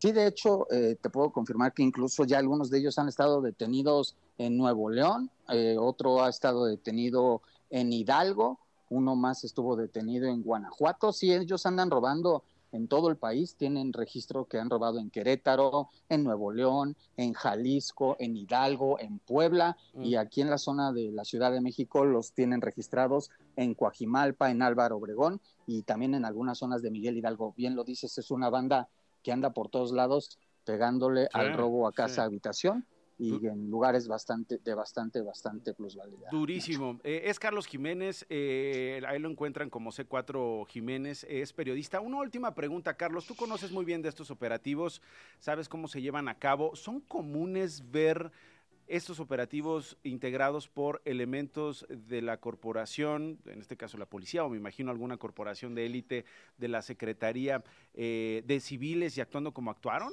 Sí, 0.00 0.12
de 0.12 0.26
hecho, 0.26 0.66
eh, 0.72 0.96
te 0.98 1.10
puedo 1.10 1.30
confirmar 1.30 1.74
que 1.74 1.82
incluso 1.82 2.24
ya 2.24 2.38
algunos 2.38 2.70
de 2.70 2.78
ellos 2.78 2.98
han 2.98 3.08
estado 3.08 3.42
detenidos 3.42 4.16
en 4.38 4.56
Nuevo 4.56 4.88
León, 4.88 5.30
eh, 5.50 5.76
otro 5.78 6.22
ha 6.22 6.30
estado 6.30 6.64
detenido 6.64 7.42
en 7.68 7.92
Hidalgo, 7.92 8.58
uno 8.88 9.14
más 9.14 9.44
estuvo 9.44 9.76
detenido 9.76 10.26
en 10.26 10.42
Guanajuato. 10.42 11.12
Sí, 11.12 11.34
ellos 11.34 11.66
andan 11.66 11.90
robando 11.90 12.44
en 12.72 12.88
todo 12.88 13.10
el 13.10 13.16
país, 13.16 13.56
tienen 13.56 13.92
registro 13.92 14.46
que 14.46 14.58
han 14.58 14.70
robado 14.70 15.00
en 15.00 15.10
Querétaro, 15.10 15.90
en 16.08 16.24
Nuevo 16.24 16.50
León, 16.50 16.96
en 17.18 17.34
Jalisco, 17.34 18.16
en 18.18 18.38
Hidalgo, 18.38 18.98
en 19.00 19.18
Puebla 19.18 19.76
mm. 19.92 20.02
y 20.02 20.16
aquí 20.16 20.40
en 20.40 20.48
la 20.48 20.56
zona 20.56 20.92
de 20.92 21.10
la 21.10 21.24
Ciudad 21.24 21.52
de 21.52 21.60
México 21.60 22.06
los 22.06 22.32
tienen 22.32 22.62
registrados 22.62 23.30
en 23.56 23.74
Coajimalpa, 23.74 24.50
en 24.50 24.62
Álvaro 24.62 24.96
Obregón 24.96 25.42
y 25.66 25.82
también 25.82 26.14
en 26.14 26.24
algunas 26.24 26.56
zonas 26.56 26.80
de 26.80 26.90
Miguel 26.90 27.18
Hidalgo. 27.18 27.52
Bien 27.54 27.74
lo 27.74 27.84
dices, 27.84 28.16
es 28.16 28.30
una 28.30 28.48
banda 28.48 28.88
que 29.22 29.32
anda 29.32 29.50
por 29.50 29.68
todos 29.68 29.92
lados 29.92 30.38
pegándole 30.64 31.28
al 31.32 31.54
robo 31.54 31.86
a 31.86 31.92
casa 31.92 32.24
habitación 32.24 32.86
y 33.20 33.46
en 33.46 33.70
lugares 33.70 34.08
bastante 34.08 34.58
de 34.58 34.74
bastante 34.74 35.20
bastante 35.20 35.74
plusvalía. 35.74 36.28
Durísimo. 36.30 36.98
Eh, 37.04 37.22
es 37.26 37.38
Carlos 37.38 37.66
Jiménez, 37.66 38.24
eh, 38.30 39.02
ahí 39.06 39.18
lo 39.18 39.28
encuentran 39.28 39.68
como 39.68 39.90
C4 39.90 40.66
Jiménez, 40.68 41.26
es 41.28 41.52
periodista. 41.52 42.00
Una 42.00 42.18
última 42.18 42.54
pregunta, 42.54 42.94
Carlos, 42.94 43.26
tú 43.26 43.36
conoces 43.36 43.72
muy 43.72 43.84
bien 43.84 44.00
de 44.00 44.08
estos 44.08 44.30
operativos, 44.30 45.02
sabes 45.38 45.68
cómo 45.68 45.86
se 45.86 46.00
llevan 46.00 46.28
a 46.28 46.38
cabo. 46.38 46.74
¿Son 46.76 47.00
comunes 47.00 47.90
ver 47.90 48.32
estos 48.90 49.20
operativos 49.20 49.96
integrados 50.02 50.68
por 50.68 51.00
elementos 51.04 51.86
de 51.88 52.22
la 52.22 52.40
corporación, 52.40 53.38
en 53.46 53.60
este 53.60 53.76
caso 53.76 53.96
la 53.96 54.06
policía, 54.06 54.44
o 54.44 54.50
me 54.50 54.56
imagino 54.56 54.90
alguna 54.90 55.16
corporación 55.16 55.76
de 55.76 55.86
élite 55.86 56.24
de 56.58 56.68
la 56.68 56.82
Secretaría 56.82 57.62
eh, 57.94 58.42
de 58.44 58.58
Civiles 58.58 59.16
y 59.16 59.20
actuando 59.20 59.54
como 59.54 59.70
actuaron? 59.70 60.12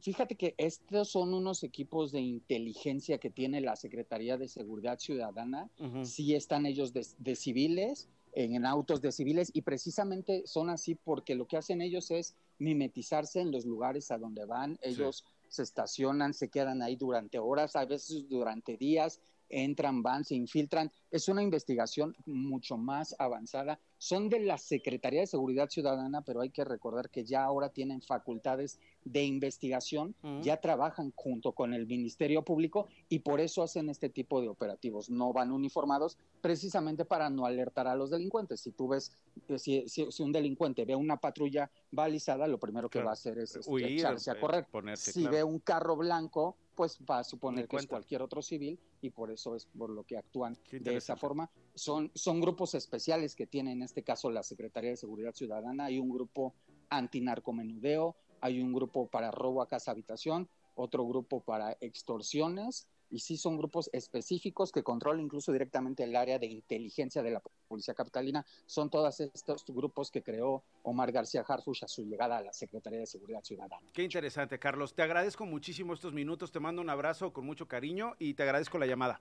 Fíjate 0.00 0.34
que 0.34 0.54
estos 0.58 1.10
son 1.10 1.32
unos 1.32 1.62
equipos 1.62 2.10
de 2.10 2.20
inteligencia 2.20 3.18
que 3.18 3.30
tiene 3.30 3.60
la 3.60 3.76
Secretaría 3.76 4.36
de 4.36 4.48
Seguridad 4.48 4.98
Ciudadana. 4.98 5.70
Sí 6.02 6.34
están 6.34 6.66
ellos 6.66 6.92
de, 6.92 7.36
civiles, 7.36 8.08
en, 8.32 8.64
autos 8.66 9.00
de 9.00 9.10
civiles, 9.12 9.50
y 9.52 9.62
precisamente 9.62 10.42
son 10.44 10.70
así 10.70 10.94
porque 10.96 11.34
lo 11.34 11.46
que 11.46 11.56
hacen 11.56 11.82
ellos 11.82 12.10
es 12.10 12.36
mimetizarse 12.58 13.40
en 13.40 13.50
los 13.50 13.64
lugares 13.64 14.10
a 14.10 14.18
donde 14.18 14.44
van. 14.44 14.78
Ellos 14.82 15.24
se 15.48 15.62
estacionan, 15.62 16.34
se 16.34 16.48
quedan 16.48 16.82
ahí 16.82 16.96
durante 16.96 17.38
horas, 17.38 17.76
a 17.76 17.84
veces 17.84 18.28
durante 18.28 18.76
días, 18.76 19.20
entran, 19.48 20.02
van, 20.02 20.24
se 20.24 20.34
infiltran. 20.34 20.90
Es 21.10 21.28
una 21.28 21.42
investigación 21.42 22.16
mucho 22.26 22.76
más 22.76 23.14
avanzada. 23.18 23.78
Son 23.96 24.28
de 24.28 24.40
la 24.40 24.58
Secretaría 24.58 25.20
de 25.20 25.26
Seguridad 25.26 25.68
Ciudadana, 25.68 26.22
pero 26.22 26.40
hay 26.40 26.50
que 26.50 26.64
recordar 26.64 27.10
que 27.10 27.24
ya 27.24 27.44
ahora 27.44 27.70
tienen 27.70 28.02
facultades 28.02 28.78
de 29.04 29.24
investigación, 29.24 30.14
ya 30.42 30.60
trabajan 30.60 31.12
junto 31.14 31.52
con 31.52 31.72
el 31.72 31.86
Ministerio 31.86 32.42
Público 32.42 32.88
y 33.08 33.20
por 33.20 33.40
eso 33.40 33.62
hacen 33.62 33.88
este 33.88 34.10
tipo 34.10 34.40
de 34.40 34.48
operativos. 34.48 35.08
No 35.08 35.32
van 35.32 35.50
uniformados 35.50 36.18
precisamente 36.40 37.04
para 37.04 37.30
no 37.30 37.46
alertar 37.46 37.86
a 37.86 37.96
los 37.96 38.10
delincuentes. 38.10 38.60
Si 38.60 38.72
tú 38.72 38.88
ves, 38.88 39.12
eh, 39.48 39.58
si, 39.58 39.84
si, 39.88 40.22
un 40.22 40.32
delincuente 40.32 40.84
ve 40.84 40.94
una 40.94 41.16
patrulla 41.16 41.70
balizada, 41.90 42.46
lo 42.46 42.58
primero 42.58 42.90
que 42.90 43.02
va 43.02 43.10
a 43.10 43.14
hacer 43.14 43.38
es 43.38 43.56
este, 43.56 43.94
echarse 43.94 44.30
a 44.30 44.34
eh, 44.34 44.40
correr. 44.40 44.66
si 44.96 45.26
ve 45.26 45.42
un 45.42 45.58
carro 45.58 45.96
blanco, 45.96 46.56
pues 46.78 46.96
va 47.10 47.18
a 47.18 47.24
suponer 47.24 47.66
que 47.66 47.74
es 47.74 47.88
cualquier 47.88 48.22
otro 48.22 48.40
civil 48.40 48.78
y 49.02 49.10
por 49.10 49.32
eso 49.32 49.56
es 49.56 49.66
por 49.66 49.90
lo 49.90 50.04
que 50.04 50.16
actúan 50.16 50.56
de 50.70 50.94
esa 50.94 51.16
forma. 51.16 51.50
Son, 51.74 52.12
son 52.14 52.40
grupos 52.40 52.76
especiales 52.76 53.34
que 53.34 53.48
tiene 53.48 53.72
en 53.72 53.82
este 53.82 54.04
caso 54.04 54.30
la 54.30 54.44
Secretaría 54.44 54.90
de 54.90 54.96
Seguridad 54.96 55.34
Ciudadana. 55.34 55.86
Hay 55.86 55.98
un 55.98 56.08
grupo 56.08 56.54
antinarcomenudeo, 56.88 58.14
hay 58.40 58.60
un 58.60 58.72
grupo 58.72 59.08
para 59.08 59.32
robo 59.32 59.60
a 59.60 59.66
casa 59.66 59.90
habitación, 59.90 60.48
otro 60.76 61.04
grupo 61.04 61.40
para 61.40 61.76
extorsiones, 61.80 62.86
y 63.10 63.20
sí 63.20 63.36
son 63.36 63.56
grupos 63.56 63.88
específicos 63.92 64.72
que 64.72 64.82
controlan 64.82 65.24
incluso 65.24 65.52
directamente 65.52 66.04
el 66.04 66.14
área 66.16 66.38
de 66.38 66.46
inteligencia 66.46 67.22
de 67.22 67.32
la 67.32 67.42
Policía 67.66 67.94
Capitalina. 67.94 68.44
Son 68.66 68.90
todos 68.90 69.20
estos 69.20 69.64
grupos 69.68 70.10
que 70.10 70.22
creó 70.22 70.62
Omar 70.82 71.12
García 71.12 71.44
Harfush 71.46 71.84
a 71.84 71.88
su 71.88 72.04
llegada 72.04 72.38
a 72.38 72.42
la 72.42 72.52
Secretaría 72.52 73.00
de 73.00 73.06
Seguridad 73.06 73.42
Ciudadana. 73.42 73.86
Qué 73.92 74.02
interesante, 74.02 74.58
Carlos. 74.58 74.94
Te 74.94 75.02
agradezco 75.02 75.46
muchísimo 75.46 75.94
estos 75.94 76.12
minutos, 76.12 76.52
te 76.52 76.60
mando 76.60 76.82
un 76.82 76.90
abrazo 76.90 77.32
con 77.32 77.46
mucho 77.46 77.66
cariño 77.66 78.14
y 78.18 78.34
te 78.34 78.42
agradezco 78.42 78.78
la 78.78 78.86
llamada. 78.86 79.20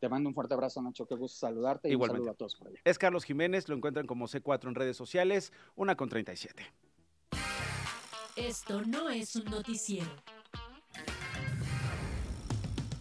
Te 0.00 0.08
mando 0.08 0.30
un 0.30 0.34
fuerte 0.34 0.54
abrazo, 0.54 0.80
Nacho. 0.80 1.06
Qué 1.06 1.14
gusto 1.14 1.38
saludarte 1.38 1.90
y 1.90 1.94
un 1.94 2.06
saludo 2.06 2.30
a 2.30 2.34
todos 2.34 2.56
por 2.56 2.68
allá. 2.68 2.78
Es 2.84 2.98
Carlos 2.98 3.24
Jiménez, 3.24 3.68
lo 3.68 3.76
encuentran 3.76 4.06
como 4.06 4.26
C4 4.26 4.68
en 4.68 4.74
redes 4.74 4.96
sociales, 4.96 5.52
una 5.76 5.94
con 5.94 6.08
37. 6.08 6.64
Esto 8.36 8.80
no 8.82 9.10
es 9.10 9.36
un 9.36 9.44
noticiero. 9.44 10.08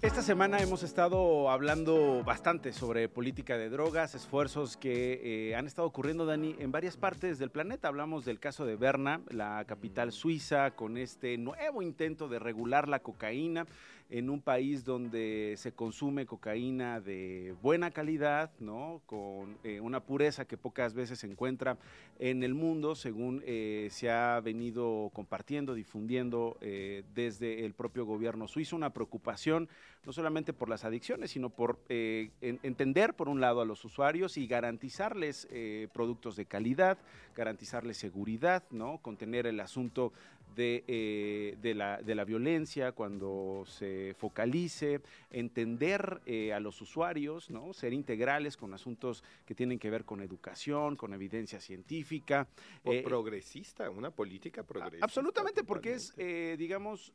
Esta 0.02 0.22
semana 0.22 0.60
hemos 0.60 0.84
estado 0.84 1.50
hablando 1.50 2.24
bastante 2.24 2.72
sobre 2.72 3.10
política 3.10 3.58
de 3.58 3.70
drogas, 3.70 4.16
esfuerzos 4.16 4.78
que 4.78 5.50
eh, 5.50 5.56
han 5.58 5.68
estado 5.68 5.90
ocurriendo, 5.90 6.26
Dani, 6.26 6.56
en 6.58 6.72
varias 6.72 6.96
partes 6.96 7.38
del 7.38 7.50
planeta. 7.50 7.90
Hablamos 7.90 8.24
del 8.24 8.40
caso 8.40 8.66
de 8.66 8.78
Berna, 8.78 9.20
la 9.30 9.66
capital 9.66 10.14
suiza, 10.14 10.72
con 10.72 10.98
este 10.98 11.38
nuevo 11.38 11.82
intento 11.82 12.30
de 12.30 12.40
regular 12.40 12.88
la 12.88 13.00
cocaína. 13.00 13.68
En 14.10 14.30
un 14.30 14.42
país 14.42 14.84
donde 14.86 15.54
se 15.58 15.72
consume 15.72 16.26
cocaína 16.26 17.00
de 17.00 17.56
buena 17.62 17.92
calidad, 17.92 18.52
¿no? 18.60 19.02
Con 19.06 19.58
eh, 19.64 19.80
una 19.80 20.00
pureza 20.00 20.46
que 20.46 20.58
pocas 20.58 20.96
veces 20.96 21.20
se 21.20 21.28
encuentra 21.28 21.78
en 22.18 22.42
el 22.42 22.56
mundo, 22.56 22.96
según 22.96 23.44
eh, 23.46 23.88
se 23.92 24.10
ha 24.10 24.40
venido 24.40 25.12
compartiendo, 25.14 25.76
difundiendo 25.76 26.58
eh, 26.60 27.04
desde 27.14 27.66
el 27.66 27.74
propio 27.74 28.04
gobierno 28.06 28.48
suizo, 28.48 28.76
una 28.76 28.94
preocupación 28.94 29.70
no 30.06 30.12
solamente 30.12 30.54
por 30.54 30.70
las 30.70 30.86
adicciones, 30.86 31.32
sino 31.32 31.50
por 31.50 31.78
entender, 31.90 33.14
por 33.14 33.28
un 33.28 33.42
lado, 33.42 33.60
a 33.60 33.66
los 33.66 33.84
usuarios 33.84 34.38
y 34.38 34.48
garantizarles 34.48 35.48
productos 35.92 36.38
de 36.38 36.46
calidad, 36.46 36.98
garantizarles 37.36 37.98
seguridad, 37.98 38.64
¿no? 38.72 39.00
Contener 39.00 39.46
el 39.46 39.60
asunto 39.60 40.14
de, 40.56 40.84
eh, 40.88 41.58
de, 41.62 41.74
la, 41.74 42.02
de, 42.02 42.16
la, 42.16 42.24
violencia, 42.24 42.92
cuando 42.92 43.64
se 43.66 44.14
focalice, 44.18 45.02
entender 45.30 46.22
eh, 46.26 46.54
a 46.54 46.60
los 46.60 46.82
usuarios, 46.82 47.50
¿no? 47.50 47.74
ser 47.74 47.94
integrales 47.94 48.58
con 48.58 48.74
asuntos 48.74 49.24
que 49.46 49.56
tienen 49.56 49.80
que 49.80 49.90
ver 49.90 50.06
con 50.06 50.22
educación, 50.22 50.96
con 50.96 51.14
evidencia 51.14 51.60
científica. 51.60 52.48
Eh, 52.84 53.04
progresista, 53.04 53.90
una 53.90 54.12
política 54.12 54.64
progresista. 54.64 55.06
Absolutamente, 55.06 55.64
porque 55.64 55.94
es, 55.94 56.16
digamos, 56.58 57.14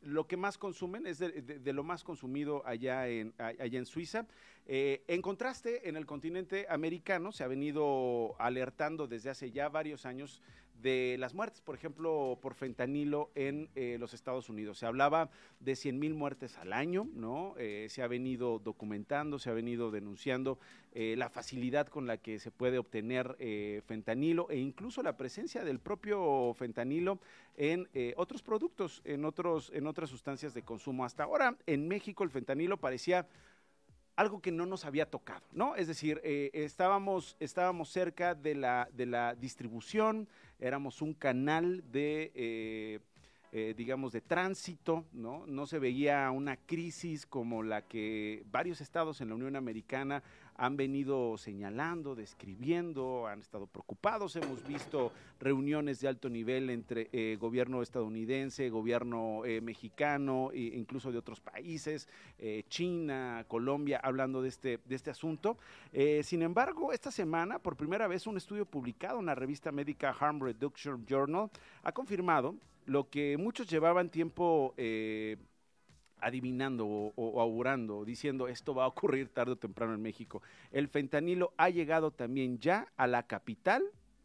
lo 0.00 0.26
que 0.26 0.36
más 0.36 0.58
consumen, 0.58 1.06
es 1.06 1.18
de, 1.18 1.72
lo 1.72 1.82
más 1.82 2.04
consumido 2.04 2.62
allá 2.66 3.08
en, 3.08 3.34
allá 3.38 3.78
en 3.78 3.86
Suiza. 3.86 4.26
en 4.66 5.22
contraste, 5.22 5.88
en 5.88 5.96
el 5.96 6.06
continente 6.06 6.66
americano 6.68 7.32
se 7.32 7.44
ha 7.44 7.48
venido 7.48 8.34
alertando 8.38 9.06
desde 9.06 9.30
hace 9.30 9.50
ya 9.50 9.68
varios 9.68 10.04
años 10.04 10.42
de 10.84 11.16
las 11.18 11.32
muertes, 11.32 11.62
por 11.62 11.74
ejemplo, 11.74 12.38
por 12.42 12.52
fentanilo 12.52 13.30
en 13.34 13.70
eh, 13.74 13.96
los 13.98 14.12
Estados 14.12 14.50
Unidos. 14.50 14.78
Se 14.78 14.84
hablaba 14.84 15.30
de 15.58 15.76
100 15.76 15.98
mil 15.98 16.12
muertes 16.12 16.58
al 16.58 16.74
año, 16.74 17.08
¿no? 17.14 17.54
Eh, 17.56 17.86
se 17.88 18.02
ha 18.02 18.06
venido 18.06 18.58
documentando, 18.58 19.38
se 19.38 19.48
ha 19.48 19.54
venido 19.54 19.90
denunciando 19.90 20.58
eh, 20.92 21.14
la 21.16 21.30
facilidad 21.30 21.86
con 21.86 22.06
la 22.06 22.18
que 22.18 22.38
se 22.38 22.50
puede 22.50 22.76
obtener 22.76 23.34
fentanilo 23.86 24.50
e 24.50 24.58
incluso 24.58 25.02
la 25.02 25.16
presencia 25.16 25.64
del 25.64 25.80
propio 25.80 26.52
fentanilo 26.54 27.18
en 27.56 27.88
otros 28.16 28.42
productos, 28.42 29.00
en, 29.04 29.24
otros, 29.24 29.72
en 29.74 29.86
otras 29.86 30.10
sustancias 30.10 30.52
de 30.52 30.62
consumo. 30.62 31.04
Hasta 31.04 31.24
ahora, 31.24 31.56
en 31.66 31.88
México, 31.88 32.24
el 32.24 32.30
fentanilo 32.30 32.76
parecía 32.76 33.26
algo 34.16 34.40
que 34.40 34.52
no 34.52 34.66
nos 34.66 34.84
había 34.84 35.10
tocado, 35.10 35.44
¿no? 35.52 35.74
Es 35.74 35.88
decir, 35.88 36.20
estábamos, 36.24 37.36
estábamos 37.40 37.88
cerca 37.88 38.34
de 38.34 38.54
la, 38.54 38.88
de 38.92 39.06
la 39.06 39.34
distribución, 39.34 40.28
éramos 40.66 41.02
un 41.02 41.12
canal 41.12 41.84
de, 41.92 42.32
eh, 42.34 43.00
eh, 43.52 43.74
digamos, 43.76 44.12
de 44.12 44.22
tránsito, 44.22 45.04
¿no? 45.12 45.46
No 45.46 45.66
se 45.66 45.78
veía 45.78 46.30
una 46.30 46.56
crisis 46.56 47.26
como 47.26 47.62
la 47.62 47.82
que 47.82 48.42
varios 48.50 48.80
estados 48.80 49.20
en 49.20 49.28
la 49.28 49.34
Unión 49.34 49.56
Americana 49.56 50.22
han 50.56 50.76
venido 50.76 51.36
señalando, 51.38 52.14
describiendo, 52.14 53.26
han 53.26 53.40
estado 53.40 53.66
preocupados. 53.66 54.36
Hemos 54.36 54.66
visto 54.66 55.12
reuniones 55.40 56.00
de 56.00 56.08
alto 56.08 56.28
nivel 56.28 56.70
entre 56.70 57.08
eh, 57.12 57.36
gobierno 57.40 57.82
estadounidense, 57.82 58.70
gobierno 58.70 59.42
mexicano 59.62 60.50
e 60.52 60.60
incluso 60.76 61.12
de 61.12 61.18
otros 61.18 61.40
países, 61.40 62.08
China, 62.68 63.44
Colombia, 63.48 64.00
hablando 64.02 64.42
de 64.42 64.48
este, 64.48 64.80
de 64.84 64.94
este 64.94 65.10
asunto. 65.10 65.58
sin 66.22 66.42
embargo, 66.42 66.92
esta 66.92 67.10
semana, 67.10 67.58
por 67.58 67.76
primera 67.76 68.06
vez, 68.06 68.26
un 68.26 68.36
estudio 68.36 68.66
publicado 68.66 69.20
en 69.20 69.26
la 69.26 69.34
revista 69.34 69.72
médica 69.72 70.14
Harm 70.18 70.40
Reduction 70.40 71.04
Journal 71.06 71.50
ha 71.82 71.92
confirmado 71.92 72.56
lo 72.86 73.08
que 73.08 73.36
muchos 73.38 73.68
llevaban 73.68 74.10
tiempo 74.10 74.74
eh, 74.76 75.36
adivinando 76.24 76.86
o, 76.86 77.40
augurando, 77.40 78.04
diciendo 78.04 78.48
esto 78.48 78.74
va 78.74 78.84
a 78.84 78.88
ocurrir 78.88 79.28
tarde 79.28 79.52
o 79.52 79.56
temprano 79.56 79.94
en 79.94 80.02
México. 80.02 80.42
El 80.72 80.88
fentanilo 80.88 81.52
ha 81.56 81.68
llegado 81.68 82.10
también 82.10 82.58
ya 82.58 82.88
a 82.96 83.06
la 83.06 83.26
capital 83.26 83.84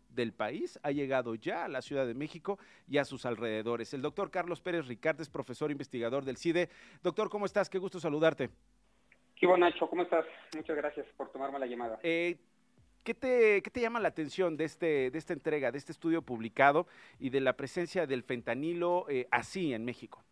del 0.09 0.33
país, 0.33 0.79
ha 0.81 0.91
llegado 0.91 1.35
ya 1.35 1.65
a 1.65 1.67
la 1.67 1.81
Ciudad 1.81 2.07
de 2.07 2.13
México 2.13 2.57
y 2.87 2.97
a 2.97 3.05
sus 3.05 3.25
alrededores. 3.25 3.93
El 3.93 4.01
doctor 4.01 4.31
Carlos 4.31 4.61
Pérez 4.61 4.87
Ricard 4.87 5.21
es 5.21 5.29
profesor 5.29 5.71
investigador 5.71 6.25
del 6.25 6.37
CIDE. 6.37 6.69
Doctor, 7.03 7.29
¿cómo 7.29 7.45
estás? 7.45 7.69
Qué 7.69 7.77
gusto 7.77 7.99
saludarte. 7.99 8.49
Qué 9.35 9.45
bueno, 9.45 9.65
Nacho, 9.65 9.89
¿cómo 9.89 10.03
estás? 10.03 10.25
Muchas 10.55 10.75
gracias 10.75 11.05
por 11.15 11.31
tomarme 11.31 11.59
la 11.59 11.65
llamada. 11.65 11.99
Eh, 12.03 12.37
¿Qué 13.03 13.13
te, 13.13 13.61
¿Qué 13.61 13.69
te, 13.69 13.79
llama 13.79 13.99
la 13.99 14.09
atención 14.09 14.57
de, 14.57 14.65
este, 14.65 15.09
de 15.11 15.17
esta 15.17 15.33
entrega, 15.33 15.71
de 15.71 15.77
este 15.77 15.93
estudio 15.93 16.21
publicado 16.21 16.87
y 17.19 17.29
de 17.29 17.39
la 17.39 17.53
presencia 17.53 18.05
del 18.05 18.23
fentanilo 18.23 19.05
eh, 19.09 19.27
así 19.31 19.73
en 19.73 19.85
México? 19.85 20.23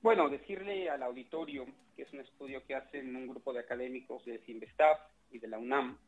Bueno, 0.00 0.28
decirle 0.28 0.88
al 0.88 1.02
auditorio 1.02 1.66
que 1.96 2.02
es 2.02 2.12
un 2.12 2.20
estudio 2.20 2.64
que 2.64 2.74
hacen 2.74 3.14
un 3.16 3.26
grupo 3.26 3.52
de 3.52 3.60
académicos 3.60 4.24
de 4.24 4.38
CIMBESTAF 4.38 4.98
y 5.32 5.38
de 5.38 5.48
la 5.48 5.58
UNAM, 5.58 5.98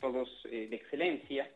todos 0.00 0.28
eh, 0.50 0.66
de 0.68 0.76
excelencia, 0.76 1.48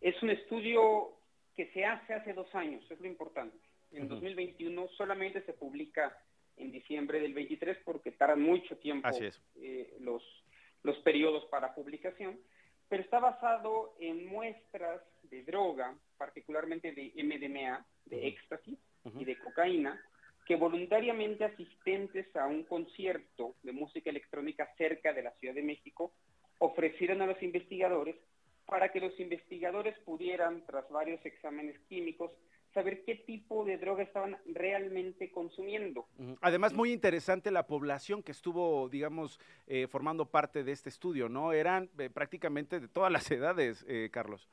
es 0.00 0.22
un 0.22 0.30
estudio 0.30 1.12
que 1.56 1.70
se 1.72 1.84
hace 1.84 2.14
hace 2.14 2.34
dos 2.34 2.54
años, 2.54 2.84
es 2.90 3.00
lo 3.00 3.06
importante. 3.06 3.56
En 3.92 4.08
2021 4.08 4.88
solamente 4.96 5.42
se 5.42 5.52
publica 5.52 6.16
en 6.56 6.70
diciembre 6.70 7.20
del 7.20 7.34
23 7.34 7.78
porque 7.84 8.12
tardan 8.12 8.42
mucho 8.42 8.76
tiempo 8.78 9.08
eh, 9.56 9.96
los, 10.00 10.22
los 10.82 10.98
periodos 10.98 11.44
para 11.46 11.74
publicación 11.74 12.38
pero 12.92 13.04
está 13.04 13.20
basado 13.20 13.94
en 14.00 14.26
muestras 14.26 15.00
de 15.22 15.42
droga, 15.44 15.96
particularmente 16.18 16.92
de 16.92 17.10
MDMA, 17.24 17.86
de 18.04 18.28
éxtasis 18.28 18.78
y 19.18 19.24
de 19.24 19.38
cocaína, 19.38 19.98
que 20.52 20.56
voluntariamente 20.56 21.46
asistentes 21.46 22.26
a 22.36 22.46
un 22.46 22.64
concierto 22.64 23.54
de 23.62 23.72
música 23.72 24.10
electrónica 24.10 24.68
cerca 24.76 25.14
de 25.14 25.22
la 25.22 25.30
Ciudad 25.40 25.54
de 25.54 25.62
México 25.62 26.12
ofrecieron 26.58 27.22
a 27.22 27.26
los 27.26 27.42
investigadores 27.42 28.16
para 28.66 28.92
que 28.92 29.00
los 29.00 29.18
investigadores 29.18 29.98
pudieran, 30.00 30.62
tras 30.66 30.86
varios 30.90 31.24
exámenes 31.24 31.80
químicos, 31.88 32.32
saber 32.74 33.02
qué 33.06 33.14
tipo 33.14 33.64
de 33.64 33.78
droga 33.78 34.02
estaban 34.02 34.36
realmente 34.44 35.30
consumiendo. 35.30 36.06
Además, 36.42 36.74
muy 36.74 36.92
interesante 36.92 37.50
la 37.50 37.66
población 37.66 38.22
que 38.22 38.32
estuvo, 38.32 38.90
digamos, 38.90 39.40
eh, 39.66 39.86
formando 39.86 40.26
parte 40.26 40.64
de 40.64 40.72
este 40.72 40.90
estudio, 40.90 41.30
¿no? 41.30 41.54
Eran 41.54 41.88
eh, 41.98 42.10
prácticamente 42.10 42.78
de 42.78 42.88
todas 42.88 43.10
las 43.10 43.30
edades, 43.30 43.86
eh, 43.88 44.10
Carlos. 44.12 44.50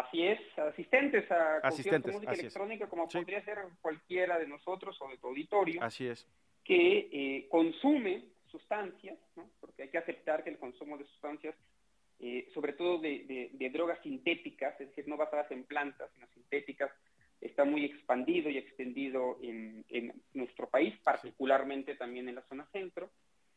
Así 0.00 0.22
es, 0.26 0.40
asistentes 0.58 1.30
a 1.30 1.58
asistentes, 1.58 2.14
música 2.14 2.32
electrónica, 2.32 2.88
como 2.88 3.08
podría 3.08 3.44
ser 3.44 3.58
cualquiera 3.80 4.38
de 4.38 4.46
nosotros 4.46 4.96
o 5.00 5.08
de 5.08 5.18
tu 5.18 5.28
auditorio. 5.28 5.82
Así 5.82 6.06
es. 6.06 6.26
Que 6.64 7.46
consume 7.50 8.24
sustancias, 8.46 9.18
¿no? 9.36 9.50
Porque 9.60 9.82
hay 9.82 9.88
que 9.90 9.98
aceptar 9.98 10.44
que 10.44 10.50
el 10.50 10.58
consumo 10.58 10.96
de 10.96 11.04
sustancias 11.04 11.54
sobre 12.54 12.72
todo 12.74 12.98
de, 12.98 13.50
de, 13.52 13.70
drogas 13.70 14.00
sintéticas, 14.02 14.80
es 14.80 14.88
decir, 14.88 15.08
no 15.08 15.16
basadas 15.16 15.50
en 15.50 15.64
plantas, 15.64 16.08
sino 16.14 16.26
sintéticas, 16.28 16.90
está 17.40 17.64
muy 17.64 17.84
expandido 17.84 18.48
y 18.48 18.58
extendido 18.58 19.38
en, 19.42 19.82
nuestro 20.32 20.68
país, 20.68 20.94
particularmente 21.02 21.96
también 21.96 22.28
en 22.28 22.36
la 22.36 22.42
zona 22.42 22.66
centro. 22.72 23.10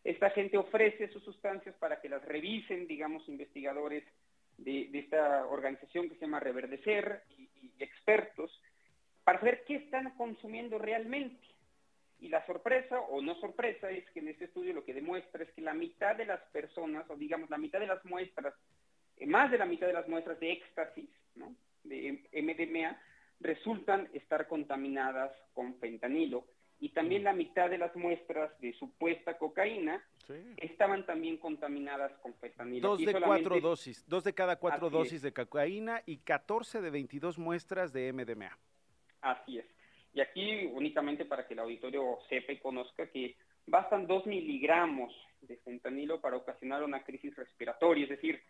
Esta 0.03 0.29
gente 0.31 0.57
ofrece 0.57 1.07
sus 1.09 1.23
sustancias 1.23 1.75
para 1.75 2.01
que 2.01 2.09
las 2.09 2.23
revisen, 2.25 2.87
digamos, 2.87 3.27
investigadores 3.29 4.03
de, 4.57 4.89
esta 4.93 5.45
organización 5.47 6.09
que 6.09 6.15
se 6.15 6.21
llama 6.21 6.39
Reverdecer 6.39 7.23
y, 7.37 7.49
expertos, 7.79 8.51
para 9.23 9.39
saber 9.39 9.63
qué 9.67 9.75
están 9.75 10.11
consumiendo 10.11 10.77
realmente. 10.77 11.45
Y 12.19 12.29
la 12.29 12.45
sorpresa, 12.45 12.99
o 12.99 13.21
no 13.21 13.35
sorpresa, 13.35 13.91
es 13.91 14.09
que 14.11 14.19
en 14.19 14.29
este 14.29 14.45
estudio 14.45 14.73
lo 14.73 14.85
que 14.85 14.93
demuestra 14.93 15.43
es 15.43 15.51
que 15.51 15.61
la 15.61 15.73
mitad 15.73 16.15
de 16.15 16.25
las 16.25 16.41
personas, 16.51 17.09
o 17.09 17.15
digamos 17.15 17.49
la 17.49 17.57
mitad 17.57 17.79
de 17.79 17.87
las 17.87 18.03
muestras, 18.05 18.53
eh, 19.17 19.25
más 19.25 19.51
de 19.51 19.57
la 19.57 19.65
mitad 19.65 19.87
de 19.87 19.93
las 19.93 20.07
muestras 20.07 20.39
de 20.39 20.51
éxtasis, 20.53 21.09
de 21.83 22.23
MDMA, 22.33 22.99
resultan 23.41 24.09
estar 24.13 24.47
contaminadas 24.47 25.31
con 25.53 25.77
fentanilo 25.79 26.45
y 26.79 26.89
también 26.89 27.23
la 27.23 27.33
mitad 27.33 27.69
de 27.69 27.77
las 27.77 27.95
muestras 27.95 28.51
de 28.59 28.73
supuesta 28.73 29.37
cocaína 29.37 30.03
estaban 30.57 31.05
también 31.05 31.37
contaminadas 31.37 32.11
con 32.19 32.33
fentanilo. 32.35 32.89
Dos 32.89 33.05
de 33.05 33.21
cuatro 33.21 33.59
dosis, 33.59 34.07
dos 34.07 34.23
de 34.23 34.33
cada 34.33 34.57
cuatro 34.57 34.89
dosis 34.89 35.21
de 35.21 35.31
cocaína 35.31 36.01
y 36.05 36.17
14 36.17 36.81
de 36.81 36.89
22 36.89 37.37
muestras 37.37 37.93
de 37.93 38.11
MDMA. 38.11 38.57
Así 39.21 39.59
es. 39.59 39.65
Y 40.13 40.21
aquí 40.21 40.65
únicamente 40.73 41.25
para 41.25 41.47
que 41.47 41.53
el 41.53 41.59
auditorio 41.59 42.19
sepa 42.29 42.53
y 42.53 42.59
conozca 42.59 43.07
que 43.07 43.35
bastan 43.67 44.07
dos 44.07 44.25
miligramos 44.25 45.13
de 45.41 45.57
fentanilo 45.57 46.21
para 46.21 46.37
ocasionar 46.37 46.83
una 46.83 47.03
crisis 47.03 47.35
respiratoria, 47.35 48.03
es 48.03 48.09
decir, 48.09 48.41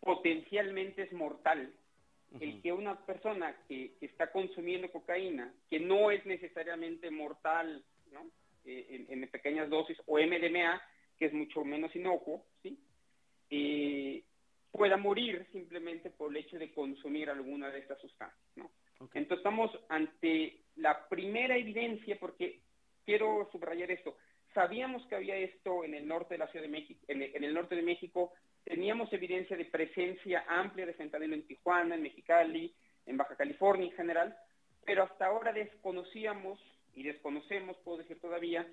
potencialmente 0.00 1.02
es 1.02 1.12
mortal 1.12 1.72
el 2.40 2.60
que 2.62 2.72
una 2.72 2.98
persona 3.06 3.54
que, 3.68 3.96
está 4.00 4.30
consumiendo 4.32 4.90
cocaína, 4.90 5.52
que 5.70 5.80
no 5.80 6.10
es 6.10 6.24
necesariamente 6.26 7.10
mortal 7.10 7.84
¿no? 8.12 8.26
Eh, 8.64 9.06
en, 9.08 9.28
pequeñas 9.28 9.68
dosis, 9.68 9.96
o 10.06 10.18
MDMA, 10.18 10.80
que 11.18 11.26
es 11.26 11.32
mucho 11.32 11.64
menos 11.64 11.94
inocuo, 11.94 12.44
¿sí? 12.62 12.78
Eh, 13.50 14.22
pueda 14.72 14.96
morir 14.96 15.46
simplemente 15.52 16.10
por 16.10 16.30
el 16.30 16.38
hecho 16.38 16.58
de 16.58 16.72
consumir 16.72 17.30
alguna 17.30 17.70
de 17.70 17.78
estas 17.78 18.00
sustancias. 18.00 18.40
¿no? 18.56 18.70
Entonces 19.14 19.38
estamos 19.38 19.70
ante 19.88 20.62
la 20.76 21.08
primera 21.08 21.56
evidencia, 21.56 22.18
porque 22.18 22.60
quiero 23.04 23.48
subrayar 23.52 23.90
esto. 23.90 24.16
Sabíamos 24.52 25.06
que 25.06 25.14
había 25.14 25.36
esto 25.36 25.84
en 25.84 25.94
el 25.94 26.08
norte 26.08 26.34
de 26.34 26.38
la 26.38 26.48
Ciudad 26.48 26.64
de 26.64 26.72
México, 26.72 27.00
en 27.08 27.22
el, 27.22 27.54
norte 27.54 27.76
de 27.76 27.82
México, 27.82 28.32
teníamos 28.64 29.12
evidencia 29.12 29.56
de 29.56 29.66
presencia 29.66 30.44
amplia 30.48 30.86
de 30.86 30.94
fentanilo 30.94 31.34
en 31.34 31.46
Tijuana, 31.46 31.94
en 31.94 32.02
Mexicali, 32.02 32.74
en 33.06 33.16
Baja 33.16 33.36
California 33.36 33.86
en 33.86 33.92
general, 33.92 34.36
pero 34.84 35.04
hasta 35.04 35.26
ahora 35.26 35.52
desconocíamos 35.52 36.60
y 36.94 37.02
desconocemos, 37.02 37.76
puedo 37.84 37.98
decir 37.98 38.20
todavía, 38.20 38.66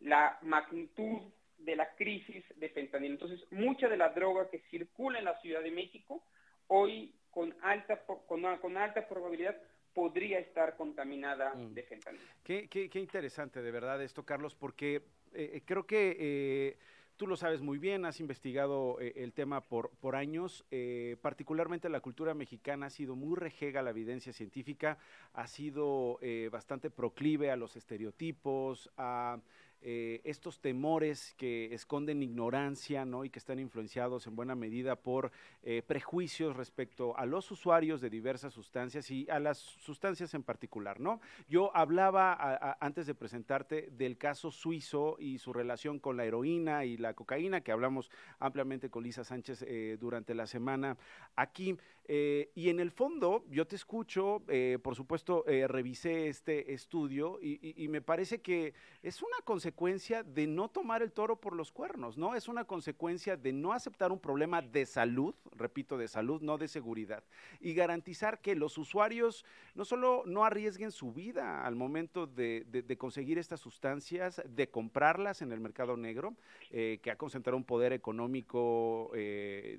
la 0.00 0.38
magnitud 0.42 1.20
de 1.58 1.76
la 1.76 1.94
crisis 1.96 2.44
de 2.56 2.68
fentanilo. 2.70 3.14
Entonces, 3.14 3.40
mucha 3.50 3.88
de 3.88 3.96
la 3.96 4.10
droga 4.10 4.48
que 4.50 4.60
circula 4.70 5.18
en 5.18 5.24
la 5.24 5.40
Ciudad 5.40 5.62
de 5.62 5.70
México 5.70 6.22
hoy 6.68 7.14
con 7.30 7.54
alta, 7.62 8.04
con, 8.04 8.42
con 8.58 8.76
alta 8.76 9.06
probabilidad 9.08 9.56
podría 9.94 10.38
estar 10.38 10.76
contaminada 10.76 11.54
mm. 11.54 11.74
de 11.74 11.82
fentanilo. 11.82 12.24
Qué, 12.44 12.68
qué, 12.68 12.98
interesante 13.00 13.62
de 13.62 13.70
verdad 13.70 14.02
esto, 14.02 14.24
Carlos, 14.24 14.54
porque 14.54 14.96
eh, 15.34 15.50
eh, 15.54 15.62
creo 15.64 15.86
que 15.86 16.16
eh, 16.18 16.76
tú 17.18 17.26
lo 17.26 17.36
sabes 17.36 17.60
muy 17.60 17.78
bien, 17.78 18.06
has 18.06 18.20
investigado 18.20 18.98
el 19.00 19.32
tema 19.32 19.60
por, 19.60 19.90
por 20.00 20.14
años, 20.14 20.64
particularmente 21.20 21.88
la 21.88 22.00
cultura 22.00 22.32
mexicana 22.32 22.86
ha 22.86 22.90
sido 22.90 23.16
muy 23.16 23.36
rejega 23.36 23.80
a 23.80 23.82
la 23.82 23.90
evidencia 23.90 24.32
científica, 24.32 24.98
ha 25.32 25.48
sido 25.48 26.20
bastante 26.52 26.90
proclive 26.90 27.50
a 27.50 27.56
los 27.56 27.76
estereotipos, 27.76 28.88
a 28.96 29.38
eh, 29.80 30.20
estos 30.24 30.60
temores 30.60 31.34
que 31.36 31.72
esconden 31.72 32.22
ignorancia 32.22 33.04
¿no? 33.04 33.24
y 33.24 33.30
que 33.30 33.38
están 33.38 33.58
influenciados 33.58 34.26
en 34.26 34.36
buena 34.36 34.54
medida 34.54 34.96
por 34.96 35.30
eh, 35.62 35.82
prejuicios 35.86 36.56
respecto 36.56 37.16
a 37.16 37.26
los 37.26 37.50
usuarios 37.50 38.00
de 38.00 38.10
diversas 38.10 38.52
sustancias 38.52 39.10
y 39.10 39.28
a 39.30 39.38
las 39.38 39.58
sustancias 39.58 40.34
en 40.34 40.42
particular. 40.42 41.00
¿no? 41.00 41.20
Yo 41.48 41.74
hablaba 41.76 42.76
antes 42.80 43.06
de 43.06 43.14
presentarte 43.14 43.88
del 43.92 44.18
caso 44.18 44.50
suizo 44.50 45.16
y 45.18 45.38
su 45.38 45.52
relación 45.52 45.98
con 45.98 46.16
la 46.16 46.24
heroína 46.24 46.84
y 46.84 46.96
la 46.96 47.14
cocaína, 47.14 47.60
que 47.60 47.72
hablamos 47.72 48.10
ampliamente 48.38 48.90
con 48.90 49.04
Lisa 49.04 49.24
Sánchez 49.24 49.62
eh, 49.62 49.96
durante 50.00 50.34
la 50.34 50.46
semana 50.46 50.96
aquí. 51.36 51.76
Y 52.08 52.70
en 52.70 52.80
el 52.80 52.90
fondo, 52.90 53.44
yo 53.50 53.66
te 53.66 53.76
escucho, 53.76 54.42
por 54.82 54.94
supuesto, 54.94 55.44
revisé 55.46 56.28
este 56.28 56.72
estudio 56.72 57.38
y, 57.40 57.86
me 57.88 58.00
parece 58.00 58.40
que 58.40 58.72
es 59.02 59.22
una 59.22 59.36
consecuencia 59.44 60.22
de 60.22 60.46
no 60.46 60.68
tomar 60.68 61.02
el 61.02 61.12
toro 61.12 61.36
por 61.36 61.54
los 61.54 61.70
cuernos, 61.70 62.16
¿no? 62.16 62.34
Es 62.34 62.48
una 62.48 62.64
consecuencia 62.64 63.36
de 63.36 63.52
no 63.52 63.72
aceptar 63.72 64.12
un 64.12 64.18
problema 64.18 64.62
de 64.62 64.86
salud, 64.86 65.34
repito, 65.54 65.98
de 65.98 66.08
salud, 66.08 66.40
no 66.40 66.58
de 66.58 66.68
seguridad, 66.68 67.22
y 67.60 67.74
garantizar 67.74 68.40
que 68.40 68.54
los 68.54 68.78
usuarios 68.78 69.44
no 69.74 69.84
solo 69.84 70.22
no 70.26 70.44
arriesguen 70.44 70.92
su 70.92 71.12
vida 71.12 71.66
al 71.66 71.76
momento 71.76 72.26
de, 72.26 72.96
conseguir 72.98 73.38
estas 73.38 73.60
sustancias, 73.60 74.42
de 74.48 74.68
comprarlas 74.68 75.42
en 75.42 75.52
el 75.52 75.60
mercado 75.60 75.96
negro, 75.96 76.34
eh, 76.70 76.98
que 77.02 77.10
ha 77.10 77.16
concentrado 77.16 77.56
un 77.56 77.64
poder 77.64 77.92
económico 77.92 79.10
eh, 79.14 79.78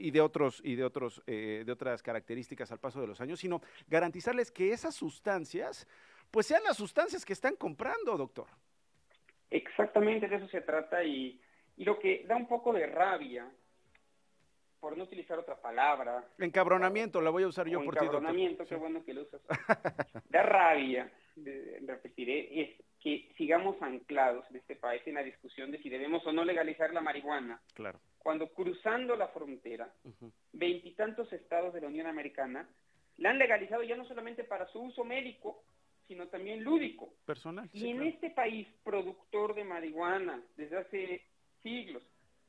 y 0.00 0.10
de 0.10 0.20
otros 0.20 0.60
y 0.64 0.74
de 0.74 0.84
otros 0.84 1.22
eh, 1.26 1.64
de 1.66 1.72
otras 1.72 2.02
características 2.02 2.72
al 2.72 2.78
paso 2.78 3.00
de 3.00 3.08
los 3.08 3.20
años, 3.20 3.40
sino 3.40 3.60
garantizarles 3.88 4.50
que 4.50 4.72
esas 4.72 4.94
sustancias 4.94 5.86
pues 6.30 6.46
sean 6.46 6.62
las 6.64 6.76
sustancias 6.76 7.24
que 7.24 7.32
están 7.32 7.56
comprando, 7.56 8.16
doctor. 8.16 8.46
Exactamente 9.50 10.28
de 10.28 10.36
eso 10.36 10.48
se 10.48 10.60
trata 10.60 11.04
y, 11.04 11.40
lo 11.78 11.98
que 11.98 12.24
da 12.26 12.36
un 12.36 12.48
poco 12.48 12.72
de 12.72 12.86
rabia, 12.86 13.48
por 14.80 14.96
no 14.96 15.04
utilizar 15.04 15.38
otra 15.38 15.60
palabra. 15.60 16.24
Encabronamiento, 16.38 17.20
la 17.20 17.30
voy 17.30 17.42
a 17.42 17.48
usar 17.48 17.68
yo 17.68 17.82
por 17.84 17.94
ti. 17.94 18.04
Encabronamiento, 18.04 18.64
qué 18.64 18.76
bueno 18.76 19.04
que 19.04 19.14
lo 19.14 19.22
usas. 19.22 19.42
da 20.30 20.42
rabia, 20.42 21.10
repetiré, 21.36 22.62
es 22.62 22.70
que 23.06 23.28
sigamos 23.36 23.80
anclados 23.82 24.44
en 24.50 24.56
este 24.56 24.74
país 24.74 25.00
en 25.06 25.14
la 25.14 25.22
discusión 25.22 25.70
de 25.70 25.78
si 25.78 25.88
debemos 25.88 26.26
o 26.26 26.32
no 26.32 26.44
legalizar 26.44 26.92
la 26.92 27.00
marihuana. 27.00 27.62
Claro. 27.72 28.00
Cuando 28.18 28.48
cruzando 28.48 29.14
la 29.14 29.28
frontera, 29.28 29.94
veintitantos 30.52 31.32
estados 31.32 31.72
de 31.72 31.82
la 31.82 31.86
Unión 31.86 32.08
Americana 32.08 32.68
la 33.18 33.30
han 33.30 33.38
legalizado 33.38 33.84
ya 33.84 33.94
no 33.94 34.04
solamente 34.06 34.42
para 34.42 34.66
su 34.72 34.80
uso 34.80 35.04
médico, 35.04 35.62
sino 36.08 36.26
también 36.26 36.64
lúdico. 36.64 37.14
Personal. 37.24 37.70
Y 37.72 37.90
en 37.90 38.02
este 38.02 38.30
país, 38.30 38.66
productor 38.82 39.54
de 39.54 39.62
marihuana 39.62 40.42
desde 40.56 40.76
hace 40.76 41.22
siglos, 41.62 42.02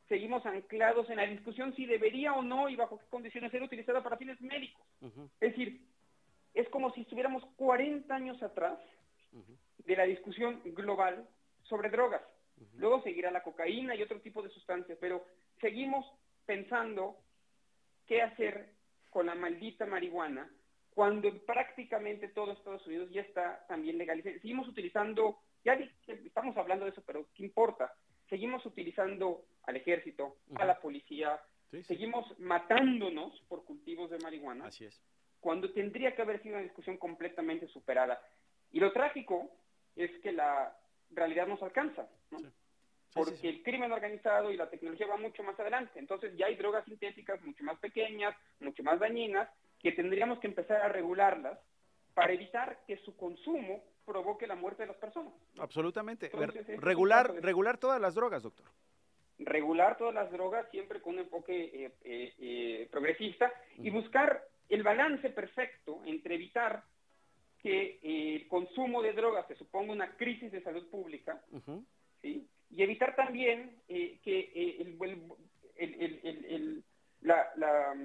seguimos 0.10 0.44
anclados 0.48 1.08
en 1.12 1.18
la 1.18 1.28
discusión 1.28 1.76
si 1.76 1.86
debería 1.86 2.34
o 2.34 2.42
no 2.42 2.68
y 2.68 2.76
bajo 2.76 2.98
qué 2.98 3.06
condiciones 3.12 3.52
ser 3.52 3.62
utilizada 3.62 4.02
para 4.02 4.18
fines 4.18 4.42
médicos. 4.42 4.84
Es 5.40 5.52
decir, 5.52 5.86
es 6.56 6.68
como 6.70 6.92
si 6.96 7.02
estuviéramos 7.02 7.46
40 7.58 8.16
años 8.16 8.42
atrás 8.42 8.80
de 9.86 9.96
la 9.96 10.04
discusión 10.04 10.62
global 10.66 11.28
sobre 11.64 11.90
drogas. 11.90 12.22
Luego 12.76 13.02
seguirá 13.04 13.32
la 13.32 13.44
cocaína 13.44 13.96
y 13.96 14.02
otro 14.02 14.20
tipo 14.22 14.42
de 14.42 14.50
sustancias, 14.50 14.98
pero 15.00 15.26
seguimos 15.62 16.06
pensando 16.46 17.18
qué 18.08 18.22
hacer 18.22 18.74
con 19.10 19.28
la 19.28 19.36
maldita 19.36 19.86
marihuana 19.86 20.50
cuando 20.98 21.32
prácticamente 21.46 22.30
todo 22.30 22.54
Estados 22.54 22.86
Unidos 22.88 23.12
ya 23.12 23.22
está 23.22 23.64
también 23.68 24.00
legalizado. 24.00 24.40
Seguimos 24.42 24.68
utilizando, 24.68 25.38
ya 25.64 25.78
estamos 26.08 26.58
hablando 26.58 26.86
de 26.86 26.92
eso, 26.92 27.04
pero 27.06 27.28
¿qué 27.36 27.44
importa? 27.44 27.94
Seguimos 28.30 28.66
utilizando 28.66 29.46
al 29.64 29.76
ejército, 29.76 30.38
a 30.56 30.66
la 30.66 30.80
policía, 30.80 31.40
seguimos 31.84 32.26
matándonos 32.40 33.40
por 33.48 33.64
cultivos 33.64 34.10
de 34.10 34.18
marihuana. 34.20 34.66
Así 34.66 34.86
es. 34.86 35.00
Cuando 35.40 35.72
tendría 35.72 36.16
que 36.16 36.24
haber 36.24 36.42
sido 36.42 36.56
una 36.56 36.64
discusión 36.64 36.98
completamente 36.98 37.68
superada. 37.68 38.20
Y 38.72 38.80
lo 38.80 38.92
trágico 38.92 39.52
es 39.98 40.12
que 40.22 40.32
la 40.32 40.78
realidad 41.12 41.48
nos 41.48 41.62
alcanza, 41.62 42.08
¿no? 42.32 42.40
porque 43.14 43.50
el 43.50 43.64
crimen 43.64 43.92
organizado 43.92 44.52
y 44.52 44.58
la 44.58 44.70
tecnología 44.70 45.08
va 45.08 45.18
mucho 45.18 45.44
más 45.44 45.60
adelante. 45.60 46.00
Entonces 46.00 46.36
ya 46.38 46.46
hay 46.46 46.56
drogas 46.56 46.86
sintéticas 46.86 47.42
mucho 47.44 47.64
más 47.64 47.80
pequeñas, 47.80 48.36
mucho 48.60 48.84
más 48.84 49.00
dañinas, 49.00 49.50
que 49.80 49.92
tendríamos 49.92 50.40
que 50.40 50.48
empezar 50.48 50.82
a 50.82 50.90
regularlas 50.90 51.58
para 52.14 52.34
evitar 52.34 52.80
que 52.86 52.98
su 52.98 53.16
consumo 53.16 53.84
provoque 54.06 54.48
la 54.48 54.56
muerte 54.56 54.84
de 54.84 54.88
las 54.88 54.98
personas. 54.98 55.34
Absolutamente. 55.60 56.32
regular, 56.78 57.34
regular 57.42 57.78
todas 57.78 58.00
las 58.00 58.16
drogas, 58.16 58.44
doctor. 58.44 58.68
Regular 59.40 59.98
todas 59.98 60.16
las 60.16 60.32
drogas 60.32 60.68
siempre 60.72 61.02
con 61.02 61.14
un 61.14 61.20
enfoque 61.20 61.86
eh, 61.86 61.92
eh, 62.04 62.34
eh, 62.40 62.88
progresista 62.90 63.52
y 63.78 63.90
buscar 63.90 64.44
el 64.70 64.82
balance 64.82 65.30
perfecto 65.30 66.02
entre 66.06 66.36
evitar 66.36 66.84
que 67.62 68.00
el 68.04 68.48
consumo 68.48 69.02
de 69.02 69.14
drogas 69.14 69.48
se 69.48 69.56
suponga 69.56 69.94
una 69.94 70.16
crisis 70.16 70.52
de 70.52 70.62
salud 70.62 70.90
pública 70.90 71.42
¿sí? 72.22 72.48
y 72.70 72.84
evitar 72.84 73.16
también 73.16 73.82
que 73.88 74.52
el, 75.76 76.84
la, 77.22 77.50
la 77.56 77.96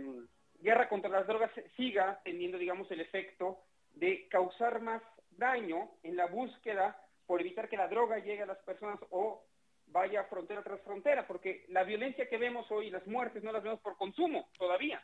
guerra 0.61 0.89
contra 0.89 1.11
las 1.11 1.27
drogas 1.27 1.51
siga 1.77 2.21
teniendo, 2.25 2.59
digamos, 2.59 2.91
el 2.91 3.01
efecto 3.01 3.59
de 3.95 4.29
causar 4.29 4.81
más 4.81 5.03
daño 5.31 5.91
en 6.03 6.17
la 6.17 6.27
búsqueda 6.27 6.97
por 7.27 7.41
evitar 7.41 7.69
que 7.69 7.77
la 7.77 7.89
droga 7.89 8.19
llegue 8.19 8.43
a 8.43 8.47
las 8.47 8.59
personas 8.59 8.99
o 9.11 9.45
vaya 9.87 10.25
frontera 10.25 10.63
tras 10.63 10.81
frontera, 10.83 11.27
porque 11.27 11.65
la 11.69 11.85
violencia 11.85 12.29
que 12.29 12.39
vemos 12.39 12.71
hoy, 12.71 12.91
las 12.91 13.07
muertes, 13.07 13.43
no 13.43 13.53
las 13.53 13.63
vemos 13.63 13.81
por 13.81 13.97
consumo 13.97 14.49
todavía. 14.59 15.03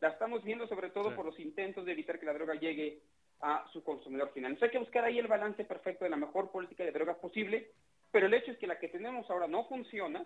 La 0.00 0.08
estamos 0.08 0.44
viendo 0.44 0.68
sobre 0.68 0.90
todo 0.90 1.14
por 1.14 1.24
los 1.24 1.38
intentos 1.40 1.84
de 1.84 1.92
evitar 1.92 2.20
que 2.20 2.26
la 2.26 2.32
droga 2.34 2.54
llegue 2.54 3.02
a 3.40 3.66
su 3.72 3.82
consumidor 3.82 4.32
final. 4.32 4.52
Entonces 4.52 4.68
hay 4.68 4.78
que 4.78 4.84
buscar 4.84 5.04
ahí 5.04 5.18
el 5.18 5.26
balance 5.26 5.64
perfecto 5.64 6.04
de 6.04 6.10
la 6.10 6.16
mejor 6.16 6.50
política 6.50 6.84
de 6.84 6.92
drogas 6.92 7.16
posible, 7.18 7.70
pero 8.10 8.26
el 8.26 8.34
hecho 8.34 8.50
es 8.50 8.58
que 8.58 8.66
la 8.66 8.78
que 8.78 8.88
tenemos 8.88 9.30
ahora 9.30 9.46
no 9.46 9.64
funciona 9.66 10.24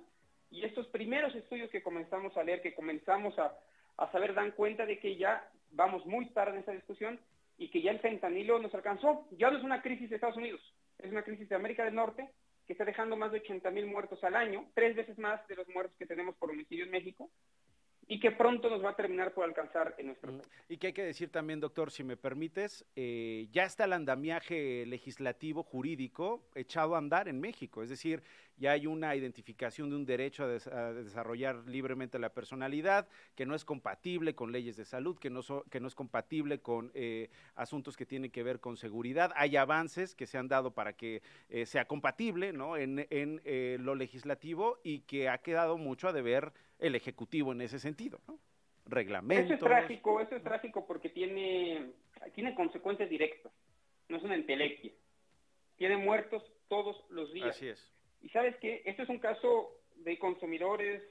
y 0.50 0.64
estos 0.64 0.86
primeros 0.88 1.34
estudios 1.34 1.70
que 1.70 1.82
comenzamos 1.82 2.36
a 2.36 2.44
leer, 2.44 2.62
que 2.62 2.74
comenzamos 2.74 3.38
a, 3.38 3.56
saber 4.10 4.34
dan 4.34 4.50
cuenta 4.52 4.84
de 4.84 4.98
que 4.98 5.16
ya 5.16 5.48
vamos 5.70 6.04
muy 6.06 6.26
tarde 6.30 6.54
en 6.54 6.58
esta 6.60 6.72
discusión 6.72 7.20
y 7.56 7.68
que 7.68 7.82
ya 7.82 7.90
el 7.90 8.00
fentanilo 8.00 8.58
nos 8.58 8.74
alcanzó. 8.74 9.26
Ya 9.38 9.50
no 9.50 9.58
es 9.58 9.64
una 9.64 9.80
crisis 9.80 10.10
de 10.10 10.16
Estados 10.16 10.36
Unidos, 10.36 10.60
es 10.98 11.10
una 11.10 11.22
crisis 11.22 11.48
de 11.48 11.54
América 11.54 11.84
del 11.84 11.94
Norte 11.94 12.28
que 12.66 12.72
está 12.72 12.84
dejando 12.84 13.16
más 13.16 13.32
de 13.32 13.38
80 13.38 13.70
mil 13.70 13.86
muertos 13.86 14.22
al 14.24 14.36
año, 14.36 14.66
tres 14.74 14.94
veces 14.96 15.18
más 15.18 15.46
de 15.48 15.56
los 15.56 15.68
muertos 15.68 15.96
que 15.98 16.06
tenemos 16.06 16.34
por 16.36 16.50
homicidio 16.50 16.84
en 16.84 16.90
México 16.90 17.30
y 18.08 18.18
que 18.18 18.32
pronto 18.32 18.68
nos 18.68 18.84
va 18.84 18.90
a 18.90 18.96
terminar 18.96 19.32
por 19.32 19.44
alcanzar 19.44 19.94
en 19.98 20.06
nuestro 20.06 20.32
país. 20.32 20.48
Y 20.68 20.76
que 20.76 20.88
hay 20.88 20.92
que 20.92 21.04
decir 21.04 21.30
también, 21.30 21.60
doctor, 21.60 21.90
si 21.90 22.04
me 22.04 22.16
permites, 22.16 22.84
eh, 22.96 23.48
ya 23.52 23.64
está 23.64 23.84
el 23.84 23.92
andamiaje 23.92 24.84
legislativo 24.86 25.62
jurídico 25.62 26.42
echado 26.54 26.94
a 26.94 26.98
andar 26.98 27.28
en 27.28 27.40
México, 27.40 27.82
es 27.82 27.88
decir, 27.88 28.22
ya 28.58 28.72
hay 28.72 28.86
una 28.86 29.16
identificación 29.16 29.90
de 29.90 29.96
un 29.96 30.04
derecho 30.04 30.44
a, 30.44 30.92
desarrollar 30.92 31.66
libremente 31.66 32.18
la 32.18 32.32
personalidad 32.32 33.08
que 33.34 33.46
no 33.46 33.54
es 33.54 33.64
compatible 33.64 34.34
con 34.34 34.52
leyes 34.52 34.76
de 34.76 34.84
salud, 34.84 35.18
que 35.18 35.30
no, 35.30 35.40
que 35.70 35.80
no 35.80 35.88
es 35.88 35.94
compatible 35.94 36.60
con 36.60 36.90
eh, 36.94 37.30
asuntos 37.54 37.96
que 37.96 38.06
tienen 38.06 38.30
que 38.30 38.42
ver 38.42 38.60
con 38.60 38.76
seguridad. 38.76 39.32
Hay 39.36 39.56
avances 39.56 40.14
que 40.14 40.26
se 40.26 40.38
han 40.38 40.48
dado 40.48 40.72
para 40.72 40.92
que 40.92 41.22
eh, 41.48 41.66
sea 41.66 41.86
compatible 41.86 42.52
¿no? 42.52 42.76
en, 42.76 43.06
en 43.10 43.40
lo 43.84 43.94
legislativo 43.94 44.78
y 44.84 45.00
que 45.00 45.28
ha 45.28 45.38
quedado 45.38 45.78
mucho 45.78 46.08
a 46.08 46.12
deber 46.12 46.52
el 46.82 46.94
Ejecutivo 46.96 47.52
en 47.52 47.62
ese 47.62 47.78
sentido, 47.78 48.20
¿no? 48.26 48.38
Reglamentos. 48.84 49.46
Eso 49.46 49.54
es 49.54 49.60
trágico, 49.60 50.20
eso 50.20 50.36
es 50.36 50.42
trágico 50.42 50.84
porque 50.86 51.08
tiene, 51.08 51.92
tiene 52.34 52.54
consecuencias 52.54 53.08
directas, 53.08 53.52
no 54.08 54.16
es 54.16 54.22
una 54.24 54.34
entelequia. 54.34 54.92
Tiene 55.76 55.96
muertos 55.96 56.42
todos 56.68 56.96
los 57.10 57.32
días. 57.32 57.50
Así 57.50 57.68
es. 57.68 57.92
Y 58.20 58.28
sabes 58.28 58.56
que 58.56 58.82
este 58.84 59.04
es 59.04 59.08
un 59.08 59.18
caso 59.18 59.78
de 59.96 60.18
consumidores 60.18 61.02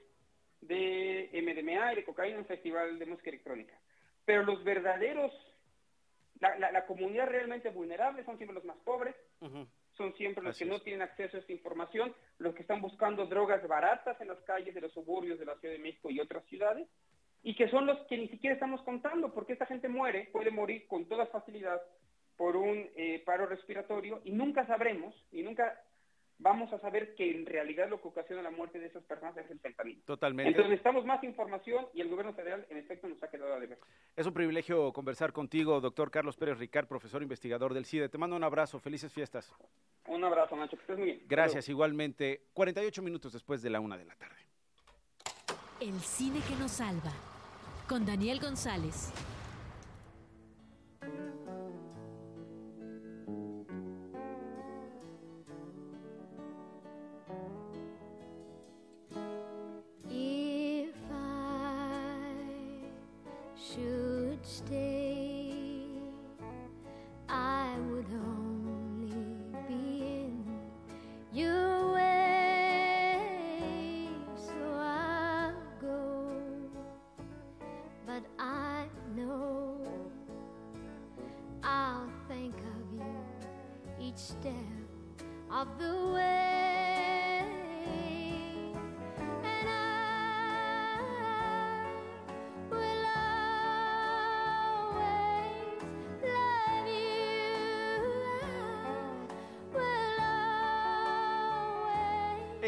de 0.61 1.29
MDMA 1.33 1.93
y 1.93 1.95
de 1.97 2.03
cocaína 2.03 2.37
en 2.37 2.45
festival 2.45 2.99
de 2.99 3.05
música 3.05 3.29
electrónica. 3.29 3.79
Pero 4.25 4.43
los 4.43 4.63
verdaderos, 4.63 5.31
la, 6.39 6.71
la, 6.71 6.85
comunidad 6.85 7.27
realmente 7.27 7.69
vulnerable 7.69 8.23
son 8.23 8.37
siempre 8.37 8.53
los 8.53 8.65
más 8.65 8.77
pobres, 8.77 9.15
son 10.01 10.13
siempre 10.15 10.43
los 10.43 10.57
que 10.57 10.65
no 10.65 10.81
tienen 10.81 11.03
acceso 11.03 11.37
a 11.37 11.39
esta 11.39 11.51
información, 11.51 12.13
los 12.39 12.55
que 12.55 12.61
están 12.61 12.81
buscando 12.81 13.27
drogas 13.27 13.65
baratas 13.67 14.19
en 14.19 14.29
las 14.29 14.39
calles 14.41 14.73
de 14.73 14.81
los 14.81 14.91
suburbios 14.93 15.37
de 15.39 15.45
la 15.45 15.55
Ciudad 15.59 15.75
de 15.75 15.79
México 15.79 16.09
y 16.09 16.19
otras 16.19 16.43
ciudades, 16.45 16.87
y 17.43 17.55
que 17.55 17.69
son 17.69 17.85
los 17.85 17.99
que 18.07 18.17
ni 18.17 18.27
siquiera 18.29 18.55
estamos 18.55 18.81
contando, 18.81 19.33
porque 19.33 19.53
esta 19.53 19.65
gente 19.65 19.87
muere, 19.87 20.29
puede 20.31 20.51
morir 20.51 20.87
con 20.87 21.05
toda 21.07 21.27
facilidad 21.27 21.81
por 22.35 22.55
un 22.55 22.89
eh, 22.95 23.21
paro 23.25 23.45
respiratorio 23.45 24.21
y 24.23 24.31
nunca 24.31 24.65
sabremos, 24.65 25.13
y 25.31 25.43
nunca 25.43 25.79
vamos 26.41 26.73
a 26.73 26.79
saber 26.79 27.13
que 27.15 27.29
en 27.29 27.45
realidad 27.45 27.89
lo 27.89 28.01
que 28.01 28.07
ocasiona 28.07 28.41
la 28.41 28.49
muerte 28.49 28.79
de 28.79 28.87
esas 28.87 29.03
personas 29.03 29.37
es 29.37 29.49
el 29.49 29.59
fentanilo. 29.59 30.01
Totalmente. 30.05 30.49
Entonces 30.49 30.71
necesitamos 30.71 31.05
más 31.05 31.23
información 31.23 31.85
y 31.93 32.01
el 32.01 32.09
gobierno 32.09 32.33
federal 32.33 32.65
en 32.69 32.77
efecto 32.77 33.07
nos 33.07 33.21
ha 33.23 33.29
quedado 33.29 33.53
a 33.53 33.59
deber. 33.59 33.79
Es 34.15 34.25
un 34.25 34.33
privilegio 34.33 34.91
conversar 34.91 35.31
contigo, 35.31 35.79
doctor 35.79 36.09
Carlos 36.09 36.37
Pérez 36.37 36.57
Ricard, 36.57 36.87
profesor 36.87 37.21
investigador 37.21 37.73
del 37.73 37.85
CIDE. 37.85 38.09
Te 38.09 38.17
mando 38.17 38.35
un 38.35 38.43
abrazo, 38.43 38.79
felices 38.79 39.13
fiestas. 39.13 39.53
Un 40.07 40.23
abrazo, 40.23 40.55
Nacho, 40.55 40.75
que 40.75 40.81
estés 40.81 40.97
muy 40.97 41.05
bien. 41.05 41.23
Gracias, 41.27 41.69
igualmente. 41.69 42.47
48 42.53 43.01
minutos 43.01 43.33
después 43.33 43.61
de 43.61 43.69
la 43.69 43.79
una 43.79 43.97
de 43.97 44.05
la 44.05 44.15
tarde. 44.15 44.35
El 45.79 45.99
cine 45.99 46.39
que 46.47 46.55
nos 46.55 46.71
salva, 46.71 47.11
con 47.87 48.05
Daniel 48.05 48.39
González. 48.39 49.11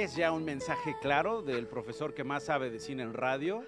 Es 0.03 0.17
ya 0.17 0.33
un 0.33 0.43
mensaje 0.43 0.97
claro 1.01 1.41
del 1.41 1.65
profesor 1.65 2.13
que 2.13 2.25
más 2.25 2.43
sabe 2.43 2.69
de 2.69 2.81
cine 2.81 3.03
en 3.03 3.13
radio. 3.13 3.63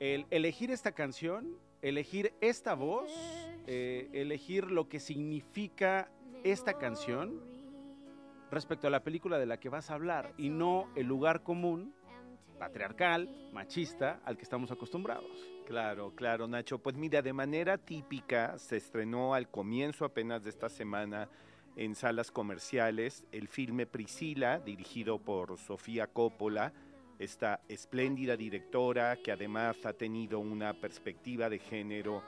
El 0.00 0.24
elegir 0.30 0.70
esta 0.70 0.92
canción, 0.92 1.58
elegir 1.82 2.32
esta 2.40 2.72
voz, 2.72 3.12
eh, 3.66 4.08
elegir 4.14 4.70
lo 4.70 4.88
que 4.88 4.98
significa 4.98 6.10
esta 6.42 6.78
canción 6.78 7.38
respecto 8.50 8.86
a 8.86 8.90
la 8.90 9.04
película 9.04 9.38
de 9.38 9.44
la 9.44 9.60
que 9.60 9.68
vas 9.68 9.90
a 9.90 9.94
hablar 9.94 10.32
y 10.38 10.48
no 10.48 10.88
el 10.96 11.06
lugar 11.06 11.42
común, 11.42 11.92
patriarcal, 12.58 13.50
machista, 13.52 14.22
al 14.24 14.38
que 14.38 14.44
estamos 14.44 14.70
acostumbrados. 14.70 15.50
Claro, 15.66 16.14
claro, 16.14 16.48
Nacho. 16.48 16.78
Pues 16.78 16.96
mira, 16.96 17.20
de 17.20 17.34
manera 17.34 17.76
típica 17.76 18.58
se 18.58 18.78
estrenó 18.78 19.34
al 19.34 19.50
comienzo 19.50 20.06
apenas 20.06 20.42
de 20.44 20.48
esta 20.48 20.70
semana 20.70 21.28
en 21.76 21.94
salas 21.94 22.30
comerciales 22.30 23.24
el 23.32 23.48
filme 23.48 23.86
Priscila, 23.86 24.58
dirigido 24.58 25.18
por 25.18 25.58
Sofía 25.58 26.06
Coppola, 26.06 26.72
esta 27.18 27.60
espléndida 27.68 28.36
directora 28.36 29.16
que 29.16 29.32
además 29.32 29.86
ha 29.86 29.92
tenido 29.92 30.40
una 30.40 30.74
perspectiva 30.74 31.48
de 31.48 31.58
género 31.58 32.22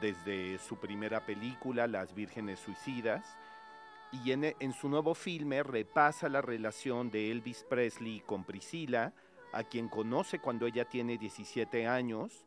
desde 0.00 0.58
su 0.58 0.76
primera 0.76 1.24
película, 1.24 1.86
Las 1.86 2.14
Vírgenes 2.14 2.58
Suicidas, 2.58 3.36
y 4.12 4.32
en, 4.32 4.56
en 4.58 4.72
su 4.72 4.88
nuevo 4.88 5.14
filme 5.14 5.62
repasa 5.62 6.28
la 6.28 6.42
relación 6.42 7.10
de 7.10 7.30
Elvis 7.30 7.64
Presley 7.68 8.20
con 8.20 8.44
Priscila, 8.44 9.12
a 9.52 9.64
quien 9.64 9.88
conoce 9.88 10.38
cuando 10.40 10.66
ella 10.66 10.84
tiene 10.84 11.16
17 11.16 11.86
años, 11.86 12.44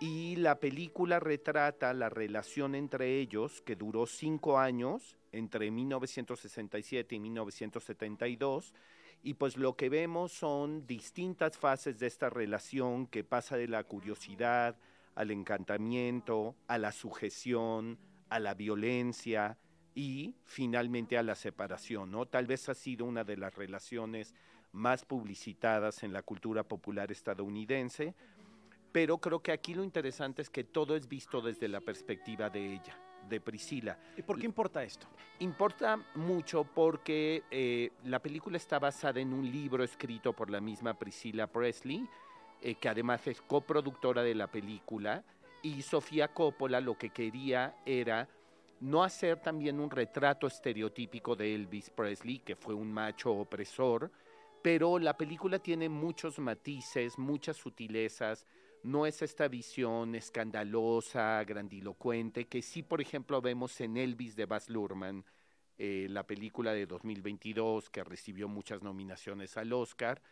y 0.00 0.36
la 0.36 0.60
película 0.60 1.18
retrata 1.18 1.92
la 1.92 2.08
relación 2.08 2.74
entre 2.74 3.18
ellos, 3.18 3.60
que 3.62 3.76
duró 3.76 4.06
cinco 4.06 4.58
años, 4.58 5.17
entre 5.38 5.70
1967 5.70 7.14
y 7.14 7.20
1972, 7.20 8.74
y 9.22 9.34
pues 9.34 9.56
lo 9.56 9.76
que 9.76 9.88
vemos 9.88 10.32
son 10.32 10.86
distintas 10.86 11.56
fases 11.56 11.98
de 11.98 12.06
esta 12.06 12.30
relación 12.30 13.06
que 13.06 13.24
pasa 13.24 13.56
de 13.56 13.68
la 13.68 13.84
curiosidad 13.84 14.76
al 15.14 15.30
encantamiento, 15.30 16.54
a 16.68 16.78
la 16.78 16.92
sujeción, 16.92 17.98
a 18.28 18.38
la 18.38 18.54
violencia 18.54 19.58
y 19.94 20.36
finalmente 20.44 21.18
a 21.18 21.24
la 21.24 21.34
separación, 21.34 22.12
¿no? 22.12 22.26
Tal 22.26 22.46
vez 22.46 22.68
ha 22.68 22.74
sido 22.74 23.04
una 23.04 23.24
de 23.24 23.36
las 23.36 23.56
relaciones 23.56 24.34
más 24.70 25.04
publicitadas 25.04 26.04
en 26.04 26.12
la 26.12 26.22
cultura 26.22 26.62
popular 26.62 27.10
estadounidense, 27.10 28.14
pero 28.92 29.18
creo 29.18 29.40
que 29.40 29.52
aquí 29.52 29.74
lo 29.74 29.82
interesante 29.82 30.42
es 30.42 30.50
que 30.50 30.62
todo 30.62 30.94
es 30.94 31.08
visto 31.08 31.40
desde 31.40 31.68
la 31.68 31.80
perspectiva 31.80 32.48
de 32.48 32.74
ella, 32.74 32.96
de 33.28 33.40
Priscila. 33.40 33.98
¿Y 34.16 34.22
por 34.22 34.38
qué 34.38 34.46
importa 34.46 34.82
esto? 34.82 35.06
Importa 35.40 35.98
mucho 36.14 36.64
porque 36.64 37.44
eh, 37.50 37.90
la 38.04 38.20
película 38.20 38.56
está 38.56 38.78
basada 38.78 39.20
en 39.20 39.32
un 39.32 39.50
libro 39.50 39.84
escrito 39.84 40.32
por 40.32 40.50
la 40.50 40.60
misma 40.60 40.94
Priscila 40.94 41.46
Presley, 41.46 42.08
eh, 42.60 42.74
que 42.74 42.88
además 42.88 43.26
es 43.26 43.40
coproductora 43.40 44.22
de 44.22 44.34
la 44.34 44.48
película, 44.48 45.22
y 45.62 45.82
Sofía 45.82 46.28
Coppola 46.28 46.80
lo 46.80 46.96
que 46.96 47.10
quería 47.10 47.76
era 47.84 48.28
no 48.80 49.02
hacer 49.02 49.40
también 49.40 49.80
un 49.80 49.90
retrato 49.90 50.46
estereotípico 50.46 51.34
de 51.34 51.54
Elvis 51.54 51.90
Presley, 51.90 52.38
que 52.40 52.56
fue 52.56 52.74
un 52.74 52.92
macho 52.92 53.32
opresor, 53.32 54.10
pero 54.62 54.98
la 54.98 55.16
película 55.16 55.58
tiene 55.58 55.88
muchos 55.88 56.38
matices, 56.38 57.18
muchas 57.18 57.56
sutilezas, 57.56 58.46
no 58.88 59.04
es 59.04 59.20
esta 59.20 59.48
visión 59.48 60.14
escandalosa, 60.14 61.44
grandilocuente, 61.44 62.46
que 62.46 62.62
sí, 62.62 62.82
por 62.82 63.02
ejemplo, 63.02 63.42
vemos 63.42 63.78
en 63.82 63.98
Elvis 63.98 64.34
de 64.34 64.46
Baz 64.46 64.70
Luhrmann, 64.70 65.24
eh, 65.76 66.06
la 66.08 66.26
película 66.26 66.72
de 66.72 66.86
2022 66.86 67.90
que 67.90 68.02
recibió 68.02 68.48
muchas 68.48 68.82
nominaciones 68.82 69.58
al 69.58 69.74
Oscar. 69.74 70.22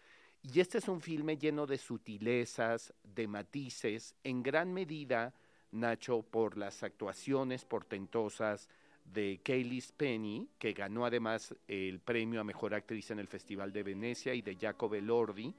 Y 0.43 0.61
este 0.61 0.79
es 0.79 0.89
un 0.89 1.03
filme 1.03 1.37
lleno 1.37 1.67
de 1.67 1.77
sutilezas, 1.77 2.95
de 3.05 3.29
matices, 3.29 4.15
en 4.25 4.43
gran 4.43 4.73
medida, 4.73 5.35
Nacho, 5.73 6.23
por 6.23 6.57
las 6.57 6.83
actuaciones 6.83 7.67
portentosas 7.67 8.71
de 9.05 9.39
Kaylee 9.45 9.85
Penny, 9.97 10.49
que 10.59 10.73
ganó 10.73 11.05
además 11.05 11.55
el 11.69 12.01
premio 12.01 12.41
a 12.41 12.45
Mejor 12.45 12.75
Actriz 12.75 13.11
en 13.11 13.19
el 13.19 13.29
Festival 13.29 13.71
de 13.73 13.83
Venecia, 13.83 14.33
y 14.33 14.41
de 14.41 14.57
Jacob 14.57 14.95
Elordi. 14.95 15.55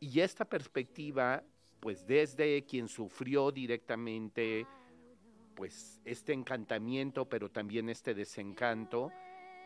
Y 0.00 0.20
esta 0.20 0.44
perspectiva 0.44 1.42
pues 1.80 2.06
desde 2.06 2.64
quien 2.64 2.88
sufrió 2.88 3.50
directamente 3.52 4.66
pues 5.54 6.00
este 6.04 6.32
encantamiento, 6.32 7.28
pero 7.28 7.50
también 7.50 7.88
este 7.88 8.14
desencanto. 8.14 9.10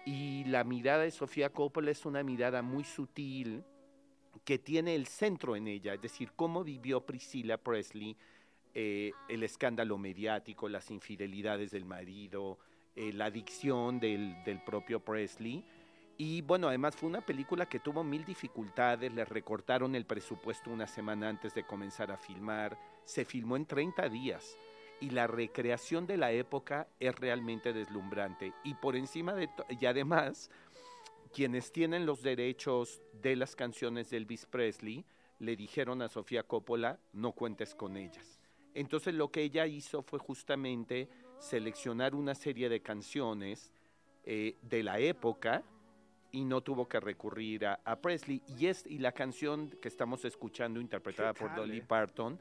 Y 0.06 0.44
la 0.44 0.64
mirada 0.64 1.02
de 1.02 1.10
Sofía 1.10 1.50
Coppola 1.50 1.90
es 1.90 2.06
una 2.06 2.22
mirada 2.22 2.62
muy 2.62 2.84
sutil 2.84 3.64
que 4.44 4.58
tiene 4.58 4.94
el 4.94 5.06
centro 5.06 5.56
en 5.56 5.66
ella, 5.66 5.94
es 5.94 6.00
decir, 6.00 6.32
cómo 6.36 6.64
vivió 6.64 7.04
Priscilla 7.04 7.58
Presley 7.58 8.16
eh, 8.72 9.12
el 9.28 9.42
escándalo 9.42 9.98
mediático, 9.98 10.68
las 10.68 10.90
infidelidades 10.90 11.72
del 11.72 11.84
marido, 11.84 12.58
eh, 12.94 13.12
la 13.12 13.26
adicción 13.26 13.98
del, 13.98 14.42
del 14.44 14.62
propio 14.62 15.00
Presley 15.00 15.64
y 16.22 16.42
bueno, 16.42 16.68
además 16.68 16.96
fue 16.96 17.08
una 17.08 17.22
película 17.22 17.66
que 17.66 17.80
tuvo 17.80 18.04
mil 18.04 18.26
dificultades, 18.26 19.10
le 19.10 19.24
recortaron 19.24 19.94
el 19.94 20.04
presupuesto 20.04 20.68
una 20.68 20.86
semana 20.86 21.30
antes 21.30 21.54
de 21.54 21.64
comenzar 21.64 22.10
a 22.10 22.18
filmar, 22.18 22.76
se 23.06 23.24
filmó 23.24 23.56
en 23.56 23.64
30 23.64 24.06
días 24.10 24.54
y 25.00 25.08
la 25.08 25.26
recreación 25.26 26.06
de 26.06 26.18
la 26.18 26.30
época 26.30 26.88
es 27.00 27.14
realmente 27.14 27.72
deslumbrante. 27.72 28.52
Y 28.64 28.74
por 28.74 28.96
encima 28.96 29.32
de 29.32 29.48
y 29.70 29.86
además, 29.86 30.50
quienes 31.32 31.72
tienen 31.72 32.04
los 32.04 32.20
derechos 32.20 33.00
de 33.22 33.34
las 33.34 33.56
canciones 33.56 34.10
de 34.10 34.18
Elvis 34.18 34.44
Presley 34.44 35.06
le 35.38 35.56
dijeron 35.56 36.02
a 36.02 36.10
Sofía 36.10 36.42
Coppola, 36.42 37.00
no 37.14 37.32
cuentes 37.32 37.74
con 37.74 37.96
ellas. 37.96 38.38
Entonces 38.74 39.14
lo 39.14 39.30
que 39.30 39.40
ella 39.40 39.66
hizo 39.66 40.02
fue 40.02 40.18
justamente 40.18 41.08
seleccionar 41.38 42.14
una 42.14 42.34
serie 42.34 42.68
de 42.68 42.82
canciones 42.82 43.72
eh, 44.24 44.58
de 44.60 44.82
la 44.82 44.98
época, 44.98 45.64
y 46.32 46.44
no 46.44 46.60
tuvo 46.60 46.88
que 46.88 47.00
recurrir 47.00 47.66
a, 47.66 48.00
Presley. 48.00 48.42
Y, 48.46 48.66
es, 48.66 48.84
y 48.86 48.98
la 48.98 49.12
canción 49.12 49.70
que 49.80 49.88
estamos 49.88 50.24
escuchando, 50.24 50.80
interpretada 50.80 51.32
por 51.34 51.54
Dolly? 51.54 51.80
Parton, 51.80 52.38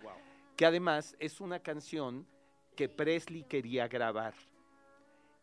que 0.56 0.66
además 0.66 1.16
es 1.20 1.42
una 1.42 1.60
canción 1.60 2.28
que 2.76 2.90
Presley 2.90 3.44
quería 3.44 3.88
grabar. 3.88 4.34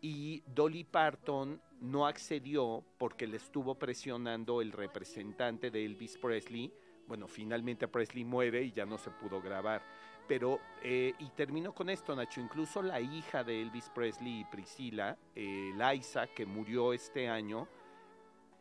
Y 0.01 0.43
Dolly 0.47 0.85
Parton 0.85 1.61
no 1.81 2.07
accedió 2.07 2.85
porque 2.99 3.27
le 3.27 3.39
estuvo 3.39 3.75
presionando 3.75 4.61
el 4.61 4.73
representante 4.73 5.71
de 5.71 5.85
Elvis 5.85 6.19
Presley. 6.19 6.73
Bueno, 7.07 7.27
finalmente 7.29 7.89
Presley 7.89 8.25
muere 8.25 8.63
y 8.63 8.73
ya 8.73 8.85
no 8.85 8.99
se 8.99 9.11
pudo 9.11 9.41
grabar. 9.41 9.83
Pero, 10.29 10.61
eh, 10.83 11.15
y 11.19 11.29
termino 11.31 11.73
con 11.73 11.89
esto, 11.89 12.15
Nacho, 12.15 12.41
incluso 12.41 12.83
la 12.83 13.01
hija 13.01 13.45
de 13.45 13.63
Elvis 13.63 13.89
Presley 13.91 14.41
y 14.41 14.45
Priscila, 14.45 15.17
eh, 15.35 15.73
Liza, 15.77 16.27
que 16.27 16.45
murió 16.45 16.93
este 16.93 17.29
año, 17.29 17.69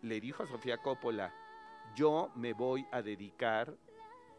le 0.01 0.19
dijo 0.19 0.43
a 0.43 0.47
Sofía 0.47 0.77
Coppola, 0.77 1.33
yo 1.95 2.31
me 2.35 2.53
voy 2.53 2.85
a 2.91 3.01
dedicar 3.01 3.75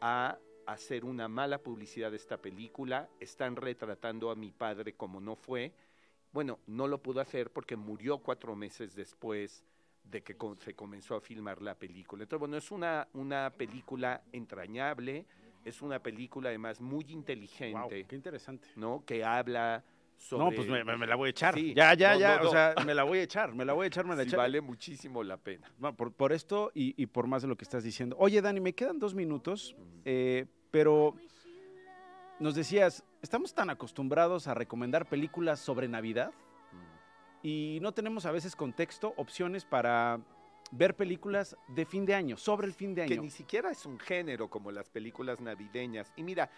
a 0.01 0.39
hacer 0.67 1.05
una 1.05 1.29
mala 1.29 1.59
publicidad 1.59 2.11
de 2.11 2.17
esta 2.17 2.37
película, 2.37 3.09
están 3.21 3.57
retratando 3.57 4.31
a 4.31 4.35
mi 4.35 4.51
padre 4.51 4.95
como 4.95 5.21
no 5.21 5.37
fue. 5.37 5.73
Bueno, 6.33 6.59
no 6.67 6.87
lo 6.89 7.03
pudo 7.03 7.21
hacer 7.21 7.51
porque 7.51 7.77
murió 7.77 8.19
cuatro 8.19 8.57
meses 8.57 8.95
después 8.95 9.65
de 10.05 10.23
que 10.23 10.37
se 10.59 10.75
comenzó 10.75 11.15
a 11.17 11.21
filmar 11.21 11.63
la 11.63 11.75
película. 11.75 12.25
Entonces, 12.25 12.41
bueno, 12.41 12.57
es 12.57 12.71
una, 12.71 13.09
una 13.15 13.53
película 13.57 14.23
entrañable, 14.33 15.27
es 15.65 15.83
una 15.83 16.01
película 16.01 16.51
además 16.51 16.81
muy 16.81 17.05
inteligente. 17.09 18.05
qué 18.05 18.17
interesante. 18.17 18.69
¿No? 18.77 19.05
Que 19.05 19.25
habla 19.25 19.85
sobre... 20.17 20.45
No, 20.45 20.51
pues 20.51 20.69
me, 20.69 21.07
la 21.07 21.17
voy 21.17 21.29
a 21.29 21.31
echar. 21.31 21.59
ya, 21.59 21.95
ya, 21.95 22.17
ya. 22.17 22.41
o 22.43 22.51
sea, 22.51 22.75
me 22.85 22.95
la 22.95 23.05
voy 23.05 23.19
a 23.19 23.23
echar, 23.23 23.55
me 23.55 23.65
la 23.65 23.73
voy 23.73 23.85
a 23.85 23.87
echar, 23.89 24.05
me 24.07 24.17
la 24.17 24.25
sí, 24.25 24.35
Vale 24.35 24.61
muchísimo 24.61 25.23
la 25.23 25.37
pena. 25.37 25.71
por, 25.97 26.13
por 26.13 26.33
esto 26.33 26.71
y, 26.75 27.07
por 27.07 27.27
más 27.27 27.43
de 27.43 27.49
lo 27.49 27.57
que 27.57 27.65
estás 27.65 27.85
diciendo. 27.85 28.17
Oye, 28.19 28.41
Dani, 28.43 28.61
me 28.61 28.75
quedan 28.75 28.99
dos 28.99 29.15
minutos, 29.15 29.77
eh, 30.05 30.47
pero 30.71 31.15
nos 32.39 32.55
decías, 32.55 33.05
estamos 33.23 33.55
tan 33.55 33.71
acostumbrados 33.71 34.47
a 34.47 34.55
recomendar 34.55 35.07
películas 35.07 35.61
sobre 35.61 35.89
Navidad 35.89 36.33
y 37.43 37.79
no 37.81 37.93
tenemos 37.93 38.27
a 38.27 38.33
veces 38.33 38.57
contexto, 38.57 39.15
opciones 39.17 39.65
para 39.65 40.21
ver 40.73 40.97
películas 40.97 41.57
de 41.69 41.87
fin 41.87 42.05
de 42.05 42.15
año, 42.15 42.37
sobre 42.37 42.67
el 42.67 42.73
fin 42.73 42.95
de 42.95 43.03
año. 43.03 43.15
Que 43.15 43.21
ni 43.21 43.31
siquiera 43.31 43.71
es 43.71 43.87
un 43.87 43.99
género 43.99 44.49
como 44.49 44.73
las 44.73 44.91
películas 44.91 45.41
navideñas. 45.41 46.13
Y 46.17 46.23
mira, 46.23 46.51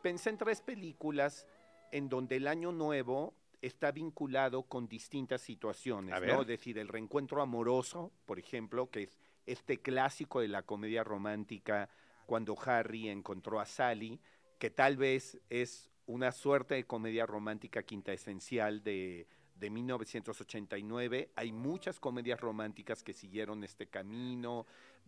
pensé 0.00 0.30
en 0.30 0.38
tres 0.38 0.60
películas 0.60 1.46
en 1.92 2.08
donde 2.08 2.36
el 2.36 2.48
año 2.48 2.72
nuevo 2.72 3.34
está 3.60 3.92
vinculado 3.92 4.64
con 4.64 4.88
distintas 4.88 5.40
situaciones, 5.40 6.20
¿no? 6.20 6.40
Es 6.40 6.46
decir, 6.48 6.78
el 6.78 6.88
reencuentro 6.88 7.40
amoroso, 7.40 8.10
por 8.26 8.40
ejemplo, 8.40 8.90
que 8.90 9.04
es 9.04 9.18
este 9.46 9.80
clásico 9.80 10.40
de 10.40 10.48
la 10.48 10.62
comedia 10.62 11.04
romántica 11.04 11.88
cuando 12.26 12.56
Harry 12.64 13.08
encontró 13.08 13.60
a 13.60 13.66
Sally, 13.66 14.20
que 14.58 14.70
tal 14.70 14.96
vez 14.96 15.40
es 15.48 15.90
una 16.06 16.32
suerte 16.32 16.74
de 16.74 16.84
comedia 16.84 17.26
romántica 17.26 17.84
quinta 17.84 18.12
esencial 18.12 18.82
de 18.82 19.28
de 19.62 19.70
1989. 19.70 21.30
Hay 21.36 21.52
muchas 21.52 22.00
comedias 22.00 22.40
románticas 22.40 23.02
que 23.02 23.14
siguieron 23.14 23.64
este 23.64 23.86
camino, 23.86 24.66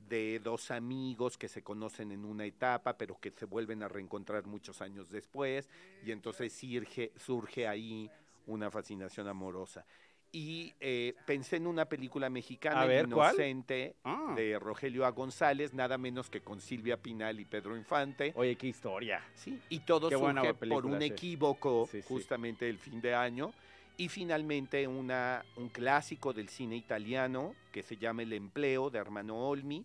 de 0.08 0.40
dos 0.40 0.70
amigos 0.70 1.36
que 1.38 1.48
se 1.48 1.62
conocen 1.62 2.12
en 2.12 2.24
una 2.24 2.44
etapa, 2.44 2.96
pero 2.96 3.18
que 3.20 3.30
se 3.30 3.46
vuelven 3.46 3.82
a 3.82 3.88
reencontrar 3.88 4.46
muchos 4.46 4.80
años 4.82 5.10
después, 5.10 5.68
y 6.04 6.12
entonces 6.12 6.52
surge, 6.52 7.12
surge 7.16 7.66
ahí 7.66 8.10
una 8.46 8.70
fascinación 8.70 9.28
amorosa. 9.28 9.84
Y 10.32 10.74
eh, 10.80 11.14
pensé 11.26 11.56
en 11.56 11.68
una 11.68 11.84
película 11.84 12.28
mexicana, 12.28 12.92
Inocente, 13.00 13.94
ah. 14.02 14.32
de 14.34 14.58
Rogelio 14.58 15.06
A. 15.06 15.10
González, 15.10 15.72
nada 15.72 15.96
menos 15.96 16.28
que 16.28 16.40
con 16.40 16.60
Silvia 16.60 16.96
Pinal 16.96 17.38
y 17.38 17.44
Pedro 17.44 17.76
Infante. 17.76 18.32
Oye, 18.34 18.56
qué 18.56 18.66
historia. 18.66 19.22
Sí, 19.34 19.60
y 19.68 19.78
todo 19.80 20.10
surge 20.10 20.54
por 20.54 20.86
un 20.86 21.00
equívoco 21.02 21.88
justamente 22.08 22.64
del 22.64 22.78
fin 22.78 23.00
de 23.00 23.14
año 23.14 23.52
y 23.96 24.08
finalmente 24.08 24.86
una, 24.88 25.44
un 25.56 25.68
clásico 25.68 26.32
del 26.32 26.48
cine 26.48 26.76
italiano 26.76 27.54
que 27.72 27.82
se 27.82 27.96
llama 27.96 28.22
El 28.22 28.32
empleo 28.32 28.90
de 28.90 28.98
Armando 28.98 29.36
Olmi. 29.36 29.84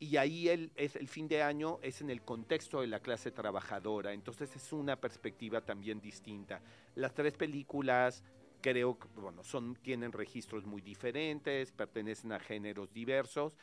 Y 0.00 0.16
ahí 0.16 0.48
el, 0.48 0.70
es, 0.76 0.94
el 0.94 1.08
fin 1.08 1.26
de 1.26 1.42
año 1.42 1.80
es 1.82 2.00
en 2.00 2.10
el 2.10 2.22
contexto 2.22 2.80
de 2.80 2.86
la 2.86 3.00
clase 3.00 3.32
trabajadora, 3.32 4.12
entonces 4.12 4.54
es 4.54 4.72
una 4.72 4.94
perspectiva 4.94 5.60
también 5.60 6.00
distinta. 6.00 6.60
Las 6.94 7.14
tres 7.14 7.34
películas 7.34 8.22
creo 8.60 8.96
que 8.96 9.08
bueno, 9.16 9.42
son, 9.42 9.74
tienen 9.74 10.12
registros 10.12 10.64
muy 10.66 10.82
diferentes, 10.82 11.72
pertenecen 11.72 12.30
a 12.32 12.38
géneros 12.38 12.92
diversos, 12.92 13.54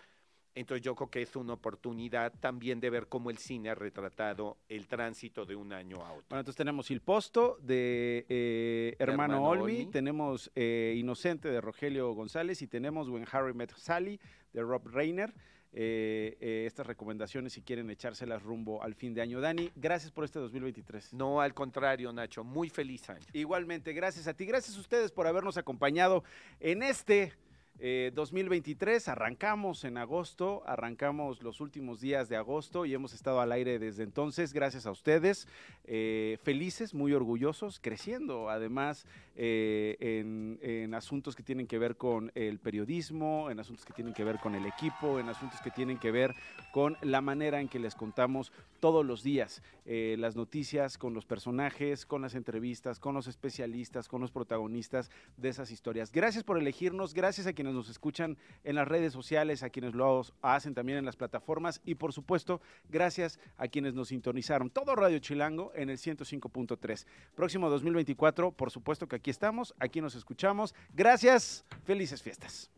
entonces 0.55 0.83
yo 0.83 0.95
creo 0.95 1.09
que 1.09 1.21
es 1.21 1.35
una 1.35 1.53
oportunidad 1.53 2.33
también 2.39 2.79
de 2.79 2.89
ver 2.89 3.07
cómo 3.07 3.29
el 3.29 3.37
cine 3.37 3.69
ha 3.69 3.75
retratado 3.75 4.57
el 4.69 4.87
tránsito 4.87 5.45
de 5.45 5.55
un 5.55 5.73
año 5.73 5.97
a 5.97 6.13
otro. 6.13 6.25
Bueno, 6.29 6.39
entonces 6.39 6.55
tenemos 6.55 6.89
Il 6.89 7.01
Posto 7.01 7.57
de 7.61 8.25
eh, 8.29 8.95
Hermano, 8.97 9.43
Olmi, 9.43 9.87
tenemos 9.87 10.49
eh, 10.55 10.95
Inocente 10.97 11.49
de 11.49 11.59
Rogelio 11.59 12.13
González 12.13 12.61
y 12.61 12.67
tenemos 12.67 13.09
When 13.09 13.25
Harry 13.31 13.53
Met 13.53 13.73
Sally 13.75 14.19
de 14.53 14.61
Rob 14.61 14.87
Reiner. 14.87 15.33
Eh, 15.77 16.63
estas 16.65 16.87
recomendaciones 16.87 17.51
si 17.51 17.61
quieren 17.61 17.89
echárselas 17.89 18.41
rumbo 18.41 18.81
al 18.81 18.95
fin 18.95 19.13
de 19.13 19.21
año. 19.21 19.41
Dani, 19.41 19.71
gracias 19.75 20.09
por 20.09 20.23
este 20.23 20.39
2023. 20.39 21.13
No, 21.13 21.41
al 21.41 21.53
contrario, 21.53 22.13
Nacho, 22.13 22.45
muy 22.45 22.69
feliz 22.69 23.09
año. 23.09 23.25
Igualmente, 23.33 23.91
gracias 23.91 24.25
a 24.27 24.33
ti, 24.33 24.45
gracias 24.45 24.77
a 24.77 24.79
ustedes 24.79 25.11
por 25.11 25.27
habernos 25.27 25.57
acompañado 25.57 26.23
en 26.61 26.81
este 26.81 27.33
2023, 27.77 29.07
eh, 29.07 29.11
arrancamos 29.11 29.83
en 29.83 29.97
agosto, 29.97 30.63
arrancamos 30.65 31.43
los 31.43 31.59
últimos 31.59 31.99
días 31.99 32.29
de 32.29 32.37
agosto 32.37 32.85
y 32.85 32.93
hemos 32.93 33.13
estado 33.13 33.41
al 33.41 33.51
aire 33.51 33.79
desde 33.79 34.03
entonces, 34.03 34.53
gracias 34.53 34.85
a 34.85 34.91
ustedes, 34.91 35.47
eh, 35.83 36.37
felices, 36.43 36.93
muy 36.93 37.11
orgullosos, 37.11 37.79
creciendo 37.81 38.49
además 38.49 39.05
eh, 39.35 39.97
en, 39.99 40.57
en, 40.61 40.93
asuntos 40.93 41.35
que 41.35 41.43
tienen 41.43 41.67
que 41.67 41.77
ver 41.77 41.97
con 41.97 42.31
el 42.35 42.59
periodismo, 42.59 43.51
en 43.51 43.59
asuntos 43.59 43.85
que 43.85 43.93
tienen 43.93 44.13
que 44.13 44.23
ver 44.23 44.39
con 44.39 44.55
el 44.55 44.65
equipo, 44.65 45.19
en 45.19 45.27
asuntos 45.27 45.59
que 45.59 45.71
tienen 45.71 45.97
que 45.97 46.11
ver 46.11 46.33
con 46.71 46.97
la 47.01 47.19
manera 47.19 47.59
en 47.59 47.67
que 47.67 47.79
les 47.79 47.95
contamos 47.95 48.53
todos 48.79 49.05
los 49.05 49.21
días 49.21 49.61
las 49.85 50.35
noticias, 50.35 50.97
con 50.97 51.13
los 51.13 51.25
personajes, 51.25 52.05
con 52.05 52.21
las 52.21 52.35
entrevistas, 52.35 52.99
con 52.99 53.13
los 53.13 53.27
especialistas, 53.27 54.07
con 54.07 54.21
los 54.21 54.31
protagonistas 54.31 55.11
de 55.37 55.49
esas 55.49 55.71
historias. 55.71 56.11
Gracias 56.11 56.43
por 56.43 56.57
elegirnos, 56.57 57.13
gracias 57.13 57.47
a 57.47 57.53
quienes 57.53 57.73
nos 57.73 57.89
escuchan 57.89 58.37
en 58.63 58.75
las 58.75 58.87
redes 58.87 59.13
sociales, 59.13 59.63
a 59.63 59.69
quienes 59.69 59.93
lo 59.93 60.23
hacen 60.41 60.73
también 60.73 60.97
en 60.97 61.05
las 61.05 61.15
plataformas 61.15 61.81
y 61.85 61.95
por 61.95 62.13
supuesto, 62.13 62.61
gracias 62.89 63.39
a 63.57 63.67
quienes 63.67 63.93
nos 63.93 64.09
sintonizaron. 64.09 64.69
Todo 64.69 64.95
Radio 64.95 65.19
Chilango 65.19 65.71
en 65.75 65.89
el 65.89 65.97
105.3. 65.97 67.05
Próximo 67.35 67.69
2024, 67.69 68.51
por 68.51 68.71
supuesto 68.71 69.07
que 69.07 69.17
aquí 69.17 69.29
estamos, 69.29 69.73
aquí 69.79 70.01
nos 70.01 70.15
escuchamos. 70.15 70.73
Gracias, 70.93 71.65
felices 71.83 72.21
fiestas. 72.21 72.69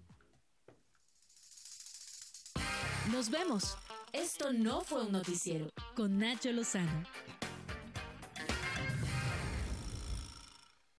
Nos 3.11 3.29
vemos. 3.29 3.77
Esto 4.13 4.53
no 4.53 4.81
fue 4.81 5.03
un 5.03 5.11
noticiero 5.11 5.67
con 5.95 6.17
Nacho 6.17 6.51
Lozano. 6.51 7.03